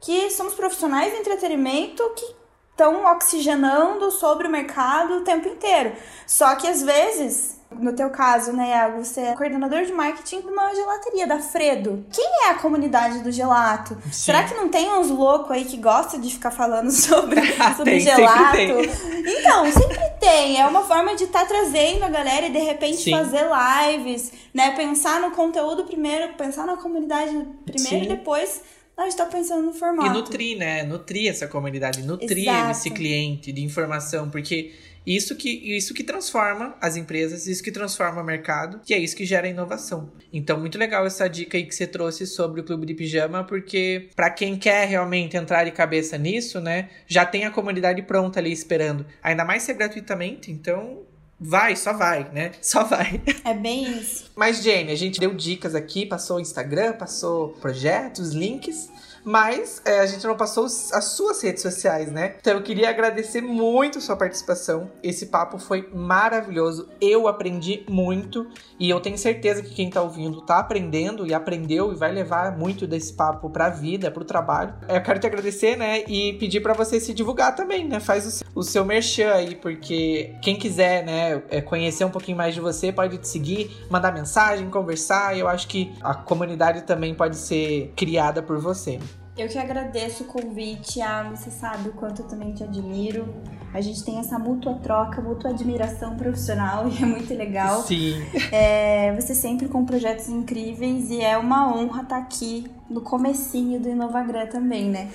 que 0.00 0.30
somos 0.30 0.54
profissionais 0.54 1.12
de 1.12 1.20
entretenimento 1.20 2.02
que 2.16 2.45
estão 2.76 3.10
oxigenando 3.10 4.10
sobre 4.10 4.46
o 4.46 4.50
mercado 4.50 5.14
o 5.14 5.20
tempo 5.22 5.48
inteiro. 5.48 5.94
Só 6.26 6.54
que 6.56 6.68
às 6.68 6.82
vezes, 6.82 7.58
no 7.70 7.94
teu 7.94 8.10
caso, 8.10 8.52
né, 8.52 8.68
Iago, 8.68 9.02
você 9.02 9.22
é 9.22 9.34
coordenador 9.34 9.84
de 9.86 9.92
marketing 9.92 10.42
de 10.42 10.48
uma 10.48 10.74
gelateria 10.74 11.26
da 11.26 11.38
Fredo. 11.38 12.04
Quem 12.12 12.44
é 12.44 12.50
a 12.50 12.54
comunidade 12.56 13.20
do 13.20 13.32
gelato? 13.32 13.96
Sim. 14.04 14.12
Será 14.12 14.44
que 14.44 14.52
não 14.52 14.68
tem 14.68 14.92
uns 14.92 15.08
loucos 15.08 15.50
aí 15.52 15.64
que 15.64 15.78
gostam 15.78 16.20
de 16.20 16.30
ficar 16.30 16.50
falando 16.50 16.90
sobre, 16.92 17.40
sobre 17.74 17.92
tem, 17.92 18.00
gelato? 18.00 18.56
Sempre 18.56 19.32
então, 19.38 19.72
sempre 19.72 20.10
tem. 20.20 20.60
É 20.60 20.66
uma 20.66 20.82
forma 20.82 21.16
de 21.16 21.24
estar 21.24 21.40
tá 21.40 21.46
trazendo 21.46 22.04
a 22.04 22.10
galera 22.10 22.46
e 22.46 22.52
de 22.52 22.58
repente 22.58 22.98
Sim. 22.98 23.12
fazer 23.12 23.46
lives, 23.88 24.32
né? 24.52 24.76
Pensar 24.76 25.18
no 25.20 25.30
conteúdo 25.30 25.84
primeiro, 25.84 26.34
pensar 26.34 26.66
na 26.66 26.76
comunidade 26.76 27.30
primeiro 27.64 28.04
Sim. 28.04 28.04
e 28.04 28.08
depois 28.08 28.60
a 28.96 29.04
gente 29.04 29.16
tá 29.16 29.26
pensando 29.26 29.62
no 29.62 29.72
formato. 29.72 30.08
E 30.08 30.12
nutrir, 30.12 30.58
né? 30.58 30.82
Nutrir 30.82 31.30
essa 31.30 31.46
comunidade, 31.46 32.02
nutrir 32.02 32.48
Exato. 32.48 32.70
esse 32.70 32.90
cliente 32.90 33.52
de 33.52 33.62
informação, 33.62 34.30
porque 34.30 34.72
isso 35.06 35.36
que, 35.36 35.48
isso 35.76 35.94
que 35.94 36.02
transforma 36.02 36.74
as 36.80 36.96
empresas, 36.96 37.46
isso 37.46 37.62
que 37.62 37.70
transforma 37.70 38.20
o 38.20 38.24
mercado, 38.24 38.80
e 38.88 38.92
é 38.92 38.98
isso 38.98 39.14
que 39.14 39.24
gera 39.24 39.46
inovação. 39.46 40.10
Então, 40.32 40.58
muito 40.58 40.76
legal 40.76 41.06
essa 41.06 41.28
dica 41.28 41.56
aí 41.56 41.64
que 41.64 41.74
você 41.74 41.86
trouxe 41.86 42.26
sobre 42.26 42.60
o 42.60 42.64
Clube 42.64 42.86
de 42.86 42.94
Pijama, 42.94 43.44
porque 43.44 44.08
para 44.16 44.30
quem 44.30 44.56
quer 44.56 44.88
realmente 44.88 45.36
entrar 45.36 45.64
de 45.64 45.70
cabeça 45.70 46.18
nisso, 46.18 46.60
né, 46.60 46.88
já 47.06 47.24
tem 47.24 47.44
a 47.44 47.50
comunidade 47.50 48.02
pronta 48.02 48.40
ali 48.40 48.50
esperando. 48.50 49.06
Ainda 49.22 49.44
mais 49.44 49.62
ser 49.62 49.74
gratuitamente, 49.74 50.50
então 50.50 51.04
Vai, 51.38 51.76
só 51.76 51.92
vai, 51.92 52.30
né? 52.32 52.52
Só 52.62 52.82
vai. 52.84 53.20
É 53.44 53.52
bem 53.52 53.98
isso. 53.98 54.30
Mas, 54.34 54.62
Jane, 54.62 54.90
a 54.90 54.96
gente 54.96 55.20
deu 55.20 55.34
dicas 55.34 55.74
aqui, 55.74 56.06
passou 56.06 56.38
o 56.38 56.40
Instagram, 56.40 56.94
passou 56.94 57.50
projetos, 57.60 58.32
links 58.32 58.90
mas 59.26 59.82
é, 59.84 59.98
a 59.98 60.06
gente 60.06 60.24
não 60.24 60.36
passou 60.36 60.66
as 60.66 61.04
suas 61.16 61.42
redes 61.42 61.60
sociais, 61.60 62.12
né? 62.12 62.36
Então 62.40 62.52
eu 62.52 62.62
queria 62.62 62.88
agradecer 62.88 63.40
muito 63.40 64.00
sua 64.00 64.14
participação. 64.14 64.88
Esse 65.02 65.26
papo 65.26 65.58
foi 65.58 65.90
maravilhoso. 65.92 66.88
Eu 67.00 67.26
aprendi 67.26 67.84
muito 67.88 68.46
e 68.78 68.88
eu 68.88 69.00
tenho 69.00 69.18
certeza 69.18 69.62
que 69.62 69.74
quem 69.74 69.90
tá 69.90 70.00
ouvindo 70.00 70.40
tá 70.42 70.60
aprendendo 70.60 71.26
e 71.26 71.34
aprendeu 71.34 71.92
e 71.92 71.96
vai 71.96 72.12
levar 72.12 72.56
muito 72.56 72.86
desse 72.86 73.12
papo 73.14 73.50
pra 73.50 73.68
vida, 73.68 74.12
pro 74.12 74.24
trabalho. 74.24 74.74
Eu 74.88 75.02
quero 75.02 75.18
te 75.18 75.26
agradecer, 75.26 75.76
né? 75.76 76.04
E 76.06 76.34
pedir 76.34 76.60
para 76.60 76.72
você 76.72 77.00
se 77.00 77.12
divulgar 77.12 77.56
também, 77.56 77.84
né? 77.84 77.98
Faz 77.98 78.26
o 78.26 78.30
seu, 78.30 78.46
o 78.54 78.62
seu 78.62 78.84
merchan 78.84 79.32
aí, 79.32 79.56
porque 79.56 80.36
quem 80.40 80.54
quiser, 80.54 81.04
né, 81.04 81.42
é, 81.50 81.60
conhecer 81.60 82.04
um 82.04 82.10
pouquinho 82.10 82.36
mais 82.36 82.54
de 82.54 82.60
você, 82.60 82.92
pode 82.92 83.18
te 83.18 83.26
seguir, 83.26 83.76
mandar 83.90 84.12
mensagem, 84.12 84.70
conversar. 84.70 85.36
Eu 85.36 85.48
acho 85.48 85.66
que 85.66 85.92
a 86.00 86.14
comunidade 86.14 86.82
também 86.82 87.12
pode 87.12 87.36
ser 87.36 87.92
criada 87.96 88.40
por 88.40 88.58
você. 88.60 89.00
Eu 89.36 89.48
que 89.48 89.58
agradeço 89.58 90.24
o 90.24 90.26
convite, 90.26 91.02
ah, 91.02 91.30
você 91.30 91.50
sabe 91.50 91.90
o 91.90 91.92
quanto 91.92 92.22
eu 92.22 92.26
também 92.26 92.54
te 92.54 92.64
admiro. 92.64 93.34
A 93.74 93.82
gente 93.82 94.02
tem 94.02 94.18
essa 94.18 94.38
mútua 94.38 94.74
troca, 94.82 95.20
mútua 95.20 95.50
admiração 95.50 96.16
profissional 96.16 96.88
e 96.88 97.02
é 97.02 97.04
muito 97.04 97.34
legal. 97.34 97.82
Sim. 97.82 98.14
É, 98.50 99.12
você 99.14 99.34
sempre 99.34 99.68
com 99.68 99.84
projetos 99.84 100.30
incríveis 100.30 101.10
e 101.10 101.20
é 101.20 101.36
uma 101.36 101.70
honra 101.76 102.02
estar 102.02 102.16
aqui 102.16 102.64
no 102.88 103.02
comecinho 103.02 103.78
do 103.78 103.90
Inovagram 103.90 104.46
também, 104.46 104.88
né? 104.88 105.10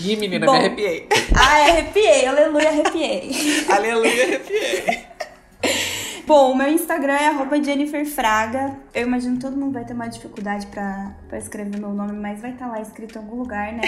Ih, 0.00 0.16
menina, 0.16 0.46
Bom, 0.46 0.52
me 0.52 0.58
arrepiei. 0.60 1.08
Ah, 1.36 1.70
arrepiei, 1.70 2.26
aleluia, 2.26 2.68
arrepiei. 2.70 3.30
aleluia, 3.68 4.24
arrepiei. 4.24 5.13
Bom, 6.26 6.52
o 6.52 6.56
meu 6.56 6.68
Instagram 6.68 7.12
é 7.12 7.28
arroba 7.28 7.62
Jennifer 7.62 8.06
Fraga. 8.06 8.76
Eu 8.94 9.06
imagino 9.06 9.36
que 9.36 9.42
todo 9.42 9.56
mundo 9.56 9.74
vai 9.74 9.84
ter 9.84 9.92
uma 9.92 10.08
dificuldade 10.08 10.66
pra, 10.68 11.12
pra 11.28 11.36
escrever 11.38 11.78
meu 11.78 11.92
nome, 11.92 12.12
mas 12.12 12.40
vai 12.40 12.52
estar 12.52 12.66
tá 12.66 12.72
lá 12.72 12.80
escrito 12.80 13.16
em 13.16 13.18
algum 13.18 13.36
lugar, 13.36 13.72
né? 13.72 13.82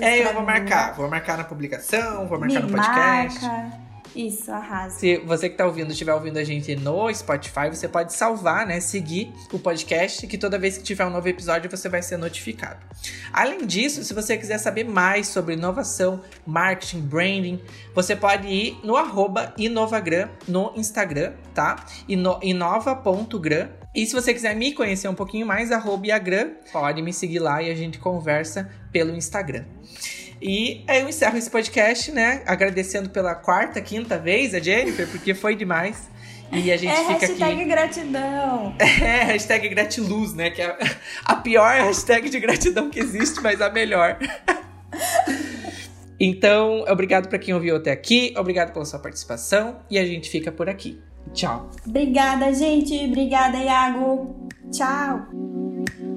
é, 0.00 0.24
eu 0.24 0.32
vou 0.32 0.42
marcar. 0.42 0.94
Vou 0.94 1.08
marcar 1.08 1.36
na 1.36 1.44
publicação, 1.44 2.28
vou 2.28 2.38
marcar 2.38 2.62
Me 2.62 2.62
no 2.62 2.68
podcast. 2.70 3.44
Marca. 3.44 3.83
Isso, 4.14 4.50
arrasa. 4.52 4.98
Se 4.98 5.18
você 5.18 5.48
que 5.48 5.56
tá 5.56 5.66
ouvindo, 5.66 5.90
estiver 5.90 6.14
ouvindo 6.14 6.36
a 6.36 6.44
gente 6.44 6.76
no 6.76 7.12
Spotify, 7.12 7.68
você 7.70 7.88
pode 7.88 8.12
salvar, 8.12 8.66
né? 8.66 8.78
Seguir 8.80 9.32
o 9.52 9.58
podcast, 9.58 10.26
que 10.26 10.38
toda 10.38 10.58
vez 10.58 10.78
que 10.78 10.84
tiver 10.84 11.04
um 11.04 11.10
novo 11.10 11.28
episódio 11.28 11.68
você 11.68 11.88
vai 11.88 12.00
ser 12.00 12.16
notificado. 12.16 12.78
Além 13.32 13.66
disso, 13.66 14.04
se 14.04 14.14
você 14.14 14.36
quiser 14.36 14.58
saber 14.58 14.84
mais 14.84 15.26
sobre 15.28 15.54
inovação, 15.54 16.22
marketing, 16.46 17.00
branding, 17.00 17.60
você 17.94 18.14
pode 18.14 18.46
ir 18.46 18.78
no 18.84 18.94
Inovagram 19.58 20.28
no 20.46 20.72
Instagram, 20.76 21.32
tá? 21.52 21.84
Ino 22.08 22.38
inova.gram. 22.42 23.68
E 23.94 24.06
se 24.06 24.12
você 24.12 24.34
quiser 24.34 24.54
me 24.56 24.72
conhecer 24.72 25.08
um 25.08 25.14
pouquinho 25.14 25.46
mais, 25.46 25.70
arroba 25.70 26.06
Iagram, 26.06 26.52
pode 26.72 27.00
me 27.00 27.12
seguir 27.12 27.38
lá 27.38 27.62
e 27.62 27.70
a 27.70 27.74
gente 27.74 27.98
conversa 27.98 28.68
pelo 28.90 29.14
Instagram. 29.14 29.64
E 30.40 30.84
eu 30.88 31.08
encerro 31.08 31.36
esse 31.36 31.50
podcast, 31.50 32.12
né? 32.12 32.42
Agradecendo 32.46 33.10
pela 33.10 33.34
quarta, 33.34 33.80
quinta 33.80 34.18
vez 34.18 34.54
a 34.54 34.60
Jennifer, 34.60 35.08
porque 35.08 35.34
foi 35.34 35.54
demais. 35.56 36.10
E 36.52 36.70
a 36.70 36.76
gente 36.76 36.92
é 36.92 36.96
fica 36.96 37.26
hashtag 37.26 37.60
aqui. 37.60 37.64
gratidão. 37.64 38.76
É, 38.78 39.24
hashtag 39.24 39.68
gratiluz, 39.68 40.34
né? 40.34 40.50
Que 40.50 40.62
é 40.62 40.76
a 41.24 41.36
pior 41.36 41.74
hashtag 41.74 42.28
de 42.28 42.38
gratidão 42.38 42.90
que 42.90 43.00
existe, 43.00 43.40
mas 43.42 43.60
a 43.60 43.70
melhor. 43.70 44.18
Então, 46.18 46.84
obrigado 46.88 47.28
para 47.28 47.38
quem 47.38 47.52
ouviu 47.52 47.76
até 47.76 47.90
aqui, 47.90 48.32
obrigado 48.38 48.72
pela 48.72 48.84
sua 48.84 49.00
participação 49.00 49.80
e 49.90 49.98
a 49.98 50.06
gente 50.06 50.30
fica 50.30 50.52
por 50.52 50.68
aqui. 50.68 51.02
Tchau. 51.32 51.70
Obrigada, 51.86 52.52
gente. 52.54 52.94
Obrigada, 53.04 53.56
Iago. 53.58 54.48
Tchau. 54.70 56.13